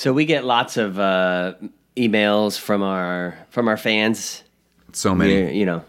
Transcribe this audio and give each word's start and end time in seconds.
So 0.00 0.14
we 0.14 0.24
get 0.24 0.46
lots 0.46 0.78
of 0.78 0.98
uh, 0.98 1.52
emails 1.94 2.58
from 2.58 2.82
our 2.82 3.36
from 3.50 3.68
our 3.68 3.76
fans. 3.76 4.42
So 4.94 5.14
many. 5.14 5.34
We're, 5.34 5.50
you 5.50 5.66
know, 5.66 5.84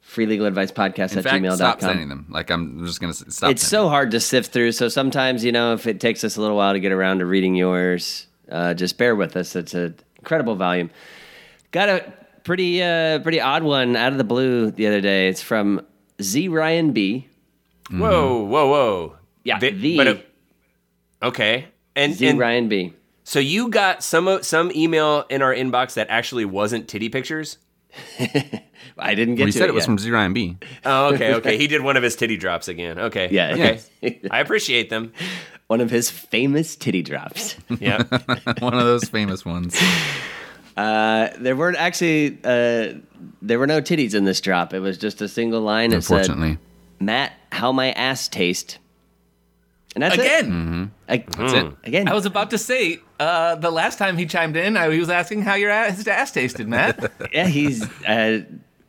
free 0.00 0.26
legal 0.26 0.46
advice 0.46 0.72
podcast 0.72 1.12
In 1.12 1.18
at 1.18 1.24
fact, 1.24 1.44
gmail.com. 1.44 1.56
stop 1.56 1.80
sending 1.80 2.08
them. 2.08 2.26
Like 2.28 2.50
I'm 2.50 2.84
just 2.84 3.00
gonna 3.00 3.12
stop. 3.12 3.28
it's 3.28 3.38
sending 3.38 3.56
so 3.58 3.88
hard 3.88 4.10
to 4.10 4.18
sift 4.18 4.52
through. 4.52 4.72
So 4.72 4.88
sometimes, 4.88 5.44
you 5.44 5.52
know, 5.52 5.74
if 5.74 5.86
it 5.86 6.00
takes 6.00 6.24
us 6.24 6.36
a 6.36 6.40
little 6.40 6.56
while 6.56 6.72
to 6.72 6.80
get 6.80 6.90
around 6.90 7.20
to 7.20 7.26
reading 7.26 7.54
yours, 7.54 8.26
uh, 8.50 8.74
just 8.74 8.98
bear 8.98 9.14
with 9.14 9.36
us. 9.36 9.54
It's 9.54 9.74
an 9.74 9.94
incredible 10.18 10.56
volume. 10.56 10.90
Got 11.70 11.88
a 11.88 12.12
pretty 12.42 12.82
uh, 12.82 13.20
pretty 13.20 13.40
odd 13.40 13.62
one 13.62 13.94
out 13.94 14.10
of 14.10 14.18
the 14.18 14.24
blue 14.24 14.72
the 14.72 14.88
other 14.88 15.00
day. 15.00 15.28
It's 15.28 15.40
from 15.40 15.86
Z 16.20 16.48
Ryan 16.48 16.90
B. 16.90 17.28
Whoa, 17.92 18.42
whoa, 18.42 18.66
whoa. 18.66 19.16
Yeah, 19.44 19.60
The- 19.60 19.70
the 19.70 19.96
but, 19.96 20.08
uh, 20.08 20.16
okay. 21.28 21.68
And, 21.94 22.12
Z 22.12 22.26
and 22.26 22.40
Ryan 22.40 22.68
B. 22.68 22.92
so 23.28 23.40
you 23.40 23.68
got 23.70 24.04
some 24.04 24.40
some 24.44 24.70
email 24.72 25.24
in 25.28 25.42
our 25.42 25.52
inbox 25.52 25.94
that 25.94 26.06
actually 26.10 26.44
wasn't 26.44 26.86
titty 26.86 27.08
pictures? 27.08 27.58
I 28.98 29.14
didn't 29.14 29.34
get 29.34 29.42
Well, 29.42 29.48
you 29.48 29.52
said 29.52 29.62
it, 29.64 29.70
it 29.70 29.74
was 29.74 29.82
yet. 29.82 29.86
from 29.86 29.98
Zero 29.98 30.20
and 30.20 30.32
B. 30.34 30.56
Oh, 30.84 31.14
okay, 31.14 31.34
okay. 31.34 31.58
he 31.62 31.66
did 31.66 31.80
one 31.82 31.96
of 31.96 32.02
his 32.04 32.14
titty 32.14 32.36
drops 32.36 32.68
again. 32.68 32.98
Okay. 32.98 33.28
Yeah, 33.30 33.52
Okay. 34.00 34.20
I 34.30 34.38
appreciate 34.40 34.90
them. 34.90 35.12
one 35.66 35.80
of 35.80 35.90
his 35.90 36.08
famous 36.10 36.76
titty 36.76 37.02
drops. 37.02 37.56
Yeah. 37.80 38.02
One 38.60 38.74
of 38.74 38.84
those 38.84 39.08
famous 39.08 39.44
ones. 39.44 39.76
Uh, 40.76 41.28
there 41.38 41.56
weren't 41.56 41.78
actually 41.78 42.38
uh, 42.44 42.94
there 43.42 43.58
were 43.58 43.66
no 43.66 43.80
titties 43.80 44.14
in 44.14 44.24
this 44.24 44.40
drop. 44.40 44.72
It 44.74 44.80
was 44.80 44.98
just 44.98 45.20
a 45.22 45.28
single 45.28 45.62
line. 45.62 45.92
It 45.92 46.02
said, 46.02 46.18
Unfortunately, 46.20 46.58
"Matt, 47.00 47.32
how 47.50 47.72
my 47.72 47.92
ass 47.92 48.28
taste," 48.28 48.78
and 49.94 50.02
that's 50.02 50.14
Again, 50.16 50.92
it. 51.08 51.26
that's 51.32 51.52
it. 51.54 51.72
Again, 51.84 52.08
I 52.08 52.12
was 52.14 52.26
about 52.26 52.50
to 52.50 52.58
say 52.58 53.00
uh, 53.20 53.54
the 53.56 53.70
last 53.70 53.98
time 53.98 54.16
he 54.16 54.26
chimed 54.26 54.56
in, 54.56 54.76
I, 54.76 54.90
he 54.90 54.98
was 54.98 55.10
asking 55.10 55.42
how 55.42 55.54
your 55.54 55.70
ass, 55.70 55.96
his 55.96 56.08
ass 56.08 56.30
tasted, 56.32 56.68
Matt. 56.68 57.12
yeah, 57.32 57.46
he's 57.46 57.82
uh, 58.04 58.40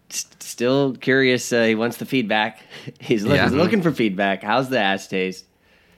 st- 0.10 0.44
still 0.44 0.96
curious. 0.96 1.52
Uh, 1.54 1.64
he 1.64 1.76
wants 1.76 1.98
the 1.98 2.06
feedback. 2.06 2.60
He's, 3.00 3.24
look- 3.26 3.36
Yeah. 3.36 3.44
he's 3.46 3.54
looking 3.54 3.82
for 3.82 3.92
feedback. 3.92 4.44
How's 4.44 4.70
the 4.70 4.80
ass 4.80 5.08
taste? 5.08 5.46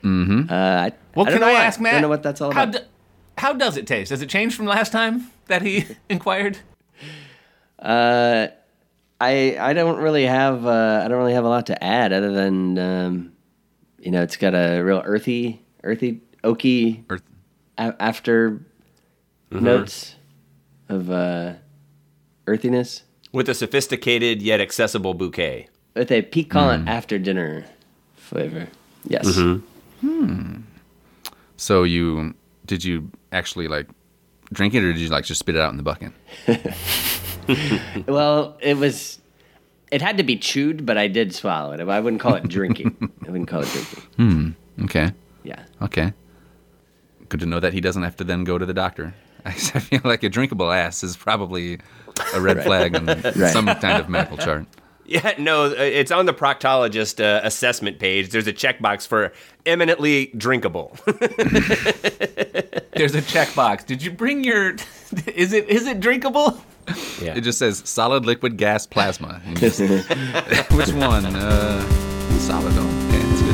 Mm-hmm. 0.03 0.51
Uh, 0.51 0.55
I, 0.55 0.91
Well, 1.15 1.27
I 1.27 1.31
can 1.31 1.43
I 1.43 1.53
why. 1.53 1.63
ask 1.65 1.79
Matt? 1.79 1.89
I 1.89 1.93
don't 1.95 2.01
know 2.03 2.09
what 2.09 2.23
that's 2.23 2.41
all 2.41 2.51
how 2.51 2.63
about. 2.63 2.73
do- 2.73 2.87
how 3.37 3.53
does 3.53 3.77
it 3.77 3.87
taste? 3.87 4.09
Has 4.09 4.21
it 4.21 4.29
changed 4.29 4.55
from 4.55 4.65
last 4.65 4.91
time 4.91 5.31
that 5.47 5.61
he 5.61 5.85
inquired? 6.09 6.57
Uh, 7.77 8.47
I 9.21 9.57
I 9.59 9.73
don't 9.73 9.97
really 10.01 10.25
have 10.25 10.65
uh, 10.65 11.01
I 11.03 11.07
don't 11.07 11.17
really 11.17 11.33
have 11.33 11.45
a 11.45 11.49
lot 11.49 11.65
to 11.67 11.83
add 11.83 12.11
other 12.13 12.31
than 12.31 12.77
um, 12.77 13.31
you 13.99 14.11
know 14.11 14.21
it's 14.21 14.35
got 14.37 14.53
a 14.53 14.81
real 14.81 15.01
earthy 15.05 15.61
earthy 15.83 16.21
oaky 16.43 17.03
Earth- 17.09 17.23
a- 17.79 17.95
after 17.99 18.61
notes 19.51 20.15
of 20.89 21.09
uh, 21.09 21.53
earthiness 22.45 23.03
With 23.31 23.49
a 23.49 23.53
sophisticated 23.55 24.41
yet 24.43 24.59
accessible 24.61 25.13
bouquet. 25.15 25.67
with 25.95 26.11
a 26.11 26.21
piquant 26.21 26.87
after 26.87 27.17
dinner 27.17 27.65
flavor. 28.15 28.67
Yes. 29.07 29.25
Hmm. 30.01 30.61
So 31.57 31.83
you 31.83 32.33
did 32.65 32.83
you 32.83 33.09
actually 33.31 33.67
like 33.67 33.87
drink 34.53 34.73
it, 34.73 34.83
or 34.83 34.93
did 34.93 35.01
you 35.01 35.09
like 35.09 35.25
just 35.25 35.39
spit 35.39 35.55
it 35.55 35.61
out 35.61 35.71
in 35.71 35.77
the 35.77 35.83
bucket? 35.83 36.11
Well, 38.07 38.57
it 38.61 38.77
was. 38.77 39.19
It 39.91 40.01
had 40.03 40.17
to 40.17 40.23
be 40.23 40.37
chewed, 40.37 40.85
but 40.85 40.97
I 40.99 41.07
did 41.07 41.33
swallow 41.33 41.71
it. 41.73 41.79
I 41.81 41.99
wouldn't 41.99 42.21
call 42.21 42.35
it 42.35 42.47
drinking. 42.47 42.95
I 43.27 43.31
wouldn't 43.31 43.49
call 43.49 43.61
it 43.61 43.67
drinking. 43.69 44.03
Hmm. 44.17 44.83
Okay, 44.85 45.11
Yeah. 45.43 45.63
okay. 45.81 46.13
Good 47.29 47.39
to 47.41 47.45
know 47.45 47.59
that 47.59 47.73
he 47.73 47.81
doesn't 47.81 48.01
have 48.03 48.15
to 48.17 48.23
then 48.23 48.43
go 48.43 48.57
to 48.57 48.65
the 48.65 48.73
doctor. 48.73 49.13
I 49.45 49.51
feel 49.53 50.01
like 50.03 50.23
a 50.23 50.29
drinkable 50.29 50.71
ass 50.71 51.03
is 51.03 51.15
probably 51.15 51.79
a 52.33 52.41
red 52.41 52.63
flag 52.63 52.95
on 52.95 53.05
some 53.51 53.67
kind 53.67 54.01
of 54.01 54.09
medical 54.09 54.37
chart. 54.37 54.65
Yeah, 55.05 55.33
no, 55.39 55.65
uh, 55.65 55.69
it's 55.79 56.11
on 56.11 56.27
the 56.27 56.35
proctologist 56.35 57.19
uh, 57.19 57.41
assessment 57.43 57.97
page. 57.97 58.29
There's 58.29 58.45
a 58.45 58.53
checkbox 58.53 59.07
for 59.07 59.33
eminently 59.65 60.27
drinkable. 60.37 60.95
There's 61.07 61.15
a 63.15 63.23
checkbox. 63.23 63.87
Did 63.87 64.03
you 64.03 64.11
bring 64.11 64.43
your? 64.43 64.75
Is 65.33 65.51
it 65.53 65.67
is 65.67 65.87
it 65.87 65.99
drinkable? 65.99 66.61
yeah. 67.19 67.33
It 67.35 67.41
just 67.41 67.57
says 67.57 67.81
solid, 67.85 68.27
liquid, 68.27 68.57
gas, 68.57 68.85
plasma. 68.85 69.41
Just- 69.55 69.79
which 69.79 70.93
one? 70.93 71.25
Uh, 71.25 71.81
solid. 72.37 72.71
Oh, 72.75 73.09
yeah, 73.11 73.48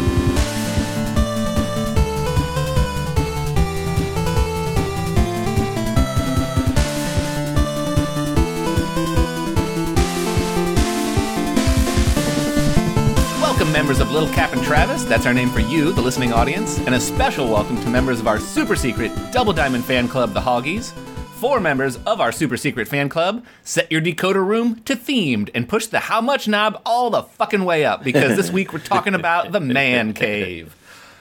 members 13.86 14.02
of 14.02 14.12
Little 14.12 14.30
Cap 14.30 14.52
and 14.54 14.64
Travis. 14.64 15.04
That's 15.04 15.28
our 15.28 15.34
name 15.36 15.48
for 15.52 15.60
you, 15.60 15.92
the 15.94 16.02
listening 16.02 16.34
audience. 16.34 16.80
And 16.88 16.96
a 16.96 17.00
special 17.00 17.48
welcome 17.48 17.80
to 17.84 17.88
members 17.88 18.20
of 18.20 18.28
our 18.28 18.40
super 18.40 18.76
secret 18.76 19.12
Double 19.32 19.54
Diamond 19.54 19.86
fan 19.86 20.08
club, 20.08 20.34
the 20.34 20.40
Hoggies. 20.42 20.92
Four 21.36 21.60
members 21.60 21.98
of 22.08 22.20
our 22.20 22.32
super 22.32 22.58
secret 22.58 22.88
fan 22.88 23.10
club, 23.10 23.46
set 23.64 23.92
your 23.92 24.02
decoder 24.02 24.44
room 24.44 24.82
to 24.86 24.96
themed 24.96 25.52
and 25.54 25.70
push 25.70 25.86
the 25.86 26.00
how 26.00 26.20
much 26.20 26.48
knob 26.48 26.82
all 26.84 27.12
the 27.12 27.22
fucking 27.22 27.64
way 27.64 27.86
up 27.86 28.04
because 28.04 28.36
this 28.36 28.50
week 28.50 28.74
we're 28.74 28.80
talking 28.80 29.14
about 29.14 29.52
the 29.52 29.60
man 29.60 30.14
cave. 30.14 30.76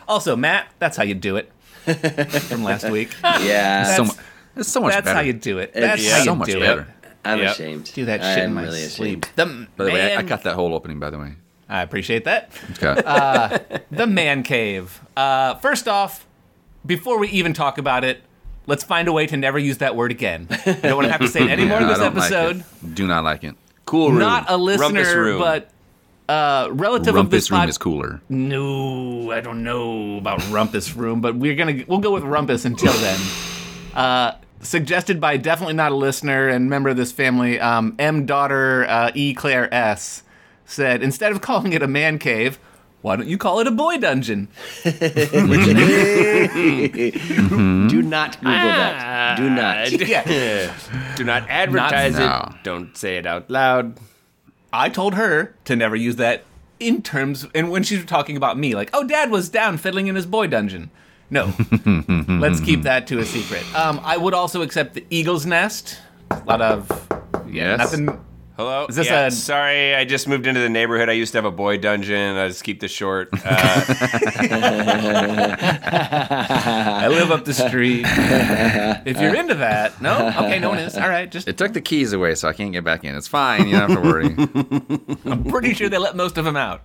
Also, 0.09 0.35
Matt, 0.35 0.67
that's 0.79 0.97
how 0.97 1.03
you 1.03 1.15
do 1.15 1.37
it 1.37 1.53
from 1.85 2.65
last 2.65 2.89
week. 2.89 3.11
Yeah. 3.43 3.95
so, 3.95 4.05
mu- 4.05 4.11
it's 4.57 4.71
so 4.71 4.81
much 4.81 4.95
That's 4.95 5.05
better. 5.05 5.17
how 5.17 5.21
you 5.23 5.35
do 5.35 5.59
it. 5.59 5.75
That's 5.75 6.03
Yeah. 6.03 6.13
how 6.13 6.19
you 6.21 6.25
so 6.25 6.35
much 6.35 6.49
do 6.49 6.61
better. 6.61 6.81
it. 7.03 7.09
I'm 7.27 7.41
Yep. 7.41 7.53
ashamed. 7.53 7.93
Do 7.95 8.05
that 8.07 8.23
shit 8.23 8.39
I'm 8.39 8.45
in 8.49 8.55
my 8.55 8.63
really 8.63 8.81
sleep. 8.85 9.27
ashamed. 9.27 9.29
The 9.37 9.67
By 9.77 9.85
the 9.85 9.91
way, 9.91 10.01
I, 10.01 10.15
I 10.15 10.17
man- 10.17 10.27
got 10.27 10.45
that 10.45 10.55
whole 10.55 10.73
opening. 10.75 10.99
By 10.99 11.11
the 11.11 11.19
way, 11.19 11.35
I 11.75 11.83
appreciate 11.83 12.25
that. 12.25 12.51
okay. 12.73 13.83
The 13.91 14.07
man 14.07 14.43
cave. 14.43 15.01
Uh, 15.17 15.55
first 15.57 15.89
off, 15.89 16.27
before 16.87 17.19
we 17.19 17.29
even 17.29 17.53
talk 17.53 17.79
about 17.79 18.05
it, 18.05 18.23
let's 18.67 18.85
find 18.85 19.09
a 19.09 19.13
way 19.13 19.27
to 19.27 19.37
never 19.37 19.59
use 19.59 19.79
that 19.79 19.97
word 19.97 20.11
again. 20.13 20.47
I 20.51 20.73
don't 20.83 20.95
want 20.97 21.07
to 21.07 21.13
have 21.13 21.21
to 21.21 21.29
say 21.29 21.43
it 21.45 21.51
anymore 21.51 21.79
in 21.81 21.85
Yeah, 21.85 21.87
I 21.87 21.91
this 21.91 21.99
don't 21.99 22.15
like 22.15 22.33
episode. 22.33 22.95
Do 22.95 23.07
not 23.07 23.25
like 23.25 23.43
it. 23.45 23.55
cool 23.87 24.11
room. 24.11 24.21
Not 24.21 24.47
a 24.49 24.57
listener, 24.57 25.37
but 25.39 25.71
uh, 26.29 26.69
relative 26.71 27.17
of 27.17 27.31
this 27.31 27.49
Rumpus 27.49 27.51
room 27.51 27.61
pod- 27.61 27.69
is 27.69 27.79
cooler. 27.79 28.21
No, 28.29 29.31
I 29.33 29.41
don't 29.41 29.63
know 29.65 30.17
about 30.19 30.41
Rumpus 30.51 30.95
Room, 30.97 31.21
but 31.21 31.35
we're 31.35 31.55
gonna 31.57 31.85
we'll 31.89 31.99
go 31.99 32.13
with 32.13 32.23
Rumpus 32.23 32.65
until 32.65 32.93
then. 32.95 33.21
Uh, 33.95 34.37
suggested 34.61 35.21
by 35.21 35.37
definitely 35.37 35.75
not 35.75 35.93
a 35.93 35.95
listener 35.97 36.49
and 36.49 36.71
member 36.71 36.89
of 36.89 36.97
this 36.97 37.13
family, 37.13 37.61
um, 37.61 37.95
M 37.99 38.25
daughter 38.27 38.87
uh, 38.89 39.11
E 39.15 39.35
Claire 39.35 39.73
S 39.75 40.23
said 40.65 41.03
instead 41.03 41.33
of 41.33 41.41
calling 41.41 41.73
it 41.73 41.83
a 41.83 41.87
man 41.89 42.19
cave, 42.19 42.59
why 43.03 43.17
don't 43.17 43.29
you 43.29 43.37
call 43.39 43.61
it 43.61 43.67
a 43.67 43.71
boy 43.71 43.99
dungeon? 43.99 44.49
Do 44.85 44.91
not 48.03 48.39
Google 48.41 48.53
that. 48.53 49.37
Do 49.37 49.51
not. 49.51 49.91
Yeah, 50.09 50.73
Do 51.17 51.25
not 51.25 51.49
advertise 51.49 52.17
No. 52.19 52.49
it. 52.51 52.63
Don't 52.63 52.97
say 52.97 53.17
it 53.19 53.27
out 53.27 53.51
loud. 53.51 53.99
I 54.73 54.89
told 54.89 55.15
her 55.15 55.55
to 55.67 55.77
never 55.77 55.95
use 55.97 56.17
that 56.17 56.45
in 56.81 57.03
terms 57.03 57.47
and 57.55 57.71
when 57.71 57.83
she's 57.83 58.05
talking 58.05 58.37
about 58.37 58.59
me, 58.59 58.75
like, 58.75 58.91
oh, 58.93 59.05
dad 59.07 59.31
was 59.31 59.49
down 59.49 59.77
fiddling 59.79 60.07
in 60.09 60.15
his 60.17 60.27
boy 60.27 60.47
dungeon. 60.47 60.91
No, 61.31 61.53
let's 62.29 62.61
keep 62.61 62.83
that 62.83 63.07
to 63.09 63.19
a 63.19 63.25
secret. 63.25 63.65
Um, 63.75 64.01
I 64.05 64.17
would 64.17 64.35
also 64.35 64.63
accept 64.63 64.95
the 64.95 65.05
eagle's 65.11 65.47
nest. 65.47 65.99
A 66.31 66.43
lot 66.47 66.61
of 66.61 66.91
Yes. 67.49 67.79
nothing. 67.79 68.25
Hello. 68.57 68.87
Is 68.89 68.95
this 68.95 69.09
yeah, 69.09 69.27
a- 69.27 69.31
Sorry, 69.33 69.97
I 69.97 70.05
just 70.05 70.29
moved 70.29 70.47
into 70.47 70.61
the 70.61 70.69
neighborhood. 70.69 71.09
I 71.09 71.13
used 71.15 71.33
to 71.33 71.39
have 71.39 71.45
a 71.45 71.51
boy 71.51 71.77
dungeon. 71.77 72.37
I 72.37 72.47
just 72.47 72.63
keep 72.63 72.79
this 72.79 72.93
short. 72.93 73.31
Uh, 73.33 73.39
I 75.87 77.09
live 77.09 77.33
up 77.33 77.45
the 77.45 77.53
street. 77.53 78.05
if 78.07 79.21
you're 79.21 79.35
into 79.35 79.55
that, 79.57 80.01
no, 80.01 80.29
okay, 80.29 80.61
no 80.61 80.69
one 80.69 80.79
is. 80.79 80.97
All 80.97 81.09
right, 81.09 81.29
just 81.31 81.49
It 81.49 81.59
took 81.59 81.73
the 81.73 81.81
keys 81.81 82.13
away, 82.13 82.37
so 82.37 82.49
I 82.49 82.53
can't 82.53 82.71
get 82.73 82.85
back 82.85 83.03
in. 83.03 83.17
It's 83.17 83.27
fine. 83.27 83.67
You 83.67 83.79
don't 83.79 83.91
have 83.91 84.03
to 84.03 84.09
worry. 84.09 84.27
I'm 85.33 85.43
pretty 85.45 85.75
sure 85.75 85.89
they 85.89 85.99
let 85.99 86.15
most 86.15 86.39
of 86.39 86.45
them 86.45 86.57
out. 86.57 86.83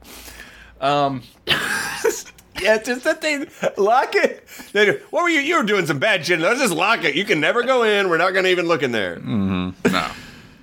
Um, 0.82 1.22
yeah, 1.48 2.76
it's 2.76 2.88
just 2.88 3.04
that 3.04 3.22
they 3.22 3.46
lock 3.78 4.16
it. 4.16 4.48
They 4.74 4.86
do, 4.86 5.00
what 5.12 5.22
were 5.22 5.30
you? 5.30 5.42
You 5.42 5.58
were 5.58 5.64
doing 5.64 5.86
some 5.86 6.00
bad 6.00 6.26
shit. 6.26 6.40
Let's 6.40 6.60
just 6.62 6.74
lock 6.74 7.04
it. 7.04 7.14
You 7.14 7.26
can 7.26 7.40
never 7.40 7.62
go 7.62 7.84
in. 7.84 8.10
We're 8.10 8.18
not 8.18 8.32
going 8.34 8.46
to 8.46 8.50
even 8.52 8.66
look 8.68 8.82
in 8.82 8.92
there. 8.92 9.18
no. 9.20 9.74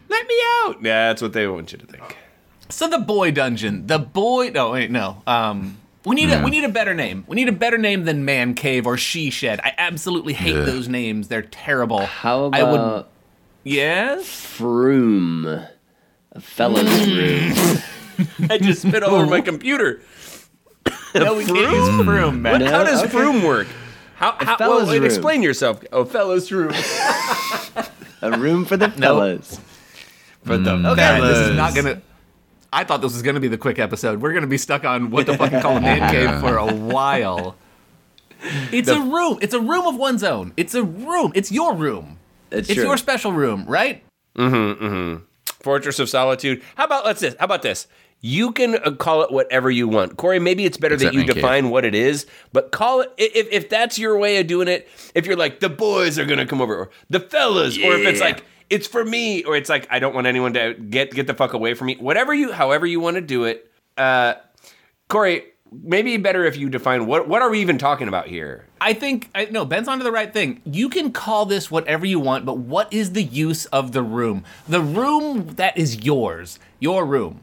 Let 0.08 0.26
me 0.26 0.34
out. 0.64 0.76
Yeah, 0.82 1.08
that's 1.08 1.22
what 1.22 1.32
they 1.32 1.46
want 1.46 1.72
you 1.72 1.78
to 1.78 1.86
think. 1.86 2.16
so 2.68 2.88
the 2.88 2.98
boy 2.98 3.30
dungeon, 3.30 3.86
the 3.86 3.98
boy. 3.98 4.50
No, 4.50 4.72
wait, 4.72 4.90
no. 4.90 5.22
Um, 5.26 5.78
we 6.04 6.14
need 6.14 6.30
a 6.32 6.42
we 6.42 6.50
need 6.50 6.64
a 6.64 6.68
better 6.68 6.94
name. 6.94 7.24
We 7.26 7.34
need 7.36 7.48
a 7.48 7.52
better 7.52 7.78
name 7.78 8.04
than 8.04 8.24
man 8.24 8.54
cave 8.54 8.86
or 8.86 8.96
she 8.96 9.30
shed. 9.30 9.60
I 9.64 9.74
absolutely 9.76 10.34
hate 10.34 10.54
Yeah. 10.54 10.62
those 10.62 10.88
names. 10.88 11.28
They're 11.28 11.42
terrible. 11.42 12.06
How 12.06 12.50
I 12.52 12.62
would. 12.62 12.74
about 12.80 13.08
Yes. 13.64 14.22
Froom? 14.24 15.68
A 16.32 16.40
felon's 16.40 17.06
room. 17.12 17.78
I 18.50 18.58
just 18.58 18.82
spit 18.82 19.02
all 19.02 19.14
over 19.16 19.26
my 19.26 19.40
computer. 19.40 20.00
No, 21.14 21.34
we 21.34 21.46
can't 21.46 21.56
use 21.58 21.88
Froom, 22.06 22.40
man. 22.40 22.60
No? 22.60 22.66
How 22.70 22.84
does 22.84 23.02
Okay. 23.02 23.10
Froom 23.12 23.42
work? 23.42 23.66
How, 24.16 24.32
how 24.38 24.58
fella's 24.58 24.82
well, 24.82 24.88
wait, 24.92 24.98
room. 24.98 25.06
explain 25.06 25.42
yourself. 25.42 25.82
Oh, 25.90 26.04
fellas 26.04 26.52
room. 26.52 26.72
A 28.22 28.36
room 28.38 28.66
for 28.66 28.76
the 28.76 28.90
fellas. 28.90 29.58
For 30.46 30.56
the 30.56 30.70
Okay, 30.72 31.20
this 31.20 31.38
is 31.38 31.56
not 31.56 31.74
gonna. 31.74 32.00
I 32.72 32.84
thought 32.84 33.00
this 33.00 33.12
was 33.12 33.22
gonna 33.22 33.40
be 33.40 33.48
the 33.48 33.58
quick 33.58 33.78
episode. 33.78 34.20
We're 34.20 34.32
gonna 34.32 34.46
be 34.46 34.58
stuck 34.58 34.84
on 34.84 35.10
what 35.10 35.26
the 35.26 35.36
fuck 35.36 35.52
you 35.52 35.60
call 35.60 35.76
a 35.76 35.80
man 35.80 36.10
cave 36.10 36.40
for 36.40 36.56
a 36.56 36.72
while. 36.74 37.56
It's 38.72 38.88
a 38.88 39.00
room. 39.00 39.38
It's 39.40 39.54
a 39.54 39.60
room 39.60 39.86
of 39.86 39.96
one's 39.96 40.22
own. 40.22 40.52
It's 40.56 40.74
a 40.74 40.82
room. 40.84 41.32
It's 41.34 41.50
your 41.50 41.74
room. 41.74 42.18
It's, 42.50 42.68
It's 42.68 42.76
true. 42.76 42.84
your 42.84 42.96
special 42.96 43.32
room, 43.32 43.64
right? 43.66 44.02
Mhm. 44.36 44.76
Mhm. 44.78 45.22
Fortress 45.60 45.98
of 45.98 46.08
Solitude. 46.08 46.62
How 46.76 46.84
about 46.84 47.04
let's 47.04 47.20
this? 47.20 47.34
How 47.38 47.44
about 47.46 47.62
this? 47.62 47.86
You 48.20 48.52
can 48.52 48.76
uh, 48.76 48.92
call 48.92 49.22
it 49.22 49.30
whatever 49.32 49.70
you 49.70 49.88
want, 49.88 50.16
Corey. 50.16 50.38
Maybe 50.38 50.64
it's 50.64 50.76
better 50.76 50.94
Except 50.94 51.12
that 51.12 51.14
you 51.14 51.20
man 51.20 51.26
cave. 51.28 51.34
define 51.36 51.70
what 51.70 51.84
it 51.84 51.94
is, 51.94 52.26
but 52.52 52.72
call 52.72 53.00
it 53.00 53.12
if 53.18 53.48
if 53.50 53.68
that's 53.68 53.98
your 53.98 54.16
way 54.18 54.38
of 54.38 54.46
doing 54.46 54.68
it. 54.68 54.88
If 55.14 55.26
you're 55.26 55.36
like 55.36 55.60
the 55.60 55.68
boys 55.68 56.18
are 56.18 56.24
gonna 56.24 56.46
come 56.46 56.60
over, 56.60 56.76
or 56.76 56.90
the 57.10 57.20
fellas, 57.20 57.76
or 57.78 57.94
if 57.94 58.06
it's 58.06 58.20
like 58.20 58.44
it's 58.70 58.86
for 58.86 59.04
me, 59.04 59.44
or 59.44 59.56
it's 59.56 59.68
like 59.68 59.86
I 59.90 59.98
don't 59.98 60.14
want 60.14 60.26
anyone 60.26 60.52
to 60.54 60.74
get 60.74 61.12
get 61.12 61.26
the 61.26 61.34
fuck 61.34 61.52
away 61.52 61.74
from 61.74 61.88
me. 61.88 61.96
Whatever 61.96 62.34
you, 62.34 62.52
however 62.52 62.86
you 62.86 63.00
want 63.00 63.16
to 63.16 63.20
do 63.20 63.44
it, 63.44 63.70
uh, 63.96 64.34
Corey. 65.08 65.44
Maybe 65.82 66.16
better 66.16 66.44
if 66.44 66.56
you 66.56 66.70
define 66.70 67.06
what 67.06 67.26
what 67.26 67.42
are 67.42 67.50
we 67.50 67.60
even 67.60 67.76
talking 67.76 68.06
about 68.06 68.28
here? 68.28 68.66
I 68.80 68.92
think 68.92 69.28
I, 69.34 69.46
no. 69.46 69.64
Ben's 69.64 69.88
onto 69.88 70.04
the 70.04 70.12
right 70.12 70.32
thing. 70.32 70.62
You 70.64 70.88
can 70.88 71.10
call 71.10 71.44
this 71.44 71.72
whatever 71.72 72.06
you 72.06 72.20
want, 72.20 72.46
but 72.46 72.58
what 72.58 72.90
is 72.92 73.12
the 73.12 73.24
use 73.24 73.66
of 73.66 73.90
the 73.90 74.02
room? 74.02 74.44
The 74.68 74.80
room 74.80 75.54
that 75.56 75.76
is 75.76 76.04
yours, 76.04 76.60
your 76.78 77.04
room. 77.04 77.40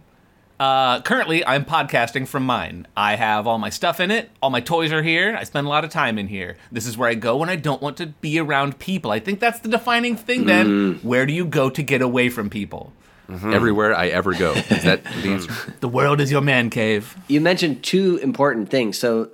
Uh, 0.64 1.02
currently, 1.02 1.46
I'm 1.46 1.66
podcasting 1.66 2.26
from 2.26 2.46
mine. 2.46 2.88
I 2.96 3.16
have 3.18 3.48
all 3.48 3.58
my 3.58 3.70
stuff 3.70 4.00
in 4.00 4.12
it. 4.12 4.30
All 4.42 4.50
my 4.50 4.62
toys 4.62 4.94
are 4.94 5.04
here. 5.04 5.36
I 5.38 5.44
spend 5.44 5.68
a 5.68 5.70
lot 5.70 5.84
of 5.84 5.90
time 5.90 6.18
in 6.18 6.30
here. 6.30 6.56
This 6.72 6.88
is 6.88 6.98
where 6.98 7.10
I 7.10 7.16
go 7.16 7.36
when 7.36 7.50
I 7.50 7.58
don't 7.58 7.82
want 7.82 7.98
to 7.98 8.06
be 8.08 8.40
around 8.40 8.80
people. 8.80 9.12
I 9.12 9.20
think 9.20 9.42
that's 9.42 9.60
the 9.60 9.68
defining 9.68 10.16
thing. 10.16 10.46
Then, 10.46 11.00
where 11.04 11.26
do 11.26 11.34
you 11.34 11.44
go 11.44 11.70
to 11.70 11.84
get 11.84 12.02
away 12.02 12.30
from 12.30 12.50
people? 12.50 12.94
Everywhere 13.30 13.94
I 13.94 14.08
ever 14.08 14.34
go. 14.34 14.54
Is 14.54 14.84
that 14.84 15.04
the 15.22 15.32
answer? 15.34 15.52
The 15.82 15.90
world 15.90 16.22
is 16.22 16.32
your 16.32 16.40
man 16.42 16.70
cave. 16.70 17.18
You 17.28 17.42
mentioned 17.42 17.84
two 17.84 18.16
important 18.24 18.70
things. 18.70 18.98
So, 18.98 19.32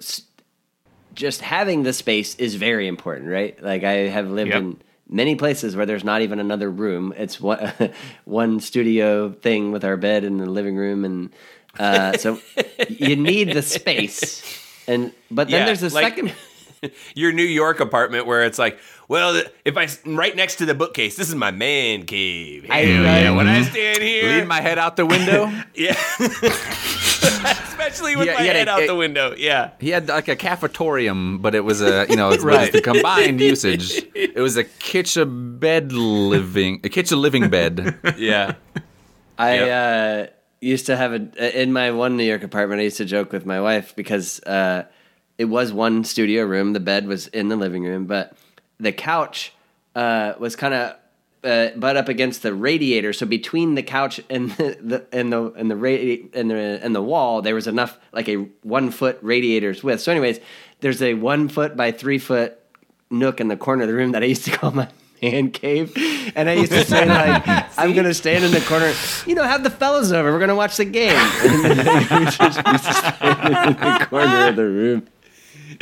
just 1.14 1.42
having 1.42 1.84
the 1.84 1.94
space 1.94 2.34
is 2.38 2.56
very 2.56 2.88
important, 2.88 3.30
right? 3.30 3.62
Like 3.62 3.84
I 3.84 4.08
have 4.10 4.32
lived 4.32 4.50
Yep. 4.50 4.58
in 4.62 4.82
many 5.10 5.36
places 5.36 5.76
where 5.76 5.86
there's 5.86 6.04
not 6.04 6.22
even 6.22 6.40
another 6.40 6.70
room. 6.70 7.14
It's 7.18 7.40
one 7.42 7.72
one 8.26 8.60
studio 8.60 9.32
thing 9.32 9.72
with 9.72 9.84
our 9.84 9.98
bed 9.98 10.24
in 10.24 10.38
the 10.38 10.46
living 10.46 10.76
room, 10.78 11.04
and 11.06 11.30
uh, 11.78 12.18
so 12.18 12.40
you 12.90 13.16
need 13.16 13.54
the 13.54 13.62
space. 13.62 14.44
And 14.88 15.12
but 15.30 15.50
then 15.50 15.62
Yeah, 15.62 15.66
there's 15.66 15.84
a 15.84 15.90
like- 15.94 16.16
second. 16.16 16.34
Your 17.16 17.32
New 17.32 17.44
York 17.44 17.80
apartment 17.80 18.26
where 18.26 18.44
it's 18.44 18.60
like, 18.60 18.80
well, 19.08 19.34
th- 19.34 19.48
if 19.66 19.76
I 19.78 19.84
s- 19.86 20.00
right 20.06 20.36
next 20.36 20.56
to 20.58 20.66
the 20.66 20.74
bookcase, 20.74 21.16
this 21.16 21.30
is 21.30 21.36
my 21.36 21.52
man 21.52 22.06
cave. 22.06 22.68
I- 22.70 22.82
Hell 22.84 23.06
I- 23.06 23.20
yeah, 23.22 23.32
when 23.32 23.48
I 23.48 23.62
stand 23.64 24.02
here, 24.04 24.30
Lean 24.40 24.48
my 24.48 24.62
head 24.62 24.78
out 24.78 24.96
the 24.96 25.06
window. 25.06 25.52
yeah, 25.76 25.96
especially 27.22 28.16
with 28.16 28.28
Yeah, 28.28 28.34
my 28.36 28.42
head 28.42 28.56
it- 28.56 28.68
out 28.68 28.84
it- 28.84 28.88
the 28.88 28.96
window. 28.96 29.34
Yeah, 29.38 29.72
He 29.80 29.90
had 29.90 30.08
like 30.08 30.28
a 30.28 30.36
cafetorium, 30.36 31.42
but 31.42 31.56
it 31.56 31.62
was 31.64 31.82
a 31.82 32.06
you 32.10 32.16
know 32.16 32.30
it's, 32.30 32.44
but 32.44 32.50
Right. 32.54 32.72
the 32.72 32.82
combined 32.82 33.40
usage. 33.42 34.04
It 34.16 34.38
was 34.38 34.58
a 34.58 34.64
kitchen 34.64 35.58
bed 35.60 35.92
living 35.92 36.82
a 36.84 36.90
kitchen 36.90 37.22
living 37.22 37.50
bed. 37.50 37.98
yeah. 38.18 38.54
I 39.38 39.60
uh, 39.70 40.28
used 40.60 40.86
to 40.88 40.98
have 40.98 41.14
a 41.14 41.62
in 41.62 41.72
my 41.72 41.92
one 41.92 42.18
New 42.18 42.26
York 42.26 42.44
apartment. 42.44 42.82
I 42.82 42.84
used 42.84 42.98
to 42.98 43.06
joke 43.06 43.32
with 43.32 43.46
my 43.46 43.62
wife 43.62 43.96
because 43.96 44.42
uh, 44.44 44.84
it 45.40 45.46
was 45.46 45.72
one 45.72 46.04
studio 46.04 46.44
room. 46.44 46.74
The 46.74 46.82
bed 46.82 47.08
was 47.08 47.28
in 47.28 47.48
the 47.48 47.56
living 47.56 47.84
room, 47.84 48.06
but 48.06 48.36
the 48.78 48.92
couch 48.92 49.54
uh, 49.96 50.34
was 50.38 50.58
kind 50.58 50.74
of 50.74 50.96
uh, 51.46 51.70
butt 51.78 51.96
up 51.96 52.10
against 52.10 52.44
the 52.44 52.54
radiator. 52.54 53.14
So 53.14 53.26
between 53.26 53.76
the 53.76 53.82
couch 53.82 54.20
and 54.30 54.52
the, 54.58 54.78
the 54.82 55.06
and 55.18 55.32
the 55.32 55.52
and 55.54 55.72
the 55.72 55.76
radi- 55.76 56.36
and 56.36 56.52
the 56.52 56.80
and 56.84 56.94
the 56.94 57.02
wall, 57.02 57.42
there 57.42 57.56
was 57.56 57.68
enough 57.68 57.98
like 58.12 58.28
a 58.28 58.36
one 58.64 58.92
foot 58.92 59.18
radiator's 59.22 59.82
width. 59.82 60.02
So, 60.02 60.12
anyways, 60.12 60.42
there's 60.82 61.02
a 61.02 61.14
one 61.14 61.48
foot 61.48 61.78
by 61.78 61.94
three 61.94 62.20
foot 62.20 62.60
nook 63.10 63.40
in 63.40 63.48
the 63.48 63.58
corner 63.58 63.84
of 63.84 63.88
the 63.88 63.96
room 63.96 64.12
that 64.12 64.22
I 64.22 64.26
used 64.26 64.44
to 64.44 64.52
call 64.52 64.72
my 64.72 64.90
man 65.22 65.52
cave. 65.52 65.94
And 66.36 66.50
I 66.50 66.54
used 66.54 66.74
to 66.74 66.84
say 66.84 67.06
like, 67.06 67.44
I'm 67.78 67.94
gonna 67.94 68.14
stand 68.14 68.44
in 68.44 68.52
the 68.52 68.60
corner. 68.60 68.94
You 69.26 69.36
know, 69.36 69.44
have 69.44 69.64
the 69.64 69.70
fellas 69.70 70.12
over. 70.12 70.34
We're 70.34 70.40
gonna 70.40 70.54
watch 70.54 70.76
the 70.76 70.84
game. 70.84 71.16
And 71.16 71.80
then 71.80 72.20
we 72.20 72.26
just 72.26 72.40
used 72.68 72.84
to 72.84 72.94
stand 72.94 73.70
in 73.70 73.74
the 74.00 74.06
corner 74.10 74.48
of 74.50 74.58
the 74.58 74.66
room. 74.66 75.08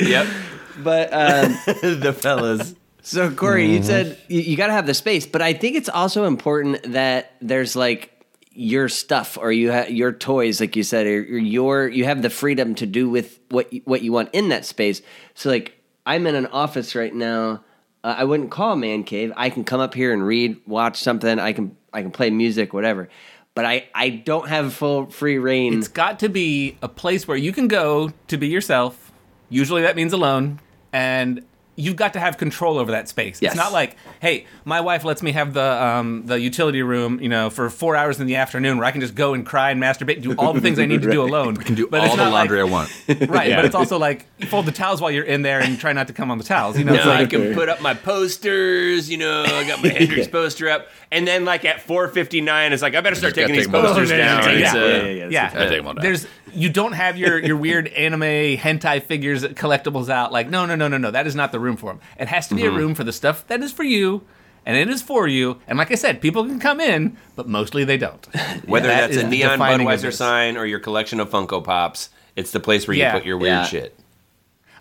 Yep. 0.00 0.26
But 0.80 1.12
um, 1.12 1.58
the 1.82 2.16
fellas. 2.16 2.72
so 3.02 3.32
Corey, 3.32 3.66
you 3.66 3.82
said 3.82 4.16
you, 4.28 4.42
you 4.42 4.56
got 4.56 4.68
to 4.68 4.72
have 4.72 4.86
the 4.86 4.94
space, 4.94 5.26
but 5.26 5.42
I 5.42 5.52
think 5.52 5.74
it's 5.74 5.88
also 5.88 6.24
important 6.24 6.92
that 6.92 7.32
there's 7.40 7.74
like 7.74 8.18
your 8.52 8.88
stuff 8.88 9.38
or 9.40 9.52
you 9.52 9.70
have 9.70 9.90
your 9.90 10.12
toys, 10.12 10.60
like 10.60 10.74
you 10.76 10.82
said, 10.82 11.06
or 11.06 11.20
your 11.20 11.88
you 11.88 12.04
have 12.04 12.22
the 12.22 12.30
freedom 12.30 12.74
to 12.76 12.86
do 12.86 13.08
with 13.08 13.38
what 13.50 13.72
you, 13.72 13.82
what 13.84 14.02
you 14.02 14.12
want 14.12 14.30
in 14.32 14.48
that 14.48 14.64
space. 14.64 15.00
So 15.34 15.48
like 15.48 15.80
I'm 16.04 16.26
in 16.26 16.34
an 16.34 16.46
office 16.46 16.94
right 16.94 17.14
now. 17.14 17.62
Uh, 18.02 18.14
I 18.18 18.24
wouldn't 18.24 18.50
call 18.50 18.72
a 18.72 18.76
man 18.76 19.04
cave. 19.04 19.32
I 19.36 19.50
can 19.50 19.64
come 19.64 19.80
up 19.80 19.94
here 19.94 20.12
and 20.12 20.24
read, 20.24 20.60
watch 20.66 21.00
something. 21.00 21.38
I 21.38 21.52
can 21.52 21.76
I 21.92 22.02
can 22.02 22.10
play 22.10 22.30
music, 22.30 22.72
whatever. 22.72 23.08
But 23.54 23.64
I 23.64 23.88
I 23.94 24.10
don't 24.10 24.48
have 24.48 24.72
full 24.74 25.06
free 25.06 25.38
reign. 25.38 25.78
It's 25.78 25.88
got 25.88 26.20
to 26.20 26.28
be 26.28 26.78
a 26.82 26.88
place 26.88 27.28
where 27.28 27.36
you 27.36 27.52
can 27.52 27.68
go 27.68 28.12
to 28.28 28.36
be 28.36 28.48
yourself. 28.48 29.07
Usually 29.48 29.82
that 29.82 29.96
means 29.96 30.12
alone. 30.12 30.60
And 30.92 31.44
you've 31.80 31.94
got 31.96 32.12
to 32.14 32.18
have 32.20 32.36
control 32.38 32.76
over 32.76 32.90
that 32.90 33.08
space. 33.08 33.40
Yes. 33.40 33.52
It's 33.52 33.56
not 33.56 33.72
like, 33.72 33.96
hey, 34.20 34.46
my 34.64 34.80
wife 34.80 35.04
lets 35.04 35.22
me 35.22 35.30
have 35.32 35.54
the 35.54 35.62
um, 35.62 36.26
the 36.26 36.38
utility 36.40 36.82
room, 36.82 37.20
you 37.20 37.28
know, 37.28 37.50
for 37.50 37.70
four 37.70 37.94
hours 37.94 38.18
in 38.18 38.26
the 38.26 38.34
afternoon 38.36 38.78
where 38.78 38.84
I 38.86 38.90
can 38.90 39.00
just 39.00 39.14
go 39.14 39.32
and 39.32 39.46
cry 39.46 39.70
and 39.70 39.80
masturbate 39.80 40.14
and 40.14 40.22
do 40.24 40.34
all 40.34 40.52
the 40.52 40.60
things 40.60 40.78
I 40.80 40.86
need 40.86 41.02
to 41.02 41.10
do 41.10 41.22
alone. 41.28 41.56
Can 41.56 41.76
do 41.76 41.86
But 41.86 42.00
all 42.08 42.16
the 42.16 42.28
laundry 42.28 42.60
like- 42.62 42.68
I 42.68 42.72
want. 42.72 42.90
Right, 43.30 43.48
Yeah. 43.50 43.56
but 43.56 43.64
it's 43.64 43.74
also 43.76 43.96
like 43.98 44.26
fold 44.48 44.66
the 44.66 44.72
towels 44.72 45.00
while 45.00 45.10
you're 45.12 45.24
in 45.24 45.42
there 45.42 45.60
and 45.60 45.78
try 45.78 45.92
not 45.92 46.08
to 46.08 46.12
come 46.12 46.30
on 46.30 46.38
the 46.38 46.44
towels. 46.44 46.76
You 46.78 46.84
know, 46.84 46.94
it's 46.94 47.04
No, 47.04 47.12
I 47.12 47.26
can 47.26 47.54
put 47.54 47.68
up 47.68 47.80
my 47.80 47.94
posters. 47.94 49.08
You 49.10 49.18
know, 49.18 49.44
I 49.44 49.66
got 49.66 49.82
my 49.82 49.88
Hendrix 49.98 50.26
poster 50.28 50.68
up, 50.68 50.88
and 51.12 51.26
then 51.26 51.44
like 51.44 51.64
at 51.64 51.78
4:59, 51.86 52.72
it's 52.72 52.82
like 52.82 52.94
I 52.94 53.00
better 53.00 53.16
start 53.16 53.34
taking 53.34 53.54
these 53.54 53.68
posters 53.68 53.90
posters 53.90 54.10
down. 54.10 54.42
down. 54.44 54.58
Yeah. 54.58 54.72
uh, 54.72 54.76
yeah, 54.76 54.96
yeah, 54.96 55.10
yeah. 55.10 55.28
yeah, 55.30 55.50
I 55.54 55.66
take 55.66 55.78
them 55.78 55.86
all 55.86 55.94
down. 55.94 56.02
there's 56.02 56.26
you 56.54 56.68
don't 56.70 56.92
have 56.92 57.16
your 57.18 57.38
your 57.38 57.56
weird 57.56 57.88
anime 57.88 58.22
hentai 58.56 59.02
figures 59.02 59.44
collectibles 59.44 60.08
out. 60.08 60.32
Like 60.32 60.48
no 60.48 60.66
no 60.66 60.74
no 60.74 60.88
no 60.88 60.98
no, 60.98 61.10
that 61.10 61.26
is 61.26 61.34
not 61.34 61.52
the 61.52 61.60
room 61.68 61.76
for 61.76 61.90
them. 61.92 62.00
It 62.18 62.28
has 62.28 62.48
to 62.48 62.54
be 62.54 62.62
Mm-hmm. 62.62 62.74
a 62.76 62.78
room 62.78 62.94
for 62.94 63.04
the 63.04 63.12
stuff 63.12 63.46
that 63.48 63.62
is 63.62 63.72
for 63.72 63.84
you, 63.84 64.22
and 64.66 64.76
it 64.76 64.88
is 64.88 65.02
for 65.02 65.28
you. 65.28 65.58
And 65.68 65.78
like 65.78 65.90
I 65.92 65.94
said, 65.94 66.20
people 66.20 66.44
can 66.44 66.58
come 66.58 66.80
in, 66.80 67.16
but 67.36 67.46
mostly 67.48 67.84
they 67.84 67.96
don't. 67.98 68.26
Whether 68.66 68.88
That 68.88 69.10
that's 69.10 69.16
a 69.18 69.22
the 69.22 69.28
neon 69.28 69.58
Budweiser 69.58 70.12
sign 70.12 70.56
or 70.56 70.66
your 70.66 70.80
collection 70.80 71.20
of 71.20 71.30
Funko 71.30 71.62
Pops, 71.62 72.10
it's 72.36 72.50
the 72.50 72.60
place 72.60 72.86
where 72.88 72.96
you 72.96 73.02
Yeah. 73.02 73.12
put 73.12 73.24
your 73.24 73.38
weird 73.38 73.52
Yeah. 73.52 73.64
shit. 73.64 73.98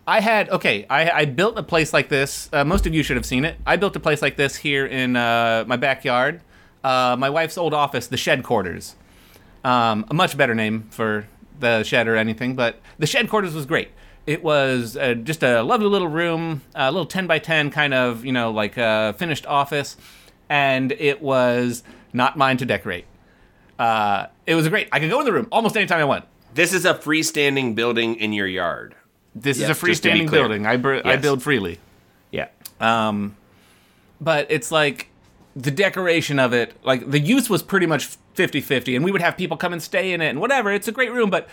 I 0.09 0.21
had 0.21 0.49
okay. 0.49 0.85
I, 0.89 1.09
I 1.11 1.25
built 1.25 1.57
a 1.57 1.63
place 1.63 1.91
like 1.93 2.07
this. 2.07 2.49
Uh, 2.53 2.63
most 2.63 2.85
of 2.87 2.93
you 2.93 3.03
should 3.03 3.17
have 3.17 3.25
seen 3.25 3.43
it. 3.43 3.57
I 3.65 3.75
built 3.75 3.93
a 3.95 3.99
place 3.99 4.21
like 4.21 4.37
this 4.37 4.55
here 4.55 4.85
in 4.85 5.15
uh, 5.17 5.65
my 5.67 5.75
backyard. 5.75 6.39
Uh, 6.83 7.17
my 7.19 7.29
wife's 7.29 7.57
old 7.57 7.73
office, 7.73 8.07
the 8.07 8.15
shed 8.15 8.41
quarters. 8.43 8.95
Um, 9.65 10.05
a 10.09 10.13
much 10.13 10.37
better 10.37 10.55
name 10.55 10.87
for 10.91 11.27
the 11.59 11.83
shed 11.83 12.07
or 12.07 12.15
anything, 12.15 12.55
but 12.55 12.79
the 12.99 13.07
shed 13.07 13.27
quarters 13.29 13.53
was 13.53 13.65
great. 13.65 13.89
It 14.27 14.43
was 14.43 14.95
uh, 14.97 15.13
just 15.15 15.41
a 15.41 15.63
lovely 15.63 15.87
little 15.87 16.07
room, 16.09 16.61
a 16.75 16.91
little 16.91 17.05
ten 17.07 17.25
by 17.27 17.39
ten 17.39 17.71
kind 17.71 17.93
of 17.93 18.23
you 18.25 18.31
know 18.33 18.51
like 18.51 18.77
a 18.77 19.15
finished 19.17 19.45
office, 19.47 19.95
and 20.49 20.91
it 20.91 21.21
was 21.21 21.81
not 22.13 22.37
mine 22.37 22.57
to 22.57 22.65
decorate. 22.65 23.05
Uh, 23.79 24.27
it 24.45 24.55
was 24.55 24.67
great. 24.67 24.89
I 24.91 24.99
could 24.99 25.09
go 25.09 25.19
in 25.19 25.25
the 25.25 25.31
room 25.33 25.47
almost 25.51 25.77
anytime 25.77 25.99
I 25.99 26.05
want. 26.05 26.25
This 26.53 26.73
is 26.73 26.83
a 26.85 26.93
freestanding 26.93 27.73
building 27.73 28.15
in 28.15 28.33
your 28.33 28.47
yard. 28.47 28.95
This 29.35 29.59
Yeah, 29.59 29.69
is 29.69 29.81
a 29.83 29.85
just 29.85 30.03
to 30.03 30.11
be 30.11 30.19
freestanding 30.21 30.31
building. 30.31 30.65
I, 30.65 30.77
br- 30.77 30.99
I 31.05 31.15
build 31.17 31.43
freely. 31.43 31.79
Yeah. 32.31 32.47
but 34.19 34.47
it's 34.49 34.71
like 34.71 35.07
the 35.55 35.71
decoration 35.71 36.37
of 36.39 36.53
it 36.53 36.73
like 36.83 37.09
the 37.09 37.19
use 37.19 37.49
was 37.49 37.63
pretty 37.63 37.85
much 37.87 38.09
50-50 38.35 38.95
and 38.95 39.03
we 39.03 39.11
would 39.11 39.21
have 39.21 39.35
people 39.37 39.57
come 39.57 39.73
and 39.73 39.81
stay 39.81 40.11
in 40.13 40.21
it 40.21 40.27
and 40.27 40.39
whatever 40.39 40.71
it's 40.71 40.87
a 40.87 40.91
great 40.91 41.11
room 41.11 41.29
but 41.31 41.47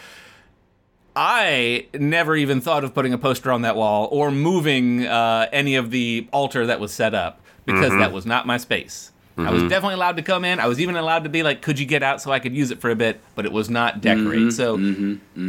i 1.16 1.87
never 1.94 2.35
even 2.37 2.61
thought 2.61 2.85
of 2.85 2.92
putting 2.94 3.12
a 3.12 3.18
poster 3.18 3.50
on 3.52 3.62
that 3.62 3.76
wall 3.76 4.09
or 4.11 4.30
moving 4.30 5.06
uh, 5.06 5.47
any 5.52 5.75
of 5.76 5.90
the 5.90 6.26
altar 6.33 6.66
that 6.66 6.80
was 6.80 6.92
set 6.92 7.14
up 7.14 7.40
because 7.66 7.90
that 7.92 8.12
was 8.12 8.26
not 8.26 8.47
my 8.47 8.56
space 8.56 9.11
i 9.37 9.50
was 9.50 9.62
definitely 9.64 9.94
allowed 9.94 10.16
to 10.16 10.23
come 10.23 10.44
in 10.44 10.61
i 10.61 10.66
was 10.66 10.80
even 10.80 10.97
allowed 10.97 11.25
to 11.25 11.30
be 11.30 11.42
like 11.42 11.61
could 11.62 11.78
you 11.78 11.87
get 11.87 12.02
out 12.02 12.21
so 12.23 12.30
i 12.30 12.38
could 12.38 12.54
use 12.54 12.71
it 12.71 12.80
for 12.80 12.90
a 12.90 12.94
bit 12.97 13.21
but 13.35 13.44
it 13.44 13.52
was 13.52 13.68
not 13.71 14.00
decorate 14.00 14.52
so 14.52 14.76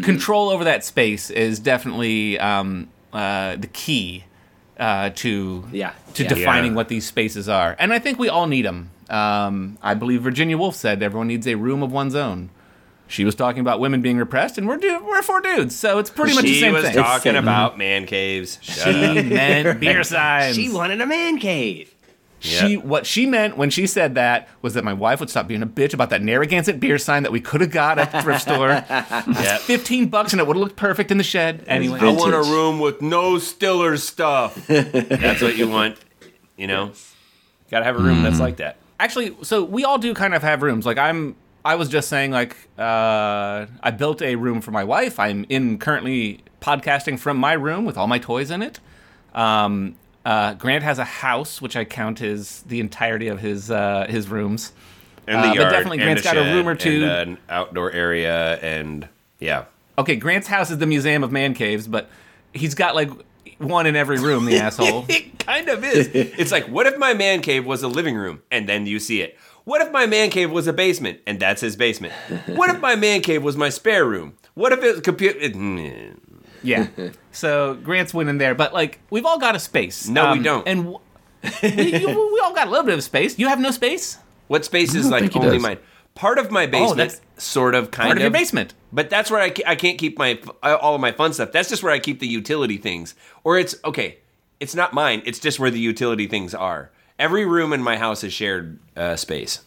control 0.03 0.49
over 0.49 0.63
that 0.63 0.83
space 0.83 1.29
is 1.29 1.59
definitely 1.59 2.39
um, 2.39 2.87
uh, 3.13 3.55
the 3.55 3.67
key 3.67 4.23
uh, 4.79 5.09
to 5.15 5.63
Yeah. 5.71 5.93
to 6.15 6.23
Yeah. 6.23 6.29
defining 6.29 6.71
Yeah. 6.71 6.75
what 6.75 6.89
these 6.89 7.05
spaces 7.05 7.47
are. 7.47 7.77
And 7.79 7.93
I 7.93 7.99
think 7.99 8.19
we 8.19 8.27
all 8.27 8.45
need 8.45 8.65
them. 8.65 8.89
Um, 9.09 9.77
I 9.81 9.93
believe 9.93 10.21
Virginia 10.21 10.57
Woolf 10.57 10.75
said 10.75 11.01
everyone 11.01 11.27
needs 11.27 11.47
a 11.47 11.55
room 11.55 11.81
of 11.81 11.93
one's 11.93 12.13
own. 12.13 12.49
She 13.07 13.23
was 13.23 13.35
talking 13.35 13.61
about 13.61 13.79
women 13.79 14.01
being 14.01 14.17
repressed, 14.17 14.57
and 14.57 14.67
we're 14.67 14.77
du- 14.77 15.03
we're 15.05 15.21
four 15.21 15.39
dudes, 15.39 15.75
so 15.75 15.99
it's 15.99 16.09
pretty 16.09 16.33
much 16.33 16.43
the 16.43 16.59
same 16.59 16.59
thing. 16.59 16.59
She 16.59 16.59
same 16.61 16.73
was 16.73 16.83
thing. 16.85 16.95
talking 16.95 17.35
about 17.35 17.77
man 17.77 18.05
caves. 18.05 18.57
Shut 18.61 18.87
up. 18.87 19.15
she 19.15 19.23
meant 19.23 19.79
beer 19.79 20.03
signs. 20.03 20.55
She 20.55 20.71
wanted 20.71 21.01
a 21.01 21.05
man 21.05 21.37
cave. 21.37 21.93
She 22.39 22.73
Yeah. 22.73 22.77
what 22.77 23.05
she 23.05 23.25
meant 23.25 23.57
when 23.57 23.69
she 23.69 23.87
said 23.87 24.15
that 24.15 24.47
was 24.61 24.73
that 24.73 24.83
my 24.83 24.93
wife 24.93 25.19
would 25.19 25.29
stop 25.29 25.47
being 25.47 25.63
a 25.63 25.67
bitch 25.67 25.93
about 25.93 26.09
that 26.11 26.21
Narragansett 26.21 26.79
beer 26.79 26.97
sign 26.97 27.23
that 27.23 27.31
we 27.31 27.39
could 27.39 27.61
have 27.61 27.71
got 27.71 27.97
at 27.97 28.11
the 28.11 28.21
thrift 28.21 28.41
store. 28.41 28.83
Yeah. 29.35 29.57
Fifteen 29.57 30.09
bucks 30.09 30.33
and 30.33 30.39
it 30.39 30.47
would 30.47 30.55
have 30.55 30.61
looked 30.61 30.75
perfect 30.75 31.11
in 31.11 31.17
the 31.17 31.23
shed. 31.23 31.63
Anyway, 31.67 31.99
I 31.99 32.11
want 32.11 32.33
a 32.33 32.41
room 32.41 32.79
with 32.79 33.01
no 33.01 33.37
Stiller 33.39 33.97
stuff. 33.97 34.55
That's 34.67 35.41
what 35.41 35.57
you 35.57 35.67
want. 35.69 35.97
You 36.57 36.67
know, 36.67 36.91
got 37.71 37.79
to 37.79 37.85
have 37.85 37.95
a 37.95 37.99
room 37.99 38.23
that's 38.23 38.37
hmm. 38.37 38.43
like 38.43 38.57
that. 38.57 38.77
actually, 38.99 39.35
so 39.41 39.63
we 39.63 39.83
all 39.83 39.97
do 39.97 40.13
kind 40.13 40.33
of 40.33 40.41
have 40.41 40.61
rooms. 40.61 40.85
Like 40.85 40.97
I'm, 40.97 41.35
I 41.65 41.75
was 41.75 41.89
just 41.89 42.07
saying, 42.09 42.31
like 42.31 42.55
uh, 42.77 43.65
I 43.81 43.91
built 43.91 44.21
a 44.21 44.35
room 44.35 44.61
for 44.61 44.71
my 44.71 44.83
wife. 44.83 45.19
I'm 45.19 45.45
in 45.49 45.79
currently 45.79 46.41
podcasting 46.61 47.17
from 47.19 47.37
my 47.37 47.53
room 47.53 47.85
with 47.85 47.97
all 47.97 48.07
my 48.07 48.19
toys 48.19 48.51
in 48.51 48.61
it. 48.61 48.79
Um, 49.33 49.95
uh, 50.23 50.53
Grant 50.53 50.83
has 50.83 50.99
a 50.99 51.03
house, 51.03 51.61
which 51.61 51.75
I 51.75 51.83
count 51.83 52.21
as 52.21 52.61
the 52.63 52.79
entirety 52.79 53.27
of 53.27 53.39
his 53.39 53.71
uh, 53.71 54.05
his 54.07 54.29
rooms. 54.29 54.71
And 55.27 55.37
Uh, 55.37 55.41
the 55.41 55.47
but 55.49 55.55
yard, 55.55 55.71
definitely 55.71 55.97
and 55.97 56.05
Grant's 56.05 56.21
got 56.23 56.37
a 56.37 56.41
room 56.53 56.67
or 56.67 56.75
two. 56.75 57.03
and 57.03 57.31
an 57.31 57.37
outdoor 57.49 57.91
area, 57.91 58.57
and 58.59 59.07
yeah. 59.39 59.65
Okay, 59.97 60.15
Grant's 60.17 60.47
house 60.47 60.69
is 60.69 60.77
the 60.77 60.85
museum 60.85 61.23
of 61.23 61.31
man 61.31 61.53
caves, 61.55 61.87
but 61.87 62.09
he's 62.53 62.75
got 62.75 62.93
like 62.95 63.09
one 63.57 63.87
in 63.87 63.95
every 63.95 64.19
room. 64.19 64.45
The 64.45 64.57
asshole. 64.67 65.05
It 65.09 65.39
kind 65.39 65.67
of 65.69 65.83
is. 65.83 66.09
It's 66.13 66.51
like, 66.51 66.65
what 66.67 66.85
if 66.85 66.97
my 66.99 67.13
man 67.15 67.41
cave 67.41 67.65
was 67.65 67.81
a 67.81 67.87
living 67.87 68.15
room, 68.15 68.43
and 68.51 68.69
then 68.69 68.85
you 68.85 68.99
see 68.99 69.21
it? 69.21 69.37
What 69.65 69.81
if 69.81 69.91
my 69.91 70.05
man 70.05 70.29
cave 70.29 70.51
was 70.51 70.67
a 70.67 70.73
basement, 70.73 71.19
and 71.27 71.39
that's 71.39 71.61
his 71.61 71.75
basement? 71.75 72.13
What 72.47 72.69
if 72.69 72.79
my 72.79 72.95
man 73.05 73.21
cave 73.21 73.43
was 73.43 73.57
my 73.57 73.69
spare 73.69 74.05
room? 74.05 74.37
What 74.53 74.71
if 74.71 74.81
it 74.83 75.03
computer? 75.03 75.37
It, 75.39 75.55
Yeah. 76.63 76.87
So 77.31 77.73
Grant's 77.83 78.13
winning 78.13 78.37
there, 78.37 78.55
but 78.55 78.73
like 78.73 78.99
we've 79.09 79.25
all 79.25 79.37
got 79.39 79.55
a 79.55 79.59
space. 79.59 80.07
Um, 80.07 80.13
No, 80.13 80.31
we 80.33 80.39
don't. 80.39 80.65
And 80.65 80.79
w- 80.85 80.99
we, 81.63 81.99
you- 81.99 82.07
we 82.33 82.39
all 82.41 82.53
got 82.53 82.67
a 82.67 82.69
little 82.69 82.85
bit 82.85 82.93
of 82.95 83.03
space. 83.03 83.37
You 83.37 83.49
have 83.49 83.59
no 83.59 83.71
space. 83.71 84.17
what 84.47 84.63
space 84.63 84.95
is 84.95 85.09
like 85.09 85.35
only 85.35 85.51
does. 85.57 85.61
mine? 85.61 85.79
Part 86.13 86.37
of 86.39 86.49
my 86.49 86.65
basement, 86.65 86.97
that's 86.97 87.19
sort 87.43 87.75
of, 87.75 87.91
kind 87.91 88.05
of 88.05 88.09
Part 88.11 88.17
of 88.19 88.21
your 88.21 88.31
basement. 88.31 88.73
But 88.93 89.09
that's 89.09 89.29
where 89.29 89.41
I, 89.41 89.49
ca- 89.49 89.65
I 89.67 89.75
can't 89.75 89.97
keep 89.97 90.17
my 90.17 90.39
all 90.63 90.95
of 90.95 91.01
my 91.01 91.11
fun 91.11 91.33
stuff. 91.33 91.51
That's 91.51 91.67
just 91.67 91.83
where 91.83 91.91
I 91.91 91.99
keep 91.99 92.21
the 92.21 92.27
utility 92.27 92.77
things. 92.77 93.15
Or 93.43 93.59
it's 93.59 93.75
okay. 93.83 94.19
It's 94.61 94.73
not 94.75 94.93
mine. 94.93 95.21
It's 95.25 95.39
just 95.39 95.59
where 95.59 95.69
the 95.69 95.79
utility 95.79 96.27
things 96.27 96.53
are. 96.55 96.89
Every 97.17 97.45
room 97.45 97.73
in 97.73 97.81
my 97.81 97.97
house 97.97 98.23
is 98.23 98.33
shared 98.33 98.79
uh, 98.95 99.15
space. 99.15 99.61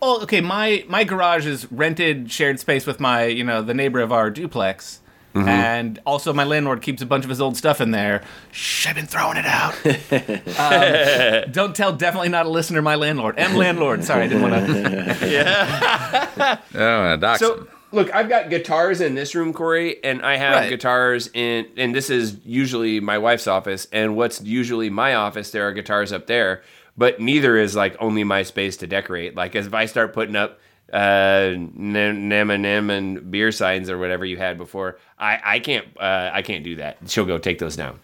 Oh, 0.00 0.22
okay. 0.22 0.40
My 0.40 0.84
my 0.88 1.04
garage 1.04 1.46
is 1.46 1.70
rented 1.72 2.30
shared 2.30 2.60
space 2.60 2.86
with 2.86 3.00
my 3.00 3.24
you 3.24 3.44
know 3.44 3.62
the 3.62 3.74
neighbor 3.74 4.00
of 4.00 4.12
our 4.12 4.30
duplex. 4.30 5.00
Mm-hmm. 5.34 5.48
And 5.48 6.00
also, 6.06 6.32
my 6.32 6.44
landlord 6.44 6.80
keeps 6.80 7.02
a 7.02 7.06
bunch 7.06 7.22
of 7.22 7.28
his 7.28 7.40
old 7.40 7.56
stuff 7.56 7.80
in 7.80 7.90
there. 7.90 8.22
Shh, 8.50 8.86
I've 8.86 8.94
been 8.96 9.06
throwing 9.06 9.36
it 9.36 9.44
out. 9.44 9.74
um, 11.46 11.52
don't 11.52 11.76
tell, 11.76 11.92
definitely 11.92 12.30
not 12.30 12.46
a 12.46 12.48
listener, 12.48 12.80
my 12.80 12.94
landlord. 12.94 13.38
M 13.38 13.54
landlord. 13.54 14.04
Sorry, 14.04 14.24
I 14.24 14.26
didn't 14.26 14.42
want 14.42 14.66
to. 14.66 15.16
Yeah. 15.28 16.58
oh, 16.74 17.16
Doc. 17.18 17.38
So 17.38 17.68
look, 17.92 18.12
I've 18.14 18.28
got 18.28 18.48
guitars 18.50 19.00
in 19.00 19.14
this 19.14 19.34
room, 19.34 19.52
Corey, 19.52 20.02
and 20.02 20.22
I 20.22 20.36
have 20.36 20.54
Right. 20.54 20.70
guitars 20.70 21.28
in, 21.34 21.66
and 21.76 21.94
this 21.94 22.10
is 22.10 22.38
usually 22.44 22.98
my 22.98 23.18
wife's 23.18 23.46
office, 23.46 23.86
and 23.92 24.16
what's 24.16 24.40
usually 24.40 24.88
my 24.90 25.14
office, 25.14 25.50
there 25.50 25.68
are 25.68 25.72
guitars 25.72 26.10
up 26.10 26.26
there, 26.26 26.62
but 26.98 27.20
neither 27.20 27.56
is 27.56 27.74
like 27.76 27.96
only 28.00 28.24
my 28.24 28.42
space 28.42 28.76
to 28.78 28.86
decorate. 28.86 29.34
Like 29.36 29.54
if 29.54 29.72
I 29.72 29.86
start 29.86 30.12
putting 30.12 30.36
up 30.36 30.58
uh 30.92 31.52
nem 31.74 32.28
nem 32.28 32.48
nem 32.62 32.90
and 32.90 33.30
beer 33.30 33.52
signs 33.52 33.88
or 33.90 33.98
whatever 33.98 34.24
you 34.24 34.36
had 34.36 34.58
before, 34.58 34.98
I 35.18 35.38
I 35.56 35.58
can't 35.60 35.86
uh, 35.98 36.30
I 36.32 36.42
can't 36.42 36.64
do 36.64 36.76
that. 36.76 36.96
She'll 37.06 37.24
go 37.26 37.38
take 37.38 37.58
those 37.58 37.76
down 37.76 38.00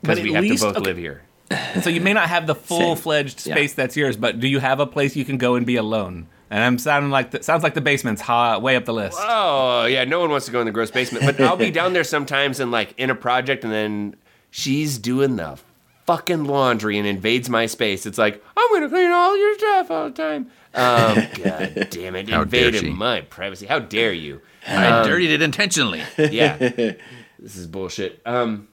because 0.00 0.20
we 0.20 0.32
have 0.32 0.42
least- 0.44 0.62
to 0.62 0.68
both 0.68 0.76
okay. 0.78 0.84
live 0.84 0.96
here. 0.96 1.22
So 1.82 1.90
you 1.90 2.00
may 2.00 2.12
not 2.12 2.28
have 2.28 2.46
the 2.46 2.54
full 2.54 2.94
fledged 2.96 3.46
Yeah. 3.46 3.54
space 3.54 3.74
that's 3.74 3.96
yours, 3.96 4.16
but 4.16 4.40
do 4.40 4.48
you 4.48 4.58
have 4.58 4.80
a 4.80 4.86
place 4.86 5.14
you 5.16 5.24
can 5.24 5.38
go 5.38 5.54
and 5.54 5.64
be 5.66 5.76
alone? 5.76 6.26
And 6.50 6.62
I'm 6.64 6.78
sounding 6.78 7.10
like 7.10 7.30
the, 7.30 7.42
sounds 7.42 7.62
like 7.62 7.74
the 7.74 7.80
basement's 7.82 8.22
ha- 8.22 8.58
way 8.58 8.74
up 8.76 8.84
the 8.86 8.92
list. 8.94 9.18
Oh 9.20 9.84
yeah, 9.86 10.04
no 10.04 10.20
one 10.20 10.30
wants 10.30 10.46
to 10.46 10.52
go 10.52 10.60
in 10.60 10.66
the 10.66 10.72
gross 10.72 10.90
basement. 10.90 11.24
But 11.26 11.40
I'll 11.40 11.56
be 11.56 11.70
down 11.70 11.92
there 11.92 12.04
sometimes 12.04 12.60
and 12.60 12.70
like 12.70 12.94
in 12.98 13.10
a 13.10 13.14
project, 13.14 13.64
and 13.64 13.72
then 13.72 14.16
she's 14.50 14.96
doing 14.98 15.36
the 15.36 15.58
fucking 16.08 16.44
laundry 16.44 16.96
and 16.96 17.06
invades 17.06 17.50
my 17.50 17.66
space. 17.66 18.06
It's 18.06 18.16
like 18.16 18.42
I'm 18.56 18.72
gonna 18.72 18.88
clean 18.88 19.10
all 19.10 19.36
your 19.36 19.58
stuff 19.58 19.90
all 19.90 20.04
the 20.08 20.10
time. 20.10 20.50
Um, 20.74 21.14
God 21.44 21.88
damn 21.90 22.16
it! 22.16 22.30
How 22.30 22.44
dare 22.44 22.68
Invaded 22.68 22.80
she. 22.80 22.90
my 22.90 23.20
privacy. 23.20 23.66
How 23.66 23.78
dare 23.78 24.14
you? 24.14 24.40
I 24.66 25.02
dirtied 25.06 25.30
it 25.30 25.42
intentionally. 25.42 26.02
Yeah, 26.16 26.56
this 26.56 27.56
is 27.56 27.66
bullshit. 27.66 28.22
Um, 28.24 28.68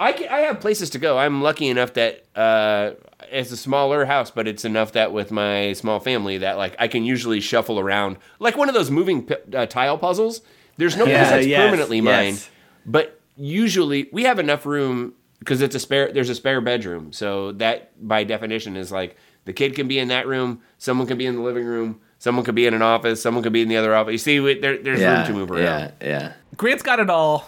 I 0.00 0.14
ca- 0.14 0.28
I 0.28 0.40
have 0.40 0.60
places 0.60 0.88
to 0.90 0.98
go. 0.98 1.18
I'm 1.18 1.42
lucky 1.42 1.68
enough 1.68 1.92
that 1.92 2.24
uh, 2.34 2.92
it's 3.30 3.52
a 3.52 3.56
smaller 3.56 4.06
house, 4.06 4.30
but 4.30 4.48
it's 4.48 4.64
enough 4.64 4.92
that 4.92 5.12
with 5.12 5.30
my 5.30 5.74
small 5.74 6.00
family 6.00 6.38
that 6.38 6.56
like 6.56 6.74
I 6.78 6.88
can 6.88 7.04
usually 7.04 7.40
shuffle 7.40 7.78
around 7.78 8.16
like 8.38 8.56
one 8.56 8.68
of 8.70 8.74
those 8.74 8.90
moving 8.90 9.26
pi- 9.26 9.36
uh, 9.54 9.66
tile 9.66 9.98
puzzles. 9.98 10.40
There's 10.78 10.96
no 10.96 11.04
place 11.04 11.28
that's 11.28 11.46
yes, 11.46 11.60
permanently 11.60 12.00
mine, 12.00 12.36
but 12.86 13.20
usually 13.36 14.08
we 14.10 14.24
have 14.24 14.38
enough 14.38 14.64
room 14.64 15.12
because 15.38 15.60
it's 15.62 15.74
a 15.74 15.80
spare. 15.80 16.12
There's 16.12 16.28
a 16.30 16.34
spare 16.34 16.60
bedroom, 16.60 17.12
so 17.12 17.52
that 17.52 17.92
by 18.06 18.24
definition 18.24 18.76
is 18.76 18.90
like 18.92 19.16
the 19.44 19.52
kid 19.52 19.74
can 19.74 19.88
be 19.88 19.98
in 19.98 20.08
that 20.08 20.26
room, 20.26 20.60
someone 20.78 21.06
can 21.06 21.18
be 21.18 21.26
in 21.26 21.34
the 21.36 21.42
living 21.42 21.64
room. 21.64 22.00
Someone 22.20 22.44
could 22.44 22.56
be 22.56 22.66
in 22.66 22.74
an 22.74 22.82
office. 22.82 23.22
Someone 23.22 23.44
could 23.44 23.52
be 23.52 23.62
in 23.62 23.68
the 23.68 23.76
other 23.76 23.94
office. 23.94 24.10
You 24.10 24.18
see, 24.18 24.40
we- 24.40 24.58
there, 24.58 24.76
there's 24.76 24.98
room 25.00 25.24
to 25.26 25.32
move 25.32 25.52
around. 25.52 25.62
Yeah, 25.62 25.90
yeah. 26.00 26.32
Grant's 26.56 26.82
got 26.82 26.98
it 26.98 27.08
all. 27.08 27.46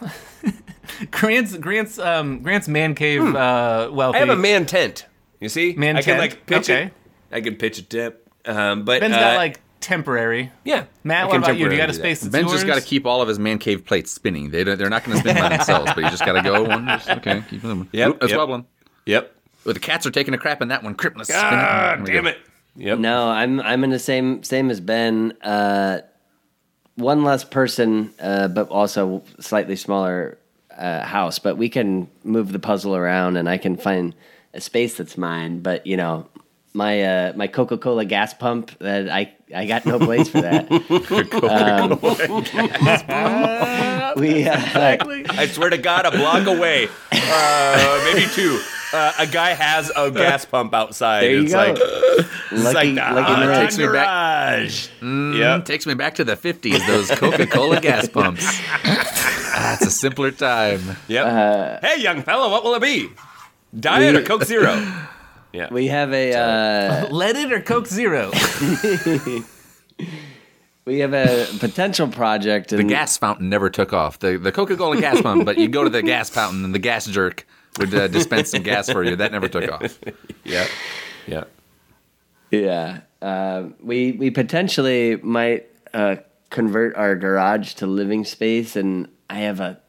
Grant's 1.10 1.56
Grant's 1.56 1.98
um 1.98 2.40
Grant's 2.42 2.68
man 2.68 2.94
cave 2.94 3.22
uh 3.34 3.90
wealthy. 3.92 4.18
Hmm. 4.18 4.22
I 4.24 4.26
have 4.26 4.38
a 4.38 4.40
man 4.40 4.66
tent. 4.66 5.06
You 5.40 5.48
see, 5.48 5.74
Man 5.76 5.96
I 5.96 6.02
can 6.02 6.18
tent? 6.18 6.20
like 6.20 6.46
pitch 6.46 6.70
Okay. 6.70 6.84
it. 6.84 6.92
I 7.32 7.40
can 7.40 7.56
pitch 7.56 7.78
a 7.78 7.82
tip. 7.82 8.28
Um, 8.44 8.84
but 8.84 9.00
Ben's 9.00 9.14
uh, 9.14 9.20
got 9.20 9.36
like 9.36 9.60
temporary. 9.80 10.52
yeah. 10.64 10.84
Matt, 11.04 11.28
what 11.28 11.38
about 11.38 11.56
you? 11.58 11.68
Do 11.68 11.74
you 11.74 11.80
got 11.80 11.88
a 11.90 11.92
temporarily 11.92 11.92
do 11.92 11.92
that. 11.92 11.94
space 11.94 12.20
that's 12.20 12.32
Ben's 12.32 12.48
yours? 12.50 12.60
just 12.62 12.66
got 12.66 12.74
to 12.80 12.80
keep 12.86 13.06
all 13.06 13.22
of 13.22 13.28
his 13.28 13.38
man 13.38 13.58
cave 13.58 13.84
plates 13.84 14.10
spinning. 14.12 14.50
They 14.50 14.64
don't, 14.64 14.78
they're 14.78 14.90
not 14.90 15.04
going 15.04 15.16
to 15.16 15.20
spin 15.20 15.36
by 15.36 15.48
themselves, 15.56 15.92
but 15.94 16.04
you 16.04 16.10
just 16.10 16.24
got 16.24 16.32
to 16.34 16.42
go 16.42 16.62
one. 16.64 16.86
Just, 16.86 17.08
okay, 17.10 17.42
keep 17.48 17.62
them. 17.62 17.88
Yep, 17.92 18.08
Oop, 18.08 18.22
it's 18.22 18.30
yep. 18.30 18.38
wobbling. 18.38 18.66
Yep. 19.06 19.34
Oh, 19.66 19.72
the 19.72 19.80
cats 19.80 20.06
are 20.06 20.10
taking 20.10 20.32
a 20.34 20.38
crap 20.38 20.62
in 20.62 20.68
that 20.68 20.82
one. 20.82 20.94
Crip, 20.94 21.14
let's 21.16 21.28
spin 21.28 21.40
Ah, 21.42 21.94
it. 21.94 22.04
Damn 22.06 22.24
go. 22.24 22.30
it. 22.30 22.38
Yep. 22.76 22.98
No, 23.00 23.28
I'm 23.28 23.60
I'm 23.60 23.84
in 23.84 23.90
the 23.90 23.98
same 23.98 24.42
same 24.42 24.70
as 24.70 24.80
Ben. 24.80 25.32
Uh, 25.42 26.00
one 26.94 27.24
less 27.24 27.44
person, 27.44 28.12
uh, 28.20 28.48
but 28.48 28.68
also 28.68 29.22
slightly 29.38 29.76
smaller 29.76 30.38
uh, 30.76 31.02
house. 31.04 31.38
But 31.38 31.56
we 31.58 31.68
can 31.68 32.08
move 32.24 32.52
the 32.52 32.58
puzzle 32.58 32.94
around, 32.96 33.36
and 33.36 33.48
I 33.48 33.58
can 33.58 33.76
find 33.76 34.14
a 34.54 34.60
space 34.60 34.96
that's 34.96 35.18
mine. 35.18 35.60
But 35.60 35.86
you 35.86 35.96
know, 35.96 36.28
my 36.72 37.02
uh, 37.02 37.32
my 37.34 37.46
Coca 37.46 37.76
Cola 37.78 38.04
gas 38.04 38.34
pump 38.34 38.78
that 38.78 39.08
I 39.08 39.32
I 39.54 39.66
got 39.66 39.86
no 39.86 39.98
place 39.98 40.28
for 40.28 40.40
that. 40.40 40.68
Um, 41.50 41.98
we 44.20 44.46
uh, 44.46 44.56
I 44.56 45.46
swear 45.46 45.70
to 45.70 45.78
God, 45.78 46.06
a 46.06 46.10
block 46.10 46.46
away, 46.46 46.88
uh, 47.12 48.10
maybe 48.12 48.26
two. 48.32 48.60
Uh, 48.92 49.12
a 49.18 49.26
guy 49.26 49.50
has 49.50 49.90
a 49.94 50.10
gas 50.10 50.44
pump 50.44 50.74
outside. 50.74 51.22
There 51.22 51.30
you 51.30 51.42
it's 51.44 51.52
go. 51.52 51.58
like 51.58 51.76
it's 51.78 52.74
lucky, 52.74 52.92
like 52.92 53.14
the 53.14 53.20
lucky 53.20 53.60
takes 53.60 53.78
me 53.78 53.86
back- 53.86 54.58
garage. 54.58 54.88
Yep. 55.02 55.64
Takes 55.64 55.86
me 55.86 55.94
back 55.94 56.16
to 56.16 56.24
the 56.24 56.36
50s, 56.36 56.86
those 56.86 57.10
Coca 57.10 57.46
Cola 57.46 57.80
gas 57.80 58.08
pumps. 58.08 58.44
Ah, 58.44 59.74
it's 59.74 59.86
a 59.86 59.90
simpler 59.90 60.30
time. 60.32 60.96
Yep. 61.08 61.82
hey, 61.82 62.00
young 62.00 62.22
fella, 62.22 62.48
what 62.50 62.64
will 62.64 62.74
it 62.74 62.82
be? 62.82 63.10
Diet 63.78 64.16
or 64.16 64.22
Coke 64.22 64.44
Zero? 64.44 64.74
Yeah. 65.52 65.68
We 65.72 65.88
have 65.88 66.12
a 66.12 66.34
uh, 66.34 67.08
leaded 67.10 67.52
or 67.52 67.60
Coke 67.60 67.86
Zero. 67.86 68.30
we 70.84 71.00
have 71.00 71.12
a 71.12 71.46
potential 71.58 72.08
project. 72.08 72.70
The 72.70 72.84
gas 72.84 73.16
fountain 73.16 73.48
never 73.48 73.68
took 73.70 73.92
off. 73.92 74.18
The, 74.20 74.38
the 74.38 74.52
Coca 74.52 74.76
Cola 74.76 75.00
gas 75.00 75.20
pump, 75.20 75.44
but 75.44 75.58
you 75.58 75.68
go 75.68 75.84
to 75.84 75.90
the 75.90 76.02
gas 76.02 76.30
fountain 76.30 76.64
and 76.64 76.74
the 76.74 76.78
gas 76.78 77.06
jerk 77.06 77.46
would 77.78 77.94
uh, 77.94 78.08
dispense 78.08 78.50
some 78.50 78.62
gas 78.62 78.90
for 78.90 79.02
you. 79.02 79.16
That 79.16 79.32
never 79.32 79.48
took 79.48 79.70
off. 79.70 79.98
yeah. 80.44 80.66
Yeah. 81.26 81.44
Yeah, 82.50 83.02
uh, 83.22 83.68
we 83.80 84.12
we 84.12 84.30
potentially 84.30 85.16
might 85.16 85.66
uh, 85.94 86.16
convert 86.50 86.96
our 86.96 87.14
garage 87.14 87.74
to 87.74 87.86
living 87.86 88.24
space, 88.24 88.74
and 88.74 89.08
I 89.28 89.40
have 89.40 89.60
a 89.60 89.80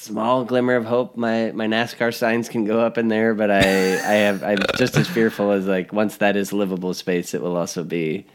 small 0.00 0.44
glimmer 0.44 0.74
of 0.74 0.84
hope. 0.84 1.16
My 1.16 1.52
my 1.52 1.66
NASCAR 1.66 2.14
signs 2.14 2.48
can 2.48 2.64
go 2.64 2.80
up 2.80 2.98
in 2.98 3.08
there, 3.08 3.34
but 3.34 3.50
I 3.50 3.60
I 3.60 4.14
have 4.24 4.42
I'm 4.42 4.58
just 4.76 4.96
as 4.96 5.08
fearful 5.08 5.50
as 5.52 5.66
like 5.66 5.92
once 5.92 6.16
that 6.18 6.36
is 6.36 6.52
livable 6.52 6.94
space, 6.94 7.34
it 7.34 7.42
will 7.42 7.56
also 7.56 7.84
be 7.84 8.26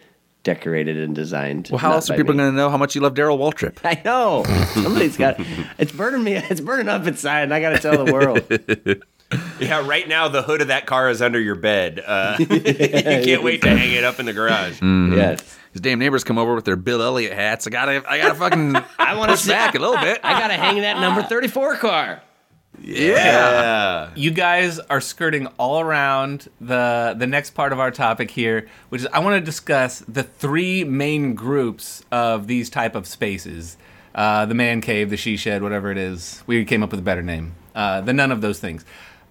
decorated 0.43 0.97
and 0.97 1.15
designed. 1.15 1.69
Well, 1.71 1.79
how 1.79 1.93
else 1.93 2.09
are 2.09 2.15
people 2.15 2.33
me. 2.33 2.39
going 2.39 2.51
to 2.51 2.57
know 2.57 2.69
how 2.69 2.77
much 2.77 2.95
you 2.95 3.01
love 3.01 3.15
Darrell 3.15 3.37
Waltrip? 3.37 3.79
I 3.83 4.01
know 4.05 4.43
somebody's 4.73 5.17
got. 5.17 5.37
It's 5.77 5.91
burning 5.91 6.23
me. 6.23 6.35
It's 6.35 6.61
burning 6.61 6.87
up 6.87 7.05
inside, 7.05 7.43
and 7.43 7.53
I 7.53 7.59
got 7.59 7.71
to 7.71 7.79
tell 7.79 8.05
the 8.05 8.13
world. 8.13 8.45
Yeah, 9.59 9.85
right 9.87 10.07
now 10.07 10.27
the 10.27 10.43
hood 10.43 10.61
of 10.61 10.67
that 10.67 10.85
car 10.85 11.09
is 11.09 11.21
under 11.21 11.39
your 11.39 11.55
bed. 11.55 12.01
Uh, 12.05 12.35
you 12.39 12.45
can't 12.47 13.43
wait 13.43 13.61
to 13.63 13.69
hang 13.69 13.91
it 13.93 14.03
up 14.03 14.19
in 14.19 14.25
the 14.25 14.33
garage. 14.33 14.81
Yes. 14.81 15.57
His 15.75 15.81
damn 15.81 15.99
neighbors 15.99 16.23
come 16.23 16.37
over 16.37 16.55
with 16.55 16.63
their 16.63 16.77
Bill 16.77 17.01
Elliott 17.01 17.33
hats. 17.33 17.67
I 17.67 17.69
gotta, 17.69 18.01
I 18.09 18.17
gotta 18.17 18.35
fucking 18.35 18.77
I 18.97 19.17
want 19.17 19.27
to 19.27 19.33
push 19.33 19.41
see 19.41 19.49
back 19.49 19.75
a 19.75 19.79
little 19.79 19.97
bit. 19.97 20.21
I 20.23 20.39
gotta 20.39 20.53
hang 20.53 20.79
that 20.79 21.01
number 21.01 21.21
34 21.21 21.75
car. 21.75 22.21
Yeah. 22.81 24.09
you 24.15 24.31
guys 24.31 24.79
are 24.79 25.01
skirting 25.01 25.47
all 25.59 25.81
around 25.81 26.47
the 26.61 27.13
the 27.17 27.27
next 27.27 27.55
part 27.55 27.73
of 27.73 27.81
our 27.81 27.91
topic 27.91 28.31
here, 28.31 28.69
which 28.87 29.01
is 29.01 29.07
I 29.11 29.19
want 29.19 29.35
to 29.35 29.45
discuss 29.45 29.99
the 30.07 30.23
three 30.23 30.85
main 30.85 31.33
groups 31.35 32.05
of 32.09 32.47
these 32.47 32.69
type 32.69 32.95
of 32.95 33.05
spaces: 33.05 33.75
uh, 34.13 34.45
the 34.45 34.55
man 34.55 34.79
cave, 34.79 35.09
the 35.09 35.17
she 35.17 35.35
shed, 35.35 35.61
whatever 35.61 35.91
it 35.91 35.97
is. 35.97 36.41
We 36.47 36.63
came 36.63 36.83
up 36.83 36.91
with 36.91 37.01
a 37.01 37.03
better 37.03 37.21
name. 37.21 37.53
Uh, 37.75 37.99
the 37.99 38.13
none 38.13 38.31
of 38.31 38.39
those 38.39 38.59
things. 38.59 38.85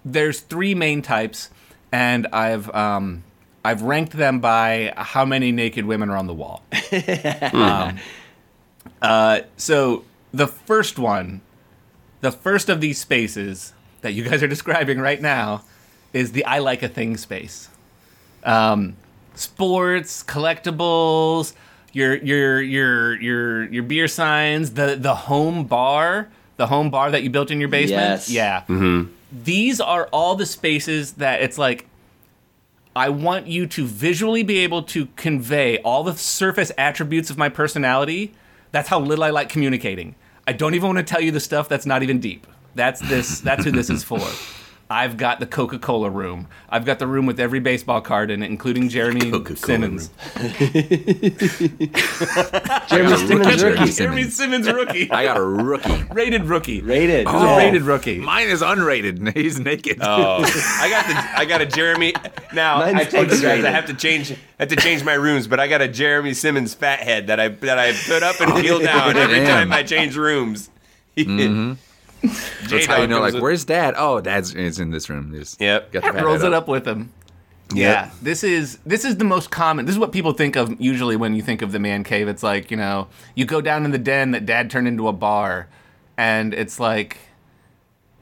There's 0.04 0.40
three 0.40 0.74
main 0.74 1.00
types, 1.00 1.48
and 1.90 2.26
I've 2.34 2.68
um, 2.74 3.24
I've 3.64 3.82
ranked 3.82 4.12
them 4.12 4.40
by 4.40 4.92
how 4.96 5.24
many 5.24 5.50
naked 5.50 5.86
women 5.86 6.10
are 6.10 6.16
on 6.16 6.26
the 6.26 6.34
wall. 6.34 6.62
um, 7.52 7.98
uh, 9.00 9.40
so 9.56 10.04
the 10.32 10.46
first 10.46 10.98
one 10.98 11.40
the 12.24 12.32
first 12.32 12.70
of 12.70 12.80
these 12.80 12.98
spaces 12.98 13.74
that 14.00 14.14
you 14.14 14.24
guys 14.24 14.42
are 14.42 14.48
describing 14.56 14.98
right 14.98 15.20
now 15.20 15.62
is 16.14 16.32
the 16.32 16.44
I 16.46 16.58
like 16.58 16.82
a 16.82 16.88
thing 16.88 17.18
space. 17.18 17.68
Um, 18.42 18.96
sports, 19.34 20.22
collectibles, 20.22 21.52
your 21.92 22.16
your 22.16 22.62
your 22.62 23.14
your 23.20 23.64
your 23.64 23.82
beer 23.82 24.08
signs, 24.08 24.70
the 24.72 24.96
the 24.98 25.14
home 25.14 25.64
bar, 25.66 26.30
the 26.56 26.66
home 26.66 26.90
bar 26.90 27.10
that 27.10 27.22
you 27.22 27.30
built 27.30 27.50
in 27.50 27.60
your 27.60 27.68
basement. 27.68 28.00
Yes. 28.00 28.30
Yeah. 28.30 29.04
These 29.30 29.80
are 29.80 30.06
all 30.12 30.34
the 30.36 30.46
spaces 30.46 31.12
that 31.14 31.42
it's 31.42 31.58
like 31.58 31.86
I 32.96 33.08
want 33.08 33.48
you 33.48 33.66
to 33.66 33.86
visually 33.86 34.44
be 34.44 34.58
able 34.58 34.84
to 34.84 35.06
convey 35.16 35.78
all 35.78 36.04
the 36.04 36.14
surface 36.16 36.70
attributes 36.78 37.28
of 37.28 37.36
my 37.36 37.48
personality. 37.48 38.34
That's 38.70 38.88
how 38.88 39.00
little 39.00 39.24
I 39.24 39.30
like 39.30 39.48
communicating. 39.48 40.14
I 40.46 40.52
don't 40.52 40.74
even 40.74 40.94
want 40.94 40.98
to 40.98 41.04
tell 41.04 41.20
you 41.20 41.32
the 41.32 41.40
stuff 41.40 41.68
that's 41.68 41.86
not 41.86 42.02
even 42.04 42.20
deep. 42.20 42.46
That's 42.76 43.00
this. 43.00 43.40
That's 43.40 43.64
who 43.64 43.72
this 43.72 43.90
is 43.90 44.04
for. 44.04 44.20
I've 44.90 45.16
got 45.16 45.40
the 45.40 45.46
Coca-Cola 45.46 46.10
room. 46.10 46.46
I've 46.68 46.84
got 46.84 46.98
the 46.98 47.06
room 47.06 47.24
with 47.24 47.40
every 47.40 47.58
baseball 47.58 48.02
card 48.02 48.30
in 48.30 48.42
it, 48.42 48.50
including 48.50 48.90
Jeremy 48.90 49.20
Coca-Cola 49.30 49.56
Simmons. 49.56 50.10
Jeremy 52.88 53.16
Simmons 53.16 53.62
rookie. 53.62 53.92
Jeremy 53.92 54.24
Simmons 54.24 54.70
rookie. 54.70 55.10
I 55.12 55.24
got 55.24 55.38
a 55.38 55.42
rookie. 55.42 56.04
rated 56.12 56.44
rookie. 56.44 56.82
Rated. 56.82 57.26
He's 57.26 57.34
a 57.34 57.38
oh. 57.38 57.56
rated 57.56 57.82
rookie. 57.82 58.18
Mine 58.18 58.48
is 58.48 58.60
unrated. 58.60 59.34
He's 59.34 59.58
naked. 59.58 59.98
Oh, 60.02 60.42
I 60.44 60.90
got 60.90 61.06
the 61.06 61.38
I 61.40 61.44
got 61.46 61.62
a 61.62 61.66
Jeremy. 61.66 62.12
Now 62.52 62.80
Mine's 62.80 63.00
I 63.00 63.04
told 63.04 63.30
you 63.30 63.40
guys 63.40 63.64
I 63.64 63.70
have 63.70 63.86
to 63.86 63.94
change 63.94 64.32
I 64.32 64.36
have 64.58 64.68
to 64.68 64.76
change 64.76 65.02
my 65.02 65.14
rooms, 65.14 65.46
but 65.46 65.60
I 65.60 65.66
got 65.66 65.80
a 65.80 65.88
Jeremy 65.88 66.34
Simmons 66.34 66.74
fat 66.74 67.00
head 67.00 67.28
that 67.28 67.40
I 67.40 67.48
that 67.48 67.78
I 67.78 67.92
put 67.92 68.22
up 68.22 68.40
and 68.40 68.52
oh. 68.52 68.60
peel 68.60 68.78
down 68.80 69.16
every 69.16 69.38
Damn. 69.40 69.68
time 69.68 69.72
I 69.72 69.82
change 69.82 70.16
rooms. 70.16 70.68
Mm-hmm. 71.16 71.74
That's 72.68 72.86
how 72.86 73.00
you 73.00 73.06
know, 73.06 73.20
like, 73.20 73.34
where's 73.34 73.64
dad? 73.64 73.94
Oh, 73.96 74.20
dad's 74.20 74.54
is 74.54 74.78
in 74.78 74.90
this 74.90 75.08
room. 75.10 75.32
Just 75.34 75.60
Yep. 75.60 75.92
got 75.92 76.14
the 76.14 76.24
rolls 76.24 76.42
head 76.42 76.48
it 76.48 76.54
up 76.54 76.68
with 76.68 76.86
him. 76.86 77.12
Yeah, 77.72 78.10
this 78.20 78.44
is 78.44 78.78
this 78.84 79.04
is 79.04 79.16
the 79.16 79.24
most 79.24 79.50
common. 79.50 79.86
This 79.86 79.94
is 79.94 79.98
what 79.98 80.12
people 80.12 80.32
think 80.32 80.54
of 80.56 80.80
usually 80.80 81.16
when 81.16 81.34
you 81.34 81.42
think 81.42 81.62
of 81.62 81.72
the 81.72 81.78
man 81.78 82.04
cave. 82.04 82.28
It's 82.28 82.42
like 82.42 82.70
you 82.70 82.76
know 82.76 83.08
you 83.34 83.44
go 83.46 83.60
down 83.60 83.84
in 83.84 83.90
the 83.90 83.98
den 83.98 84.32
that 84.32 84.44
dad 84.46 84.70
turned 84.70 84.86
into 84.86 85.08
a 85.08 85.12
bar, 85.12 85.66
and 86.16 86.52
it's 86.54 86.78
like 86.78 87.16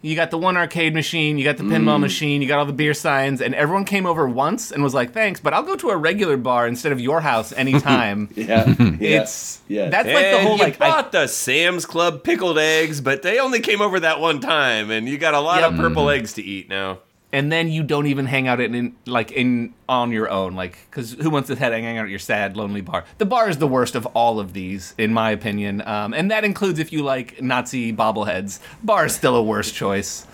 you 0.02 0.16
got 0.16 0.30
the 0.32 0.38
one 0.38 0.56
arcade 0.56 0.92
machine, 0.92 1.38
you 1.38 1.44
got 1.44 1.56
the 1.56 1.62
pinball 1.62 1.96
mm. 1.96 2.00
machine, 2.00 2.42
you 2.42 2.48
got 2.48 2.58
all 2.58 2.66
the 2.66 2.72
beer 2.72 2.92
signs, 2.92 3.40
and 3.40 3.54
everyone 3.54 3.84
came 3.84 4.04
over 4.04 4.28
once 4.28 4.72
and 4.72 4.82
was 4.82 4.92
like, 4.92 5.12
"Thanks, 5.12 5.40
but 5.40 5.54
I'll 5.54 5.62
go 5.62 5.76
to 5.76 5.90
a 5.90 5.96
regular 5.96 6.36
bar 6.36 6.66
instead 6.66 6.90
of 6.92 7.00
your 7.00 7.20
house 7.20 7.52
anytime." 7.52 8.28
Yeah. 8.42 8.74
It's 9.00 9.60
Yeah. 9.68 9.88
that's 9.88 10.08
like 10.08 10.32
the 10.32 10.40
whole 10.40 10.56
you 10.56 10.64
like 10.64 10.80
I- 10.80 10.90
bought 10.90 11.12
the 11.12 11.28
Sam's 11.28 11.86
Club 11.86 12.24
pickled 12.24 12.58
eggs, 12.58 13.00
but 13.00 13.22
they 13.22 13.38
only 13.38 13.60
came 13.60 13.80
over 13.80 14.00
that 14.00 14.18
one 14.18 14.40
time, 14.40 14.90
and 14.90 15.08
you 15.08 15.16
got 15.16 15.34
a 15.34 15.40
lot 15.40 15.62
of 15.62 15.72
Yep. 15.72 15.80
purple 15.80 16.04
mm-hmm. 16.06 16.18
eggs 16.18 16.32
to 16.34 16.42
eat 16.42 16.68
now. 16.68 16.98
And 17.32 17.50
then 17.50 17.68
you 17.68 17.82
don't 17.82 18.06
even 18.06 18.26
hang 18.26 18.46
out 18.46 18.60
in, 18.60 18.74
in 18.74 18.96
like 19.06 19.32
in 19.32 19.72
on 19.88 20.12
your 20.12 20.30
own 20.30 20.54
like 20.54 20.78
because 20.90 21.12
who 21.12 21.30
wants 21.30 21.48
to 21.48 21.56
head 21.56 21.72
hang 21.72 21.98
out 21.98 22.04
at 22.04 22.10
your 22.10 22.18
sad 22.18 22.56
lonely 22.56 22.80
bar 22.80 23.04
the 23.18 23.26
bar 23.26 23.48
is 23.48 23.58
the 23.58 23.66
worst 23.66 23.94
of 23.94 24.06
all 24.06 24.38
of 24.38 24.52
these 24.52 24.94
in 24.98 25.12
my 25.12 25.30
opinion 25.30 25.80
um, 25.86 26.12
and 26.14 26.30
that 26.30 26.44
includes 26.44 26.78
if 26.78 26.92
you 26.92 27.02
like 27.02 27.40
nazi 27.40 27.92
bobbleheads 27.92 28.60
bar 28.82 29.06
is 29.06 29.14
still 29.14 29.36
a 29.36 29.42
worse 29.42 29.72
choice 29.72 30.26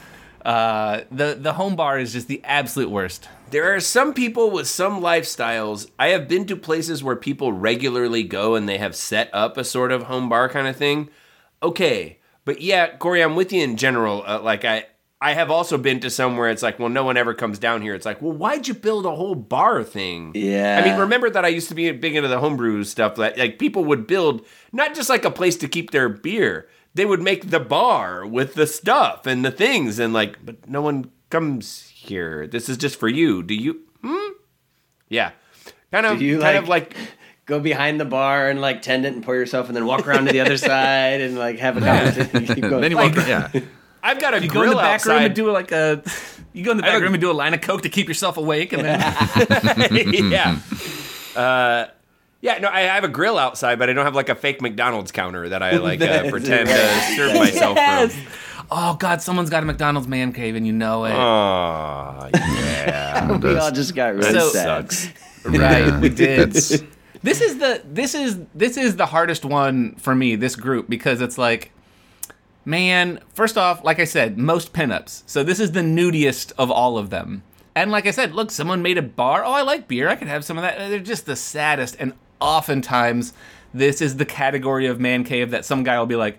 uh, 0.45 1.03
the 1.11 1.37
the 1.39 1.55
home 1.55 1.77
bar 1.77 1.99
is 1.99 2.13
just 2.13 2.29
the 2.29 2.41
absolute 2.45 2.91
worst 2.91 3.29
There 3.51 3.75
are 3.75 3.81
some 3.81 4.13
people 4.13 4.51
with 4.51 4.69
some 4.69 5.01
lifestyles. 5.01 5.91
I 5.99 6.09
have 6.09 6.29
been 6.29 6.47
to 6.47 6.57
places 6.57 7.03
where 7.03 7.17
people 7.17 7.53
regularly 7.53 8.23
go 8.23 8.55
and 8.55 8.69
they 8.69 8.79
have 8.79 8.95
set 8.95 9.31
up 9.33 9.57
a 9.57 9.65
sort 9.65 9.91
of 9.91 10.05
home 10.05 10.29
bar 10.29 10.49
kind 10.49 10.67
of 10.69 10.77
thing. 10.77 11.09
Okay, 11.63 12.19
but 12.45 12.61
yeah, 12.61 12.97
Corey, 12.97 13.23
I'm 13.23 13.37
with 13.37 13.53
you 13.53 13.63
in 13.63 13.77
general. 13.77 14.23
Uh, 14.27 14.41
like 14.41 14.65
I, 14.65 14.87
I 15.21 15.33
have 15.35 15.51
also 15.51 15.77
been 15.79 15.99
to 16.01 16.11
somewhere 16.11 16.49
it's 16.49 16.63
like, 16.63 16.79
well, 16.79 16.89
no 16.89 17.03
one 17.03 17.17
ever 17.17 17.35
comes 17.35 17.59
down 17.59 17.83
here. 17.83 17.95
It's 17.95 18.07
like, 18.07 18.23
well, 18.23 18.33
why'd 18.33 18.69
you 18.69 18.75
build 18.75 19.05
a 19.05 19.11
whole 19.17 19.35
bar 19.35 19.83
thing? 19.83 20.31
Yeah. 20.37 20.81
I 20.81 20.89
mean, 20.89 20.99
remember 21.01 21.29
that 21.29 21.45
I 21.45 21.49
used 21.49 21.69
to 21.71 21.75
be 21.75 21.91
big 21.91 22.15
into 22.15 22.29
the 22.29 22.39
homebrew 22.39 22.85
stuff. 22.85 23.17
That 23.17 23.37
like 23.37 23.59
people 23.59 23.85
would 23.87 24.07
build 24.07 24.47
not 24.73 24.95
just 24.95 25.09
like 25.09 25.25
a 25.25 25.31
place 25.31 25.57
to 25.57 25.67
keep 25.69 25.91
their 25.91 26.09
beer. 26.09 26.69
They 26.95 27.05
would 27.05 27.21
make 27.21 27.51
the 27.51 27.59
bar 27.61 28.27
with 28.27 28.55
the 28.55 28.67
stuff 28.67 29.27
and 29.27 29.45
the 29.45 29.51
things 29.51 29.99
and 29.99 30.13
like, 30.13 30.45
but 30.45 30.69
no 30.69 30.83
one 30.83 31.11
comes 31.31 31.89
here. 31.89 32.47
This 32.47 32.69
is 32.69 32.77
just 32.77 32.99
for 32.99 33.09
you. 33.09 33.43
Do 33.43 33.55
you? 33.55 33.81
Hmm. 34.05 34.33
Yeah. 35.09 35.33
Kind 35.91 36.07
of. 36.07 36.19
Do 36.21 36.25
you, 36.25 36.39
kind 36.39 36.55
like- 36.55 36.63
of 36.63 36.69
like. 36.69 36.97
Go 37.47 37.59
behind 37.61 37.99
the 37.99 38.05
bar 38.05 38.51
and 38.51 38.61
like 38.61 38.83
tend 38.83 39.07
it 39.07 39.15
and 39.15 39.25
pour 39.25 39.35
yourself, 39.35 39.69
and 39.69 39.75
then 39.75 39.87
walk 39.87 40.07
around 40.07 40.27
to 40.27 40.33
the 40.33 40.41
other 40.41 40.57
side 40.71 41.23
and 41.23 41.39
like 41.39 41.59
have 41.61 41.79
a 41.79 41.81
conversation. 41.81 42.47
Keep 42.47 42.61
going. 42.69 42.83
Then 42.83 42.91
you 42.91 42.97
walk. 42.99 43.17
yeah. 43.17 43.49
I've 44.09 44.21
got 44.21 44.35
a 44.35 44.43
you 44.43 44.49
grill 44.49 44.65
go 44.65 44.71
in 44.71 44.77
the 44.77 44.83
back 44.83 44.95
outside. 44.97 45.15
room 45.15 45.23
and 45.25 45.35
do 45.35 45.51
like 45.53 45.73
a 45.73 46.03
you 46.53 46.65
go 46.65 46.71
in 46.73 46.77
the 46.77 46.83
back 46.83 47.01
room 47.01 47.15
and 47.15 47.21
do 47.21 47.31
a 47.31 47.33
line 47.33 47.55
of 47.55 47.61
coke 47.61 47.83
to 47.83 47.89
keep 47.89 48.09
yourself 48.09 48.37
awake 48.37 48.73
and 48.73 48.85
then 48.85 49.01
yeah. 50.31 50.59
Uh, 51.37 51.87
yeah, 52.41 52.59
no, 52.59 52.69
I 52.69 52.81
have 52.83 53.05
a 53.05 53.09
grill 53.09 53.39
outside, 53.39 53.79
but 53.79 53.89
I 53.89 53.93
don't 53.93 54.05
have 54.05 54.15
like 54.17 54.29
a 54.29 54.35
fake 54.35 54.61
McDonald's 54.61 55.13
counter 55.13 55.49
that 55.51 55.63
I 55.63 55.77
like 55.77 56.01
uh, 56.01 56.29
pretend 56.31 56.69
right. 56.69 56.77
to 57.11 57.17
serve 57.17 57.35
myself 57.35 57.77
Yes. 57.77 58.13
from. 58.15 58.67
oh 58.71 58.95
god 58.99 59.23
someone's 59.23 59.49
got 59.51 59.63
a 59.63 59.67
mcdonald's 59.67 60.07
man 60.09 60.33
cave 60.33 60.55
and 60.57 60.67
you 60.67 60.73
know 60.75 61.05
it 61.07 61.13
Aw, 61.13 62.29
yeah. 62.35 63.37
we 63.39 63.57
all 63.57 63.71
just 63.71 63.95
got 63.95 64.15
really 64.15 64.33
that 64.33 64.41
So- 64.41 64.49
sad. 64.51 64.93
sucks. 64.93 65.09
Right, 65.45 66.01
we 66.01 66.09
did. 66.09 66.53
This 66.53 67.41
is 67.41 67.59
the 67.59 67.83
this 67.85 68.15
is 68.15 68.39
this 68.55 68.77
is 68.77 68.97
the 68.97 69.07
hardest 69.07 69.45
one 69.45 69.95
for 69.97 70.15
me 70.15 70.37
this 70.37 70.55
group 70.57 70.89
because 70.91 71.21
it's 71.21 71.39
like 71.39 71.71
man 72.69 73.19
first 73.33 73.57
off 73.57 73.83
like 73.83 73.99
i 73.99 74.05
said 74.05 74.37
most 74.37 74.73
pinups. 74.75 75.23
So 75.27 75.43
this 75.43 75.59
is 75.59 75.73
the 75.73 75.83
nudiest 75.83 76.53
of 76.59 76.71
all 76.71 76.99
of 76.99 77.09
them. 77.11 77.43
And 77.75 77.91
like 77.91 78.07
i 78.07 78.11
said 78.11 78.35
look 78.35 78.51
someone 78.51 78.83
made 78.83 78.99
a 78.99 79.03
bar. 79.03 79.45
Oh 79.45 79.53
i 79.53 79.63
like 79.63 79.89
beer. 79.89 80.09
I 80.09 80.17
could 80.17 80.29
have 80.29 80.45
some 80.45 80.59
of 80.59 80.63
that. 80.63 80.77
They're 80.91 80.99
just 81.01 81.25
the 81.27 81.37
saddest. 81.37 81.97
And 81.99 82.13
oftentimes 82.41 83.33
this 83.73 84.01
is 84.03 84.17
the 84.19 84.25
category 84.27 84.87
of 84.87 85.01
man 85.01 85.25
cave 85.25 85.51
that 85.51 85.65
some 85.65 85.83
guy 85.83 85.99
will 85.99 86.07
be 86.07 86.17
like 86.17 86.39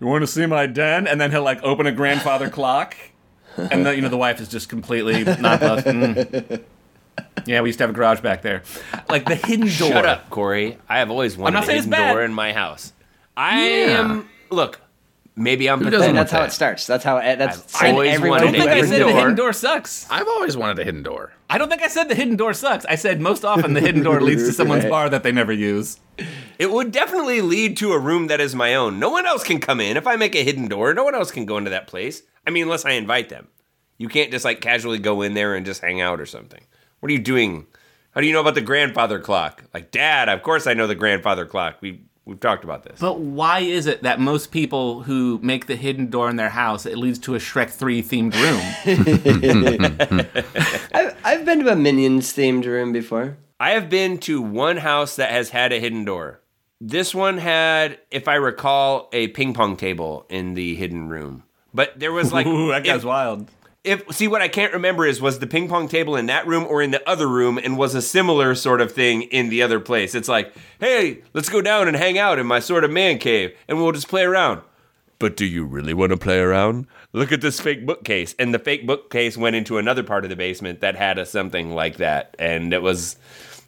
you 0.00 0.06
want 0.06 0.22
to 0.22 0.26
see 0.26 0.46
my 0.46 0.66
den? 0.66 1.06
And 1.06 1.20
then 1.20 1.30
he'll 1.30 1.42
like 1.42 1.62
open 1.62 1.86
a 1.86 1.92
grandfather 1.92 2.48
clock. 2.58 2.96
And 3.56 3.84
the, 3.86 3.94
you 3.94 4.02
know 4.02 4.08
the 4.08 4.16
wife 4.16 4.40
is 4.40 4.48
just 4.48 4.68
completely 4.68 5.24
nonplussed 5.24 5.86
Mm. 5.86 6.62
yeah 7.46 7.60
we 7.62 7.68
used 7.68 7.78
to 7.78 7.82
have 7.84 7.90
a 7.90 7.92
garage 7.92 8.20
back 8.20 8.42
there. 8.42 8.62
Like 9.08 9.24
the 9.26 9.34
hidden 9.34 9.66
door. 9.66 9.90
Shut 9.92 10.06
up, 10.06 10.30
Corey. 10.30 10.78
I 10.88 10.98
have 10.98 11.10
always 11.10 11.36
wanted 11.36 11.62
a 11.68 11.72
hidden 11.72 11.90
door 11.90 12.22
in 12.22 12.32
my 12.32 12.52
house. 12.52 12.92
I 13.36 13.68
Yeah. 13.68 14.00
am. 14.00 14.28
Look, 14.50 14.80
maybe 15.38 15.68
I'm 15.70 15.78
doesn't 15.80 15.92
pathetic. 15.92 16.14
That's 16.16 16.32
how 16.32 16.40
that? 16.40 16.48
it 16.48 16.52
starts. 16.52 16.86
That's 16.86 17.04
how 17.04 17.18
that's 17.20 17.74
I've 17.82 17.94
always 17.94 18.14
everyone 18.14 18.42
wanted 18.42 18.48
I 18.48 18.58
don't 18.58 18.60
think 18.60 18.70
I 18.70 18.74
hidden 18.74 18.90
said 18.90 19.06
the 19.06 19.12
hidden 19.12 19.34
door 19.34 19.52
sucks. 19.52 20.06
I've 20.10 20.28
always 20.28 20.56
wanted 20.56 20.78
a 20.80 20.84
hidden 20.84 21.02
door. 21.02 21.32
I 21.48 21.56
don't 21.58 21.68
think 21.70 21.82
I 21.82 21.88
said 21.88 22.08
the 22.08 22.14
hidden 22.14 22.36
door 22.36 22.52
sucks. 22.52 22.84
I 22.84 22.96
said 22.96 23.20
most 23.20 23.44
often 23.44 23.72
the 23.72 23.80
hidden 23.80 24.02
door 24.02 24.20
leads 24.20 24.44
to 24.46 24.52
someone's 24.52 24.84
Right. 24.84 24.90
bar 24.90 25.08
that 25.10 25.22
they 25.22 25.32
never 25.32 25.52
use. 25.52 25.98
It 26.58 26.70
would 26.70 26.92
definitely 26.92 27.40
lead 27.40 27.76
to 27.78 27.92
a 27.92 27.98
room 27.98 28.26
that 28.26 28.40
is 28.40 28.54
my 28.54 28.74
own. 28.74 28.98
No 28.98 29.10
one 29.10 29.24
else 29.26 29.44
can 29.44 29.60
come 29.60 29.80
in. 29.80 29.96
If 29.96 30.06
I 30.06 30.16
make 30.16 30.34
a 30.34 30.42
hidden 30.44 30.68
door, 30.68 30.92
no 30.92 31.04
one 31.04 31.14
else 31.14 31.30
can 31.30 31.46
go 31.46 31.56
into 31.56 31.70
that 31.70 31.86
place. 31.86 32.22
I 32.46 32.50
mean, 32.50 32.64
unless 32.64 32.84
I 32.84 32.90
invite 32.92 33.28
them. 33.28 33.48
You 33.96 34.08
can't 34.08 34.30
just 34.30 34.44
like 34.44 34.60
casually 34.60 34.98
go 34.98 35.22
in 35.22 35.34
there 35.34 35.54
and 35.54 35.64
just 35.64 35.80
hang 35.80 36.00
out 36.00 36.20
or 36.20 36.26
something. 36.26 36.62
What 37.00 37.10
are 37.10 37.12
you 37.12 37.18
doing? 37.20 37.66
How 38.12 38.20
do 38.20 38.26
you 38.26 38.32
know 38.32 38.40
about 38.40 38.54
the 38.54 38.60
grandfather 38.60 39.18
clock? 39.20 39.64
Like, 39.72 39.90
Dad, 39.90 40.28
of 40.28 40.42
course 40.42 40.66
I 40.66 40.74
know 40.74 40.86
the 40.86 40.94
grandfather 40.94 41.46
clock. 41.46 41.76
We 41.80 42.02
we've 42.28 42.38
talked 42.38 42.62
about 42.62 42.84
this. 42.84 43.00
But 43.00 43.18
why 43.18 43.60
is 43.60 43.86
it 43.86 44.02
that 44.02 44.20
most 44.20 44.52
people 44.52 45.02
who 45.02 45.40
make 45.42 45.66
the 45.66 45.76
hidden 45.76 46.10
door 46.10 46.28
in 46.30 46.36
their 46.36 46.50
house 46.50 46.86
it 46.86 46.98
leads 46.98 47.18
to 47.20 47.34
a 47.34 47.38
Shrek 47.38 47.70
3 47.70 48.02
themed 48.02 48.34
room? 48.34 48.60
I've, 50.94 51.16
I've 51.24 51.44
been 51.44 51.64
to 51.64 51.72
a 51.72 51.76
Minions 51.76 52.32
themed 52.32 52.64
room 52.66 52.92
before. 52.92 53.38
I 53.58 53.70
have 53.70 53.90
been 53.90 54.18
to 54.18 54.40
one 54.40 54.76
house 54.76 55.16
that 55.16 55.30
has 55.30 55.50
had 55.50 55.72
a 55.72 55.80
hidden 55.80 56.04
door. 56.04 56.40
This 56.80 57.12
one 57.14 57.38
had, 57.38 57.98
if 58.10 58.28
I 58.28 58.34
recall, 58.36 59.08
a 59.12 59.28
ping 59.28 59.54
pong 59.54 59.76
table 59.76 60.26
in 60.28 60.54
the 60.54 60.76
hidden 60.76 61.08
room. 61.08 61.42
But 61.74 61.98
there 61.98 62.12
was 62.12 62.32
like 62.32 62.46
Ooh, 62.46 62.68
that 62.68 62.84
guy's 62.84 62.98
if- 62.98 63.04
wild. 63.04 63.50
If 63.84 64.10
see 64.14 64.28
what 64.28 64.42
I 64.42 64.48
can't 64.48 64.72
remember 64.72 65.06
is 65.06 65.20
was 65.20 65.38
the 65.38 65.46
ping 65.46 65.68
pong 65.68 65.88
table 65.88 66.16
in 66.16 66.26
that 66.26 66.46
room 66.46 66.66
or 66.68 66.82
in 66.82 66.90
the 66.90 67.08
other 67.08 67.28
room 67.28 67.58
and 67.58 67.78
was 67.78 67.94
a 67.94 68.02
similar 68.02 68.54
sort 68.54 68.80
of 68.80 68.92
thing 68.92 69.22
in 69.22 69.48
the 69.48 69.62
other 69.62 69.80
place. 69.80 70.14
It's 70.14 70.28
like, 70.28 70.52
hey, 70.80 71.22
let's 71.32 71.48
go 71.48 71.62
down 71.62 71.88
and 71.88 71.96
hang 71.96 72.18
out 72.18 72.38
in 72.38 72.46
my 72.46 72.58
sort 72.58 72.84
of 72.84 72.90
man 72.90 73.18
cave 73.18 73.56
and 73.68 73.78
we'll 73.78 73.92
just 73.92 74.08
play 74.08 74.22
around. 74.22 74.62
But 75.18 75.36
do 75.36 75.44
you 75.44 75.64
really 75.64 75.94
want 75.94 76.10
to 76.10 76.16
play 76.16 76.38
around? 76.38 76.86
Look 77.12 77.32
at 77.32 77.40
this 77.40 77.60
fake 77.60 77.84
bookcase. 77.84 78.36
And 78.38 78.54
the 78.54 78.58
fake 78.58 78.86
bookcase 78.86 79.36
went 79.36 79.56
into 79.56 79.78
another 79.78 80.04
part 80.04 80.24
of 80.24 80.30
the 80.30 80.36
basement 80.36 80.80
that 80.80 80.94
had 80.94 81.18
a 81.18 81.26
something 81.26 81.74
like 81.74 81.96
that. 81.96 82.36
And 82.38 82.72
it 82.72 82.82
was 82.82 83.16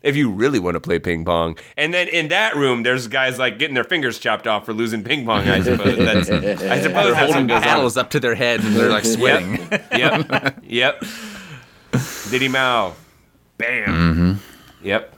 if 0.03 0.17
you 0.17 0.31
really 0.31 0.59
want 0.59 0.75
to 0.75 0.81
play 0.81 0.99
ping 0.99 1.25
pong. 1.25 1.59
And 1.77 1.93
then 1.93 2.09
in 2.09 2.29
that 2.29 2.57
room, 2.57 2.83
there's 2.83 3.09
guys 3.09 3.39
like 3.39 3.59
getting 3.59 3.75
their 3.75 3.85
fingers 3.85 4.19
chopped 4.19 4.47
off 4.47 4.65
for 4.65 4.73
losing 4.73 5.05
ping 5.05 5.27
pong. 5.27 5.49
I 5.49 5.63
suppose. 5.63 5.97
That's, 5.99 6.31
I 6.31 6.81
suppose 6.81 7.07
They're 7.07 7.15
holding 7.15 7.49
what 7.49 7.49
goes 7.49 7.63
paddles 7.63 7.97
up 7.97 8.11
to 8.11 8.21
their 8.21 8.35
head 8.35 8.61
and 8.61 8.75
they're 8.75 8.91
like 8.91 9.05
sweating. 9.05 9.59
Yep. 9.97 10.63
yep. 10.65 11.05
Diddy 12.31 12.49
Mao. 12.49 12.95
Bam. 13.59 13.89
Mm-hmm. 13.89 14.87
Yep. 14.87 15.17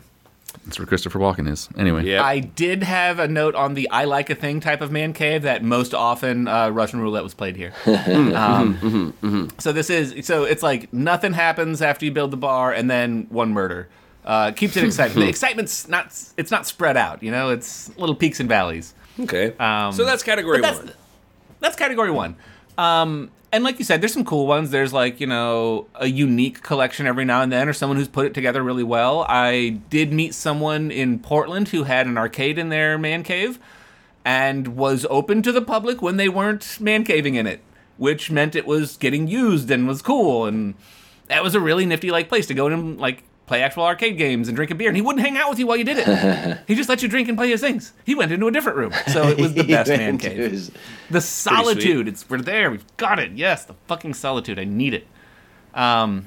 That's 0.65 0.79
where 0.79 0.87
Christopher 0.87 1.19
Walken 1.19 1.49
is. 1.49 1.69
Anyway. 1.77 2.05
Yep. 2.05 2.23
I 2.23 2.41
did 2.41 2.83
have 2.83 3.19
a 3.19 3.27
note 3.27 3.55
on 3.55 3.75
the 3.75 3.89
I 3.91 4.05
like 4.05 4.31
a 4.31 4.35
thing 4.35 4.61
type 4.61 4.81
of 4.81 4.93
man 4.93 5.13
cave 5.13 5.43
that 5.43 5.63
most 5.65 5.93
often 5.93 6.47
uh, 6.47 6.71
Russian 6.71 7.01
roulette 7.01 7.23
was 7.23 7.35
played 7.35 7.57
here. 7.57 7.73
um, 7.87 9.53
So 9.59 9.73
this 9.73 9.91
is 9.91 10.27
so 10.27 10.45
it's 10.45 10.63
like 10.63 10.93
nothing 10.93 11.33
happens 11.33 11.83
after 11.83 12.05
you 12.05 12.13
build 12.13 12.31
the 12.31 12.37
bar 12.37 12.73
and 12.73 12.91
then 12.91 13.27
one 13.29 13.53
murder. 13.53 13.89
Uh, 14.25 14.53
keeps 14.53 14.77
it 14.77 14.85
exciting. 14.85 15.21
the 15.21 15.29
excitement's 15.29 15.89
not 15.89 16.07
it's 16.37 16.51
not 16.51 16.67
spread 16.67 16.97
out. 16.97 17.23
You 17.23 17.31
know, 17.31 17.51
it's 17.51 17.97
little 17.99 18.15
peaks 18.15 18.41
and 18.41 18.49
valleys. 18.49 18.95
okay. 19.19 19.55
Um, 19.59 19.93
so 19.93 20.05
that's 20.05 20.23
category 20.23 20.61
that's, 20.61 20.79
one. 20.79 20.93
That's 21.61 21.77
category 21.77 22.11
one. 22.11 22.37
Um, 22.79 23.31
and 23.53 23.65
like 23.65 23.79
you 23.79 23.85
said, 23.85 24.01
there's 24.01 24.15
some 24.15 24.25
cool 24.25 24.47
ones. 24.47 24.71
There's 24.71 24.95
like, 24.95 25.21
you 25.21 25.27
know, 25.27 25.87
a 25.95 26.07
unique 26.07 26.63
collection 26.63 27.07
every 27.07 27.27
now 27.27 27.43
and 27.43 27.53
then, 27.53 27.69
or 27.69 27.75
someone 27.75 27.99
who's 27.99 28.09
put 28.09 28.25
it 28.25 28.33
together 28.33 28.63
really 28.63 28.83
well. 28.83 29.27
I 29.29 29.81
did 29.91 30.11
meet 30.13 30.35
someone 30.35 30.91
in 30.91 31.19
Portland 31.19 31.69
who 31.69 31.85
had 31.85 32.07
an 32.07 32.17
arcade 32.17 32.59
in 32.59 32.71
their 32.71 32.97
man 32.97 33.23
cave 33.23 33.59
and 34.25 34.69
was 34.69 35.05
open 35.11 35.43
to 35.43 35.53
the 35.53 35.61
public 35.61 36.01
when 36.01 36.17
they 36.17 36.31
weren't 36.31 36.79
man 36.81 37.05
caving 37.05 37.35
in 37.35 37.47
it, 37.47 37.61
which 37.99 38.31
meant 38.31 38.57
it 38.57 38.67
was 38.67 38.97
getting 38.97 39.29
used 39.29 39.71
and 39.71 39.87
was 39.87 40.01
cool. 40.01 40.47
And 40.47 40.75
that 41.27 41.43
was 41.43 41.55
a 41.55 41.61
really 41.61 41.85
nifty 41.85 42.11
like 42.11 42.31
place 42.31 42.47
to 42.47 42.55
go 42.55 42.69
in 42.69 42.73
and 42.73 42.99
like 42.99 43.23
play 43.47 43.63
actual 43.63 43.83
arcade 43.85 44.17
games 44.17 44.49
and 44.49 44.57
drink 44.57 44.71
a 44.71 44.75
beer. 44.75 44.89
And 44.89 44.97
he 44.97 45.03
wouldn't 45.03 45.25
hang 45.25 45.37
out 45.37 45.51
with 45.51 45.59
you 45.59 45.67
while 45.67 45.77
you 45.77 45.85
did 45.85 45.99
it. 45.99 46.59
he 46.69 46.75
just 46.75 46.89
let 46.89 47.03
you 47.03 47.09
drink 47.09 47.29
and 47.29 47.37
play 47.37 47.51
his 47.51 47.61
things. 47.61 47.93
He 48.05 48.15
went 48.15 48.33
into 48.33 48.47
a 48.47 48.51
different 48.51 48.79
room. 48.79 48.93
So 49.09 49.29
it 49.29 49.39
was 49.39 49.53
the 49.55 49.65
best 49.65 49.89
man 49.91 50.19
cave. 50.19 50.51
his- 50.53 50.71
The 51.11 51.21
solitude. 51.21 52.09
It's 52.09 52.29
we're 52.31 52.39
there. 52.41 52.71
We've 52.71 52.97
got 52.97 53.19
it. 53.19 53.33
Yes, 53.33 53.65
the 53.65 53.75
fucking 53.89 54.15
solitude. 54.15 54.59
I 54.59 54.65
need 54.65 54.95
it. 54.95 55.07
Um, 55.75 56.27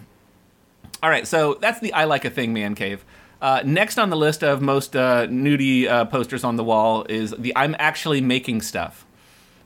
all 1.03 1.09
right, 1.09 1.27
so 1.27 1.55
that's 1.61 1.79
the 1.79 1.93
I 1.93 2.05
like 2.05 2.25
a 2.25 2.29
thing 2.29 2.53
man 2.53 2.75
cave. 2.75 3.03
Uh, 3.41 3.61
next 3.65 3.97
on 3.99 4.09
the 4.09 4.15
list 4.17 4.43
of 4.43 4.61
most 4.61 4.95
uh, 4.95 5.27
nudie 5.27 5.87
uh, 5.87 6.05
posters 6.05 6.43
on 6.43 6.55
the 6.55 6.63
wall 6.63 7.05
is 7.09 7.31
the 7.37 7.53
I'm 7.55 7.75
actually 7.79 8.21
making 8.21 8.61
stuff. 8.61 9.05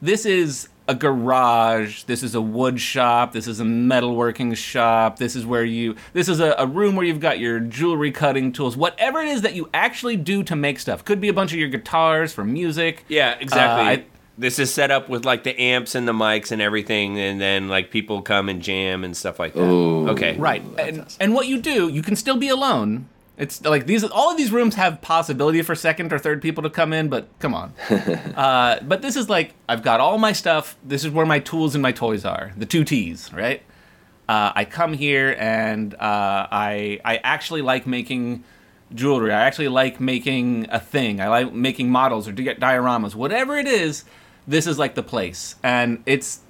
This 0.01 0.25
is 0.25 0.67
a 0.89 0.95
garage. 0.95 2.03
This 2.03 2.23
is 2.23 2.33
a 2.35 2.41
wood 2.41 2.81
shop. 2.81 3.31
This 3.31 3.47
is 3.47 3.59
a 3.59 3.63
metalworking 3.63 4.55
shop. 4.57 5.19
This 5.19 5.35
is 5.35 5.45
where 5.45 5.63
you. 5.63 5.95
This 6.13 6.27
is 6.27 6.39
a, 6.39 6.55
a 6.57 6.65
room 6.65 6.95
where 6.95 7.05
you've 7.05 7.19
got 7.19 7.39
your 7.39 7.59
jewelry 7.59 8.11
cutting 8.11 8.51
tools. 8.51 8.75
Whatever 8.75 9.19
it 9.21 9.27
is 9.29 9.43
that 9.43 9.53
you 9.55 9.69
actually 9.73 10.17
do 10.17 10.43
to 10.43 10.55
make 10.55 10.79
stuff. 10.79 11.05
Could 11.05 11.21
be 11.21 11.27
a 11.29 11.33
bunch 11.33 11.53
of 11.53 11.59
your 11.59 11.69
guitars 11.69 12.33
for 12.33 12.43
music. 12.43 13.05
Yeah, 13.07 13.37
exactly. 13.39 13.85
Uh, 13.85 13.89
I- 13.91 14.05
this 14.37 14.57
is 14.57 14.73
set 14.73 14.89
up 14.89 15.09
with 15.09 15.25
like 15.25 15.43
the 15.43 15.59
amps 15.61 15.95
and 15.95 16.07
the 16.07 16.13
mics 16.13 16.51
and 16.53 16.61
everything, 16.61 17.19
and 17.19 17.41
then 17.41 17.67
like 17.67 17.91
people 17.91 18.21
come 18.21 18.47
and 18.47 18.61
jam 18.61 19.03
and 19.03 19.15
stuff 19.15 19.37
like 19.37 19.53
that. 19.53 19.59
okay, 19.61 20.37
Right. 20.37 20.63
And, 20.79 21.05
and 21.19 21.33
what 21.33 21.47
you 21.47 21.59
do, 21.61 21.89
you 21.89 22.01
can 22.01 22.15
still 22.15 22.37
be 22.37 22.47
alone. 22.47 23.09
It's 23.39 23.63
like 23.63 23.85
these 23.85 24.03
all 24.03 24.29
of 24.29 24.37
these 24.37 24.51
rooms 24.51 24.75
have 24.75 25.01
possibility 25.01 25.61
for 25.61 25.73
second 25.73 26.11
or 26.11 26.19
third 26.19 26.41
people 26.41 26.61
to 26.63 26.69
come 26.69 26.91
in, 26.91 27.07
but 27.07 27.27
come 27.39 27.55
on. 27.55 27.73
uh, 27.89 28.79
but 28.81 29.01
this 29.01 29.15
is 29.15 29.29
like 29.29 29.53
I've 29.67 29.81
got 29.81 30.01
all 30.01 30.17
my 30.17 30.33
stuff. 30.33 30.75
This 30.83 31.05
is 31.05 31.11
where 31.11 31.25
my 31.25 31.39
tools 31.39 31.73
and 31.73 31.81
my 31.81 31.93
toys 31.93 32.25
are. 32.25 32.51
The 32.57 32.65
two 32.65 32.83
T's, 32.83 33.31
right? 33.31 33.63
Uh, 34.27 34.51
I 34.53 34.65
come 34.65 34.93
here 34.93 35.37
and 35.39 35.93
uh, 35.93 36.47
I 36.51 36.99
I 37.05 37.17
actually 37.23 37.61
like 37.61 37.87
making 37.87 38.43
jewelry. 38.93 39.31
I 39.31 39.41
actually 39.45 39.69
like 39.69 40.01
making 40.01 40.67
a 40.69 40.79
thing. 40.79 41.21
I 41.21 41.29
like 41.29 41.53
making 41.53 41.89
models 41.89 42.27
or 42.27 42.33
di- 42.33 42.55
dioramas. 42.55 43.15
Whatever 43.15 43.57
it 43.57 43.67
is, 43.67 44.03
this 44.45 44.67
is 44.67 44.77
like 44.77 44.95
the 44.95 45.03
place. 45.03 45.55
And 45.63 46.03
it's 46.05 46.41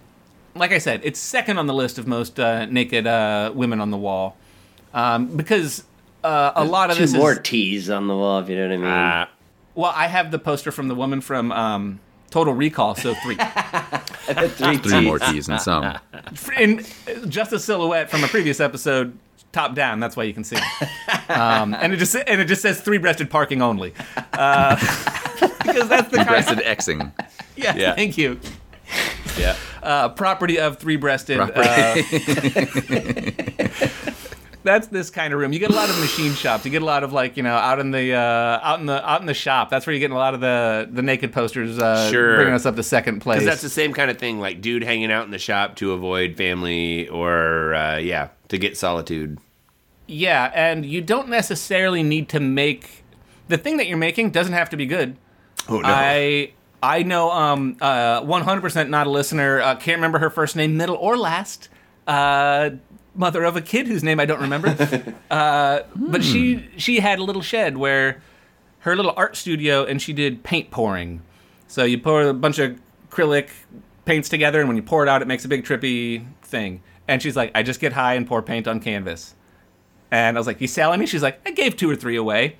like 0.55 0.71
I 0.71 0.79
said, 0.79 1.01
it's 1.03 1.19
second 1.19 1.59
on 1.59 1.67
the 1.67 1.73
list 1.73 1.99
of 1.99 2.07
most 2.07 2.39
uh, 2.39 2.65
naked 2.65 3.05
uh, 3.05 3.51
women 3.53 3.79
on 3.79 3.91
the 3.91 3.97
wall 3.97 4.37
um, 4.93 5.37
because 5.37 5.83
uh, 6.23 6.51
a 6.55 6.63
lot 6.65 6.89
of 6.91 6.97
Two 6.97 7.03
this 7.03 7.13
more 7.13 7.33
is 7.33 7.39
T's 7.43 7.89
on 7.89 8.07
the 8.07 8.15
wall, 8.15 8.39
if 8.39 8.49
you 8.49 8.55
know 8.55 8.63
what 8.67 8.73
I 8.73 8.77
mean. 8.77 8.85
Ah, 8.87 9.29
well. 9.75 9.93
I 9.95 10.07
have 10.07 10.31
the 10.31 10.39
poster 10.39 10.71
from 10.71 10.87
the 10.87 10.95
woman 10.95 11.21
from 11.21 11.51
um, 11.51 11.99
Total 12.29 12.53
Recall, 12.53 12.95
so 12.95 13.13
three. 13.15 13.35
Three 14.29 14.77
Three 14.77 15.01
more 15.01 15.17
T's. 15.17 15.31
T's 15.31 15.49
and 15.49 15.59
some. 15.59 15.97
in 16.59 16.85
just 17.29 17.51
a 17.51 17.57
silhouette 17.59 18.11
from 18.11 18.23
a 18.23 18.27
previous 18.27 18.59
episode, 18.59 19.17
top 19.51 19.73
down. 19.73 19.99
That's 19.99 20.15
why 20.15 20.23
you 20.25 20.33
can 20.35 20.43
see. 20.43 20.55
It. 20.57 21.29
Um, 21.31 21.73
and 21.73 21.93
it 21.93 21.97
just 21.97 22.15
and 22.15 22.39
it 22.39 22.45
just 22.45 22.61
says 22.61 22.79
three-breasted 22.81 23.31
parking 23.31 23.61
only, 23.63 23.93
uh, 24.33 24.75
because 25.63 25.89
that's 25.89 26.09
the 26.11 26.17
kind. 26.17 26.27
Breasted 26.29 26.59
Xing. 26.59 27.11
Yeah, 27.55 27.75
Yeah. 27.75 27.95
thank 27.95 28.17
you. 28.19 28.39
yeah. 29.39 29.55
Uh, 29.81 30.09
property 30.09 30.59
of 30.59 30.77
three-breasted. 30.77 31.37
Property. 31.37 32.03
That's 34.69 34.85
this 34.87 35.09
kind 35.09 35.33
of 35.33 35.39
room. 35.39 35.51
You 35.51 35.57
get 35.57 35.71
a 35.71 35.75
lot 35.75 35.89
of 35.89 35.99
machine 35.99 36.33
shops. 36.33 36.63
You 36.63 36.69
get 36.69 36.83
a 36.83 36.85
lot 36.85 37.03
of 37.03 37.11
like 37.11 37.37
you 37.37 37.41
know 37.43 37.55
out 37.55 37.79
in 37.79 37.89
the 37.89 38.13
uh, 38.13 38.59
out 38.61 38.79
in 38.79 38.85
the 38.85 39.09
out 39.09 39.19
in 39.21 39.25
the 39.25 39.33
shop. 39.33 39.71
That's 39.71 39.87
where 39.87 39.93
you're 39.93 39.99
getting 39.99 40.15
a 40.15 40.19
lot 40.19 40.33
of 40.35 40.41
the 40.41 40.87
the 40.91 41.01
naked 41.01 41.33
posters. 41.33 41.79
Uh, 41.79 42.09
Sure. 42.11 42.35
bringing 42.35 42.53
us 42.53 42.65
up 42.67 42.75
to 42.75 42.83
second 42.83 43.21
place. 43.21 43.39
Because 43.39 43.49
that's 43.51 43.61
the 43.63 43.69
same 43.69 43.93
kind 43.93 44.11
of 44.11 44.17
thing, 44.19 44.39
like 44.39 44.61
dude 44.61 44.83
hanging 44.83 45.11
out 45.11 45.25
in 45.25 45.31
the 45.31 45.39
shop 45.39 45.75
to 45.77 45.93
avoid 45.93 46.37
family 46.37 47.07
or 47.09 47.73
uh, 47.73 47.97
yeah, 47.97 48.29
to 48.49 48.57
get 48.59 48.77
solitude. 48.77 49.39
Yeah, 50.05 50.51
and 50.53 50.85
you 50.85 51.01
don't 51.01 51.29
necessarily 51.29 52.03
need 52.03 52.29
to 52.29 52.39
make 52.39 53.03
the 53.47 53.57
thing 53.57 53.77
that 53.77 53.87
you're 53.87 53.97
making 53.97 54.29
doesn't 54.31 54.53
have 54.53 54.69
to 54.69 54.77
be 54.77 54.85
good. 54.85 55.17
Oh 55.67 55.81
I 55.83 56.51
I 56.81 57.03
know 57.03 57.31
um 57.31 57.75
uh 57.81 58.21
100% 58.21 58.89
not 58.89 59.07
a 59.07 59.09
listener. 59.09 59.61
Uh, 59.61 59.75
can't 59.75 59.97
remember 59.97 60.19
her 60.19 60.29
first 60.29 60.55
name, 60.55 60.77
middle 60.77 60.95
or 60.95 61.17
last. 61.17 61.69
Uh 62.07 62.71
mother 63.15 63.43
of 63.43 63.55
a 63.55 63.61
kid 63.61 63.87
whose 63.87 64.03
name 64.03 64.19
I 64.19 64.25
don't 64.25 64.41
remember. 64.41 64.75
uh 65.31 65.81
but 65.95 66.23
she 66.23 66.67
she 66.77 66.99
had 66.99 67.19
a 67.19 67.23
little 67.23 67.41
shed 67.41 67.77
where 67.77 68.21
her 68.79 68.95
little 68.95 69.13
art 69.17 69.35
studio 69.35 69.83
and 69.83 70.01
she 70.01 70.13
did 70.13 70.43
paint 70.43 70.71
pouring. 70.71 71.21
So 71.67 71.83
you 71.83 71.97
pour 71.97 72.21
a 72.23 72.33
bunch 72.33 72.59
of 72.59 72.79
acrylic 73.09 73.49
paints 74.05 74.29
together 74.29 74.59
and 74.59 74.67
when 74.67 74.77
you 74.77 74.83
pour 74.83 75.03
it 75.03 75.09
out 75.09 75.21
it 75.21 75.27
makes 75.27 75.43
a 75.45 75.47
big 75.47 75.65
trippy 75.65 76.25
thing. 76.41 76.81
And 77.07 77.21
she's 77.21 77.35
like, 77.35 77.51
"I 77.55 77.63
just 77.63 77.79
get 77.79 77.93
high 77.93 78.13
and 78.13 78.25
pour 78.27 78.41
paint 78.41 78.67
on 78.67 78.79
canvas." 78.79 79.33
And 80.11 80.37
I 80.37 80.39
was 80.39 80.45
like, 80.47 80.61
"You 80.61 80.67
sell 80.67 80.95
me? 80.95 81.05
She's 81.07 81.23
like, 81.23 81.39
"I 81.45 81.51
gave 81.51 81.75
two 81.75 81.89
or 81.89 81.95
three 81.95 82.15
away." 82.15 82.55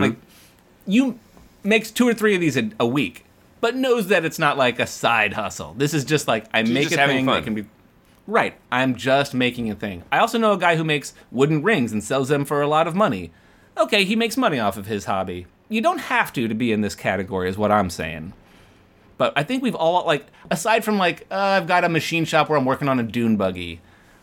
Like, 0.00 0.16
you 0.86 1.18
makes 1.64 1.90
two 1.90 2.06
or 2.08 2.14
three 2.14 2.34
of 2.34 2.40
these 2.40 2.56
a, 2.56 2.70
a 2.78 2.86
week, 2.86 3.24
but 3.60 3.74
knows 3.74 4.08
that 4.08 4.24
it's 4.24 4.38
not 4.38 4.56
like 4.56 4.78
a 4.78 4.86
side 4.86 5.32
hustle. 5.34 5.74
This 5.76 5.92
is 5.92 6.04
just 6.04 6.28
like 6.28 6.46
I 6.54 6.62
make 6.62 6.84
just 6.84 6.94
a 6.96 7.00
having 7.00 7.16
thing 7.16 7.26
fun. 7.26 7.34
that 7.34 7.44
can 7.44 7.54
be. 7.54 7.64
Right, 8.26 8.54
I'm 8.72 8.94
just 8.96 9.34
making 9.34 9.70
a 9.70 9.74
thing. 9.74 10.02
I 10.10 10.18
also 10.18 10.38
know 10.38 10.52
a 10.52 10.58
guy 10.58 10.76
who 10.76 10.84
makes 10.84 11.12
wooden 11.30 11.62
rings 11.62 11.92
and 11.92 12.02
sells 12.02 12.28
them 12.28 12.44
for 12.44 12.62
a 12.62 12.66
lot 12.68 12.86
of 12.86 12.94
money. 12.94 13.30
Okay, 13.76 14.04
he 14.04 14.16
makes 14.16 14.36
money 14.36 14.58
off 14.58 14.76
of 14.76 14.86
his 14.86 15.04
hobby. 15.04 15.46
You 15.68 15.80
don't 15.80 15.98
have 15.98 16.32
to 16.34 16.48
to 16.48 16.54
be 16.54 16.72
in 16.72 16.80
this 16.80 16.94
category, 16.94 17.48
is 17.50 17.58
what 17.58 17.70
I'm 17.70 17.90
saying. 17.90 18.32
But 19.18 19.32
I 19.36 19.42
think 19.42 19.62
we've 19.62 19.74
all 19.74 20.06
like, 20.06 20.26
aside 20.50 20.84
from 20.84 20.96
like, 20.98 21.26
uh, 21.30 21.34
I've 21.34 21.66
got 21.66 21.84
a 21.84 21.88
machine 21.88 22.24
shop 22.24 22.48
where 22.48 22.58
I'm 22.58 22.64
working 22.64 22.88
on 22.88 22.98
a 22.98 23.02
dune 23.02 23.36
buggy. 23.36 23.80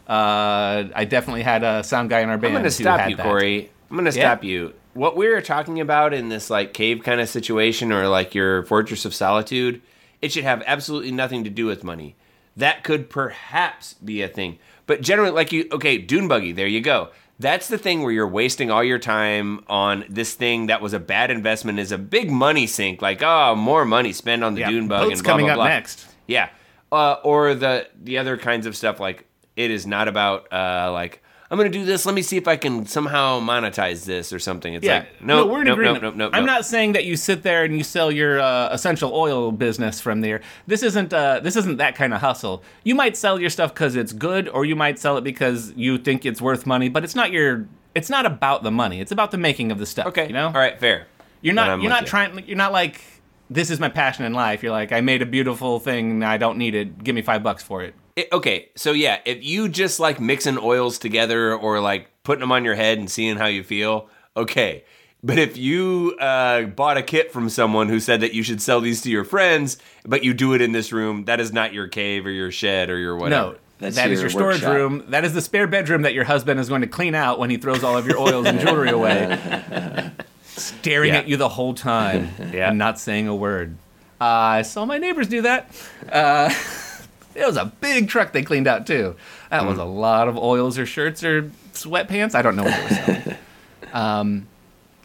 Uh, 0.07 0.85
I 0.95 1.05
definitely 1.07 1.43
had 1.43 1.63
a 1.63 1.83
sound 1.83 2.09
guy 2.09 2.19
in 2.21 2.29
our 2.29 2.35
I'm 2.35 2.41
band. 2.41 2.53
going 2.53 2.63
to 2.63 2.71
stop 2.71 3.09
you, 3.09 3.15
that. 3.15 3.23
Corey. 3.23 3.71
I'm 3.89 3.97
going 3.97 4.11
to 4.11 4.17
Yeah? 4.17 4.31
stop 4.31 4.43
you. 4.43 4.73
What 4.93 5.15
we 5.15 5.27
are 5.27 5.41
talking 5.41 5.79
about 5.79 6.13
in 6.13 6.27
this 6.29 6.49
like 6.49 6.73
cave 6.73 7.01
kind 7.03 7.21
of 7.21 7.29
situation 7.29 7.91
or 7.93 8.07
like 8.09 8.35
your 8.35 8.63
fortress 8.63 9.05
of 9.05 9.13
solitude, 9.13 9.81
it 10.21 10.33
should 10.33 10.43
have 10.43 10.63
absolutely 10.67 11.11
nothing 11.11 11.43
to 11.45 11.49
do 11.49 11.65
with 11.65 11.83
money. 11.83 12.15
That 12.57 12.83
could 12.83 13.09
perhaps 13.09 13.93
be 13.95 14.21
a 14.21 14.27
thing. 14.27 14.59
But 14.85 15.01
generally, 15.01 15.31
like 15.31 15.51
you, 15.51 15.67
okay, 15.71 15.97
dune 15.97 16.27
buggy, 16.27 16.51
there 16.51 16.67
you 16.67 16.81
go. 16.81 17.09
That's 17.39 17.67
the 17.69 17.77
thing 17.79 18.03
where 18.03 18.11
you're 18.11 18.27
wasting 18.27 18.69
all 18.69 18.83
your 18.83 18.99
time 18.99 19.63
on 19.67 20.05
this 20.09 20.35
thing 20.35 20.67
that 20.67 20.79
was 20.81 20.93
a 20.93 20.99
bad 20.99 21.31
investment 21.31 21.79
is 21.79 21.91
a 21.91 21.97
big 21.97 22.29
money 22.29 22.67
sink. 22.67 23.01
Like, 23.01 23.23
oh, 23.23 23.55
more 23.55 23.83
money 23.83 24.13
spent 24.13 24.43
on 24.43 24.53
the 24.53 24.61
Yeah, 24.61 24.69
dune 24.69 24.87
bug 24.87 25.11
and 25.11 25.23
blah, 25.23 25.31
coming 25.31 25.45
blah, 25.47 25.53
up 25.53 25.57
blah. 25.57 25.67
next. 25.69 26.05
Yeah. 26.27 26.49
Uh, 26.91 27.13
or 27.23 27.55
the 27.55 27.87
the 28.03 28.17
other 28.17 28.37
kinds 28.37 28.65
of 28.67 28.75
stuff 28.75 28.99
like 28.99 29.25
it 29.55 29.71
is 29.71 29.87
not 29.87 30.07
about 30.07 30.51
uh, 30.53 30.91
like 30.91 31.23
I'm 31.51 31.57
gonna 31.57 31.69
do 31.69 31.83
this. 31.83 32.05
Let 32.05 32.15
me 32.15 32.21
see 32.21 32.37
if 32.37 32.47
I 32.47 32.55
can 32.55 32.85
somehow 32.85 33.41
monetize 33.41 34.05
this 34.05 34.31
or 34.31 34.39
something. 34.39 34.73
It's 34.73 34.85
Yeah, 34.85 34.99
like, 34.99 35.21
no, 35.21 35.45
we're 35.45 35.59
in 35.61 35.67
no, 35.67 35.73
agreement. 35.73 36.01
no, 36.01 36.09
no, 36.11 36.29
no, 36.29 36.29
I'm 36.31 36.45
no. 36.45 36.53
not 36.53 36.65
saying 36.65 36.93
that 36.93 37.03
you 37.03 37.17
sit 37.17 37.43
there 37.43 37.65
and 37.65 37.77
you 37.77 37.83
sell 37.83 38.09
your 38.09 38.39
uh, 38.39 38.69
essential 38.71 39.13
oil 39.13 39.51
business 39.51 39.99
from 39.99 40.21
there. 40.21 40.39
This 40.65 40.81
isn't 40.81 41.11
uh, 41.13 41.41
this 41.41 41.57
isn't 41.57 41.75
that 41.75 41.95
kind 41.95 42.13
of 42.13 42.21
hustle. 42.21 42.63
You 42.85 42.95
might 42.95 43.17
sell 43.17 43.37
your 43.37 43.49
stuff 43.49 43.73
because 43.73 43.97
it's 43.97 44.13
good, 44.13 44.47
or 44.47 44.63
you 44.63 44.77
might 44.77 44.97
sell 44.97 45.17
it 45.17 45.25
because 45.25 45.73
you 45.75 45.97
think 45.97 46.25
it's 46.25 46.41
worth 46.41 46.65
money. 46.65 46.87
But 46.87 47.03
it's 47.03 47.15
not 47.15 47.31
your. 47.31 47.67
It's 47.95 48.09
not 48.09 48.25
about 48.25 48.63
the 48.63 48.71
money. 48.71 49.01
It's 49.01 49.11
about 49.11 49.31
the 49.31 49.37
making 49.37 49.73
of 49.73 49.77
the 49.77 49.85
stuff. 49.85 50.07
Okay, 50.07 50.27
you 50.27 50.33
know. 50.33 50.47
all 50.47 50.53
right, 50.53 50.79
fair. 50.79 51.07
You're 51.41 51.53
not. 51.53 51.81
You're 51.81 51.89
not 51.89 52.03
you. 52.03 52.07
trying. 52.07 52.45
You're 52.47 52.55
not 52.55 52.71
like 52.71 53.01
this 53.49 53.69
is 53.69 53.77
my 53.77 53.89
passion 53.89 54.23
in 54.23 54.33
life. 54.33 54.63
You're 54.63 54.71
like 54.71 54.93
I 54.93 55.01
made 55.01 55.21
a 55.21 55.25
beautiful 55.25 55.81
thing. 55.81 56.11
and 56.11 56.25
I 56.25 56.37
don't 56.37 56.57
need 56.57 56.75
it. 56.75 57.03
Give 57.03 57.13
me 57.13 57.21
five 57.21 57.43
bucks 57.43 57.61
for 57.61 57.83
it. 57.83 57.93
It- 58.15 58.29
okay, 58.31 58.69
so 58.75 58.91
yeah, 58.91 59.19
if 59.25 59.43
you 59.43 59.69
just 59.69 59.99
like 59.99 60.19
mixing 60.19 60.57
oils 60.57 60.97
together 60.99 61.55
or 61.55 61.79
like 61.79 62.09
putting 62.23 62.41
them 62.41 62.51
on 62.51 62.65
your 62.65 62.75
head 62.75 62.97
and 62.97 63.09
seeing 63.09 63.37
how 63.37 63.47
you 63.47 63.63
feel, 63.63 64.09
okay. 64.35 64.83
But 65.23 65.37
if 65.37 65.55
you 65.55 66.15
uh, 66.19 66.63
bought 66.63 66.97
a 66.97 67.03
kit 67.03 67.31
from 67.31 67.47
someone 67.49 67.89
who 67.89 67.99
said 67.99 68.21
that 68.21 68.33
you 68.33 68.41
should 68.41 68.59
sell 68.61 68.81
these 68.81 69.01
to 69.03 69.11
your 69.11 69.23
friends, 69.23 69.77
but 70.03 70.23
you 70.23 70.33
do 70.33 70.53
it 70.55 70.61
in 70.61 70.71
this 70.71 70.91
room, 70.91 71.25
that 71.25 71.39
is 71.39 71.53
not 71.53 71.73
your 71.73 71.87
cave 71.87 72.25
or 72.25 72.31
your 72.31 72.51
shed 72.51 72.89
or 72.89 72.97
your 72.97 73.15
whatever. 73.15 73.51
No, 73.51 73.57
That's 73.77 73.95
that 73.97 74.09
is 74.09 74.19
your 74.19 74.23
your 74.23 74.29
storage 74.31 74.55
workshop. 74.63 74.73
room. 74.75 75.03
That 75.09 75.23
is 75.23 75.33
the 75.35 75.41
spare 75.41 75.67
bedroom 75.67 76.01
that 76.01 76.15
your 76.15 76.23
husband 76.23 76.59
is 76.59 76.69
going 76.69 76.81
to 76.81 76.87
clean 76.87 77.13
out 77.13 77.37
when 77.37 77.51
he 77.51 77.57
throws 77.57 77.83
all 77.83 77.95
of 77.97 78.07
your 78.07 78.17
oils 78.19 78.47
and 78.47 78.59
jewelry 78.59 78.89
away. 78.99 80.11
Staring 80.55 81.13
Yeah. 81.13 81.19
at 81.19 81.27
you 81.27 81.37
the 81.37 81.49
whole 81.49 81.75
time 81.75 82.29
Yeah. 82.51 82.69
and 82.69 82.79
not 82.79 82.99
saying 82.99 83.27
a 83.27 83.35
word. 83.35 83.77
Uh, 84.19 84.23
I 84.25 84.61
saw 84.63 84.85
my 84.85 84.97
neighbors 84.97 85.27
do 85.27 85.43
that. 85.43 85.71
Uh, 86.11 86.51
it 87.35 87.45
was 87.45 87.57
a 87.57 87.65
big 87.65 88.09
truck 88.09 88.31
they 88.33 88.43
cleaned 88.43 88.67
out 88.67 88.85
too. 88.87 89.15
That 89.49 89.61
Hmm. 89.61 89.67
was 89.67 89.77
a 89.77 89.83
lot 89.85 90.27
of 90.27 90.37
oils 90.37 90.77
or 90.77 90.85
shirts 90.85 91.23
or 91.23 91.43
sweatpants. 91.73 92.35
I 92.35 92.41
don't 92.41 92.55
know 92.55 92.63
what 92.63 92.73
they 92.75 92.83
were 92.83 92.89
selling. 92.89 93.37
um, 93.93 94.47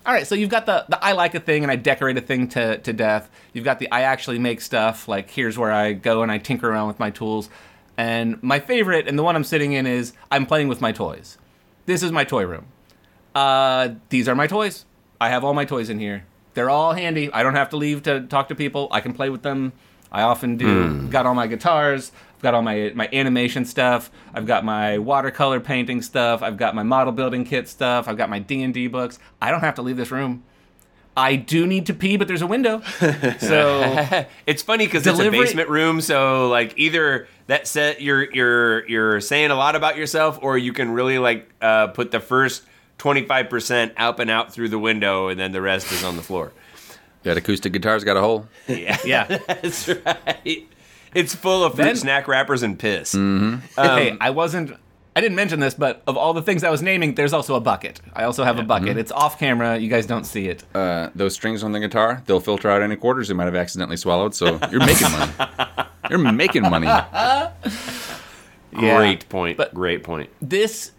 all 0.05 0.13
right, 0.13 0.27
so 0.27 0.35
you've 0.37 0.51
got 0.51 0.67
the, 0.67 0.85
the 0.89 1.03
I 1.05 1.13
like 1.13 1.35
a 1.35 1.41
thing 1.41 1.63
and 1.65 1.71
I 1.73 1.77
decorate 1.77 2.17
a 2.17 2.21
thing 2.21 2.47
to, 2.51 2.79
to 2.79 2.93
death. 2.93 3.29
You've 3.53 3.65
got 3.65 3.79
the 3.81 3.91
I 3.91 4.03
actually 4.03 4.39
make 4.39 4.61
stuff, 4.61 5.09
like 5.09 5.31
here's 5.31 5.59
where 5.59 5.73
I 5.73 5.95
go 5.95 6.23
and 6.23 6.31
I 6.31 6.39
tinker 6.39 6.71
around 6.71 6.87
with 6.89 6.99
my 7.01 7.11
tools. 7.11 7.51
And 7.99 8.41
my 8.43 8.61
favorite, 8.61 9.09
and 9.09 9.19
the 9.19 9.23
one 9.23 9.35
I'm 9.37 9.43
sitting 9.45 9.73
in, 9.73 9.87
is 9.87 10.13
I'm 10.31 10.47
playing 10.47 10.69
with 10.69 10.81
my 10.81 10.93
toys. 10.93 11.39
This 11.87 12.03
is 12.03 12.13
my 12.13 12.25
toy 12.25 12.45
room. 12.45 12.67
Uh, 13.35 13.91
these 14.11 14.29
are 14.29 14.35
my 14.35 14.47
toys. 14.47 14.85
I 15.21 15.31
have 15.31 15.45
all 15.45 15.55
my 15.55 15.65
toys 15.65 15.89
in 15.89 15.99
here. 15.99 16.25
They're 16.55 16.71
all 16.71 16.93
handy. 16.93 17.33
I 17.33 17.43
don't 17.43 17.55
have 17.55 17.71
to 17.71 17.77
leave 17.77 18.03
to 18.05 18.21
talk 18.21 18.49
to 18.49 18.55
people. 18.55 18.89
I 18.91 19.01
can 19.01 19.13
play 19.13 19.31
with 19.31 19.43
them. 19.43 19.73
I 20.17 20.23
often 20.23 20.57
do. 20.57 21.09
Got 21.09 21.27
all 21.27 21.35
my 21.35 21.47
guitars. 21.47 22.11
I've 22.37 22.43
got 22.43 22.55
all 22.55 22.63
my 22.63 22.91
my 22.95 23.07
animation 23.13 23.67
stuff. 23.67 24.11
I've 24.35 24.47
got 24.47 24.65
my 24.65 24.97
watercolor 24.97 25.61
painting 25.61 26.01
stuff. 26.01 26.43
I've 26.43 26.57
got 26.57 26.75
my 26.75 26.83
model 26.83 27.13
building 27.13 27.45
kit 27.45 27.69
stuff. 27.69 28.09
I've 28.09 28.17
got 28.17 28.31
my 28.31 28.39
D 28.39 28.63
and 28.63 28.73
D 28.73 28.89
books. 28.89 29.19
I 29.43 29.51
don't 29.51 29.61
have 29.61 29.75
to 29.75 29.83
leave 29.83 29.99
this 29.99 30.11
room. 30.11 30.43
I 31.19 31.37
do 31.37 31.67
need 31.67 31.87
to 31.87 31.95
pee, 31.95 32.17
but 32.17 32.29
there's 32.29 32.43
a 32.43 32.47
window. 32.47 32.83
So 33.41 34.25
it's 34.47 34.63
funny 34.63 34.87
because 34.87 35.07
it's 35.07 35.19
a 35.19 35.31
basement 35.31 35.69
room, 35.69 36.01
so 36.01 36.49
like 36.49 36.75
either 36.79 37.29
that 37.47 37.67
set 37.67 38.01
you're 38.01 38.25
you're 38.33 38.89
you're 38.89 39.21
saying 39.21 39.51
a 39.51 39.55
lot 39.55 39.77
about 39.77 39.97
yourself, 39.97 40.39
or 40.41 40.57
you 40.57 40.73
can 40.73 40.91
really 40.93 41.19
like 41.19 41.49
uh, 41.61 41.89
put 41.89 42.11
the 42.11 42.21
first 42.21 42.65
twenty 42.99 43.25
five 43.25 43.49
percent 43.51 43.93
up 43.97 44.19
and 44.19 44.31
out 44.31 44.53
through 44.53 44.69
the 44.71 44.79
window, 44.79 45.29
and 45.29 45.39
then 45.39 45.53
the 45.53 45.61
rest 45.63 45.93
is 45.93 46.03
on 46.05 46.17
the 46.17 46.23
floor. 46.23 46.53
That 47.27 47.37
acoustic 47.37 47.73
guitar's 47.73 48.05
got 48.05 48.17
a 48.17 48.21
hole. 48.21 48.47
Yeah, 48.69 48.97
yeah. 49.05 49.25
that's 49.49 49.89
right. 49.89 50.69
It's 51.13 51.35
full 51.35 51.65
of 51.65 51.75
fruit 51.75 51.85
Then- 51.85 51.97
snack 51.97 52.29
wrappers 52.29 52.63
and 52.63 52.79
piss. 52.79 53.15
Mm-hmm. 53.15 53.79
Um, 53.79 53.99
hey, 53.99 54.17
I 54.21 54.31
wasn't. 54.31 54.73
I 55.17 55.21
didn't 55.23 55.35
mention 55.35 55.59
this, 55.61 55.75
but 55.75 56.03
of 56.07 56.17
all 56.17 56.35
the 56.35 56.43
things 56.43 56.63
I 56.63 56.71
was 56.71 56.83
naming, 56.83 57.15
there's 57.15 57.33
also 57.33 57.55
a 57.57 57.61
bucket. 57.61 58.01
I 58.15 58.25
also 58.25 58.45
have 58.45 58.59
a 58.59 58.63
bucket. 58.63 58.91
Mm-hmm. 58.91 58.99
It's 58.99 59.11
off 59.11 59.39
camera. 59.41 59.77
You 59.79 59.89
guys 59.89 60.07
don't 60.07 60.25
see 60.25 60.47
it. 60.49 60.63
Uh, 60.75 61.09
those 61.15 61.33
strings 61.35 61.65
on 61.65 61.73
the 61.73 61.81
guitar, 61.81 62.23
they'll 62.27 62.39
filter 62.39 62.71
out 62.71 62.81
any 62.83 62.97
quarters 62.97 63.29
you 63.31 63.35
might 63.35 63.47
have 63.47 63.55
accidentally 63.57 63.97
swallowed. 63.97 64.35
So 64.35 64.59
you're 64.71 64.85
making 64.85 65.11
money. 65.11 65.33
You're 66.11 66.19
making 66.21 66.63
money. 66.63 66.87
Great 68.75 69.29
point. 69.29 69.57
But- 69.57 69.75
Great 69.75 70.05
point. 70.05 70.31
this 70.41 70.93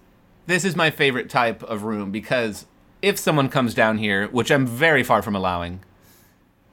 this 0.47 0.65
is 0.65 0.75
my 0.75 0.89
favorite 0.89 1.29
type 1.29 1.61
of 1.63 1.83
room 1.83 2.11
because 2.11 2.65
if 3.01 3.17
someone 3.19 3.47
comes 3.49 3.73
down 3.73 3.97
here, 3.99 4.27
which 4.29 4.51
I'm 4.51 4.65
very 4.65 5.03
far 5.03 5.21
from 5.21 5.35
allowing, 5.35 5.81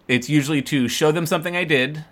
it's 0.08 0.28
usually 0.28 0.62
to 0.62 0.88
show 0.88 1.12
them 1.12 1.26
something 1.26 1.56
I 1.56 1.64
did 1.64 2.04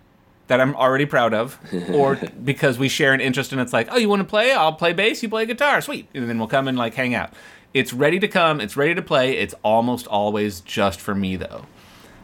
that 0.48 0.60
I'm 0.60 0.74
already 0.76 1.06
proud 1.06 1.34
of, 1.34 1.58
or 1.90 2.16
because 2.44 2.78
we 2.78 2.88
share 2.88 3.12
an 3.12 3.20
interest 3.20 3.52
and 3.52 3.60
it's 3.60 3.72
like, 3.72 3.88
oh, 3.90 3.96
you 3.96 4.08
want 4.08 4.20
to 4.20 4.28
play? 4.28 4.52
I'll 4.52 4.72
play 4.72 4.92
bass, 4.92 5.22
you 5.22 5.28
play 5.28 5.46
guitar, 5.46 5.80
sweet, 5.80 6.08
and 6.14 6.28
then 6.28 6.38
we'll 6.38 6.48
come 6.48 6.68
and 6.68 6.76
like 6.76 6.94
hang 6.94 7.14
out. 7.14 7.32
It's 7.74 7.92
ready 7.92 8.18
to 8.18 8.28
come, 8.28 8.60
it's 8.60 8.76
ready 8.76 8.94
to 8.94 9.02
play. 9.02 9.38
It's 9.38 9.54
almost 9.64 10.06
always 10.06 10.60
just 10.60 11.00
for 11.00 11.14
me 11.14 11.36
though. 11.36 11.64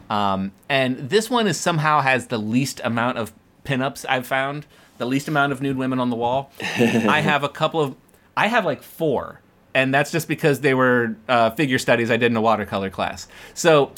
Um, 0.09 0.51
and 0.67 1.09
this 1.09 1.29
one 1.29 1.47
is 1.47 1.59
somehow 1.59 2.01
has 2.01 2.27
the 2.27 2.37
least 2.37 2.81
amount 2.83 3.17
of 3.17 3.33
pinups 3.63 4.05
I've 4.07 4.27
found, 4.27 4.65
the 4.97 5.05
least 5.05 5.27
amount 5.27 5.51
of 5.51 5.61
nude 5.61 5.77
women 5.77 5.99
on 5.99 6.09
the 6.09 6.15
wall. 6.15 6.51
I 6.61 7.21
have 7.21 7.43
a 7.43 7.49
couple 7.49 7.81
of, 7.81 7.95
I 8.35 8.47
have 8.47 8.65
like 8.65 8.81
four, 8.83 9.41
and 9.73 9.93
that's 9.93 10.11
just 10.11 10.27
because 10.27 10.61
they 10.61 10.73
were 10.73 11.15
uh, 11.27 11.51
figure 11.51 11.77
studies 11.77 12.09
I 12.09 12.17
did 12.17 12.31
in 12.31 12.37
a 12.37 12.41
watercolor 12.41 12.89
class. 12.89 13.27
So 13.53 13.91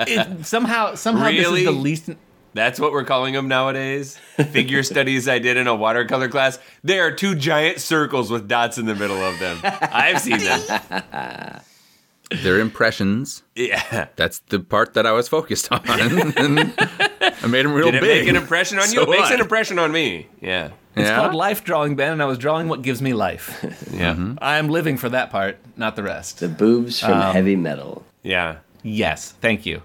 it, 0.00 0.46
somehow, 0.46 0.94
somehow 0.94 1.24
this 1.26 1.34
is 1.40 1.44
Really? 1.46 1.64
the 1.64 1.70
least. 1.72 2.10
That's 2.54 2.78
what 2.78 2.92
we're 2.92 3.04
calling 3.04 3.32
them 3.32 3.48
nowadays. 3.48 4.18
Figure 4.36 4.82
studies 4.82 5.26
I 5.26 5.38
did 5.38 5.56
in 5.56 5.66
a 5.66 5.74
watercolor 5.74 6.28
class. 6.28 6.58
They 6.84 6.98
are 6.98 7.10
two 7.10 7.34
giant 7.34 7.80
circles 7.80 8.30
with 8.30 8.46
dots 8.46 8.76
in 8.76 8.84
the 8.84 8.94
middle 8.94 9.22
of 9.22 9.38
them. 9.38 9.58
I've 9.64 10.20
seen 10.20 10.38
them. 10.38 10.60
They're 12.42 12.60
impressions. 12.60 13.42
Yeah. 13.54 14.06
That's 14.16 14.38
the 14.48 14.60
part 14.60 14.94
that 14.94 15.06
I 15.06 15.12
was 15.12 15.28
focused 15.28 15.70
on. 15.70 15.80
I 15.86 17.46
made 17.46 17.64
them 17.64 17.72
real 17.74 17.86
Did 17.90 17.96
it 17.96 18.00
big. 18.00 18.20
make 18.22 18.28
an 18.28 18.36
impression 18.36 18.78
on 18.78 18.90
you? 18.90 19.02
It 19.02 19.08
makes 19.10 19.22
what? 19.24 19.32
an 19.34 19.40
impression 19.40 19.78
on 19.78 19.92
me. 19.92 20.28
Yeah. 20.40 20.70
It's 20.96 21.08
Yeah? 21.08 21.16
called 21.16 21.34
life 21.34 21.62
drawing, 21.64 21.94
Ben, 21.96 22.12
and 22.12 22.22
I 22.22 22.26
was 22.26 22.38
drawing 22.38 22.68
what 22.68 22.82
gives 22.82 23.02
me 23.02 23.12
life. 23.12 23.64
Yeah. 23.92 24.34
I'm 24.40 24.68
living 24.68 24.96
for 24.96 25.08
that 25.10 25.30
part, 25.30 25.58
not 25.76 25.96
the 25.96 26.02
rest. 26.02 26.40
The 26.40 26.48
boobs 26.48 27.00
from 27.00 27.12
Um, 27.12 27.32
heavy 27.34 27.56
metal. 27.56 28.04
Yeah. 28.22 28.56
Yes, 28.82 29.32
thank 29.40 29.64
you. 29.66 29.82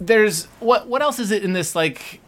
There's 0.00 0.44
what 0.60 0.86
what 0.86 1.02
else 1.02 1.18
is 1.18 1.30
it 1.30 1.42
in 1.42 1.52
this 1.52 1.74
like 1.74 2.20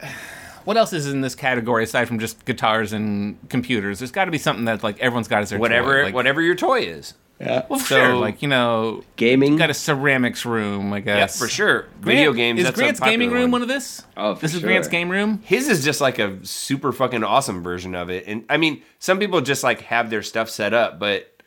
what 0.65 0.77
else 0.77 0.93
is 0.93 1.07
in 1.07 1.21
this 1.21 1.35
category 1.35 1.85
aside 1.85 2.07
from 2.09 2.19
just 2.19 2.45
guitars 2.45 2.93
and 2.93 3.39
computers? 3.49 4.01
There's 4.01 4.11
got 4.11 4.25
to 4.27 4.31
be 4.31 4.39
something 4.39 4.65
that 4.67 4.83
like 4.83 4.99
everyone's 4.99 5.29
got 5.29 5.43
as 5.43 5.51
their 5.51 5.59
Whatever 5.59 6.01
toy. 6.01 6.05
Like, 6.07 6.15
whatever 6.15 6.43
your 6.43 6.55
toy 6.57 6.81
is. 6.81 7.15
Yeah. 7.41 7.65
Well, 7.71 7.79
So- 7.81 7.97
sure, 7.97 8.15
like 8.17 8.43
you 8.43 8.49
know, 8.49 9.03
Gaming. 9.17 9.57
got 9.57 9.71
a 9.71 9.75
ceramics 9.75 10.45
room, 10.45 10.93
I 10.93 11.01
guess. 11.01 11.07
Yeah, 11.09 11.17
guess. 11.21 11.39
for 11.39 11.49
sure. 11.49 11.83
Grant- 12.03 12.05
Video 12.05 12.33
games. 12.35 12.59
Is 12.61 12.67
that's 12.67 12.77
Grant's 12.77 13.01
popular 13.01 13.13
gaming 13.19 13.31
room 13.31 13.43
one. 13.45 13.53
one 13.53 13.63
of 13.63 13.69
this? 13.69 14.03
Oh, 14.17 14.35
for 14.35 14.43
this 14.43 14.55
is 14.55 14.61
Grant's 14.61 14.89
game 14.89 15.09
room. 15.09 15.41
His 15.45 15.67
is 15.69 15.83
just 15.83 16.03
like 16.03 16.19
a 16.19 16.45
super 16.45 16.93
fucking 16.93 17.25
awesome 17.25 17.63
version 17.63 17.95
of 17.95 18.11
it. 18.11 18.25
And 18.27 18.45
I 18.51 18.59
mean, 18.59 18.83
some 18.99 19.19
people 19.19 19.41
just 19.41 19.65
like 19.65 19.81
have 19.83 20.11
their 20.11 20.23
stuff 20.23 20.51
set 20.51 20.75
up, 20.75 20.99
but 20.99 21.40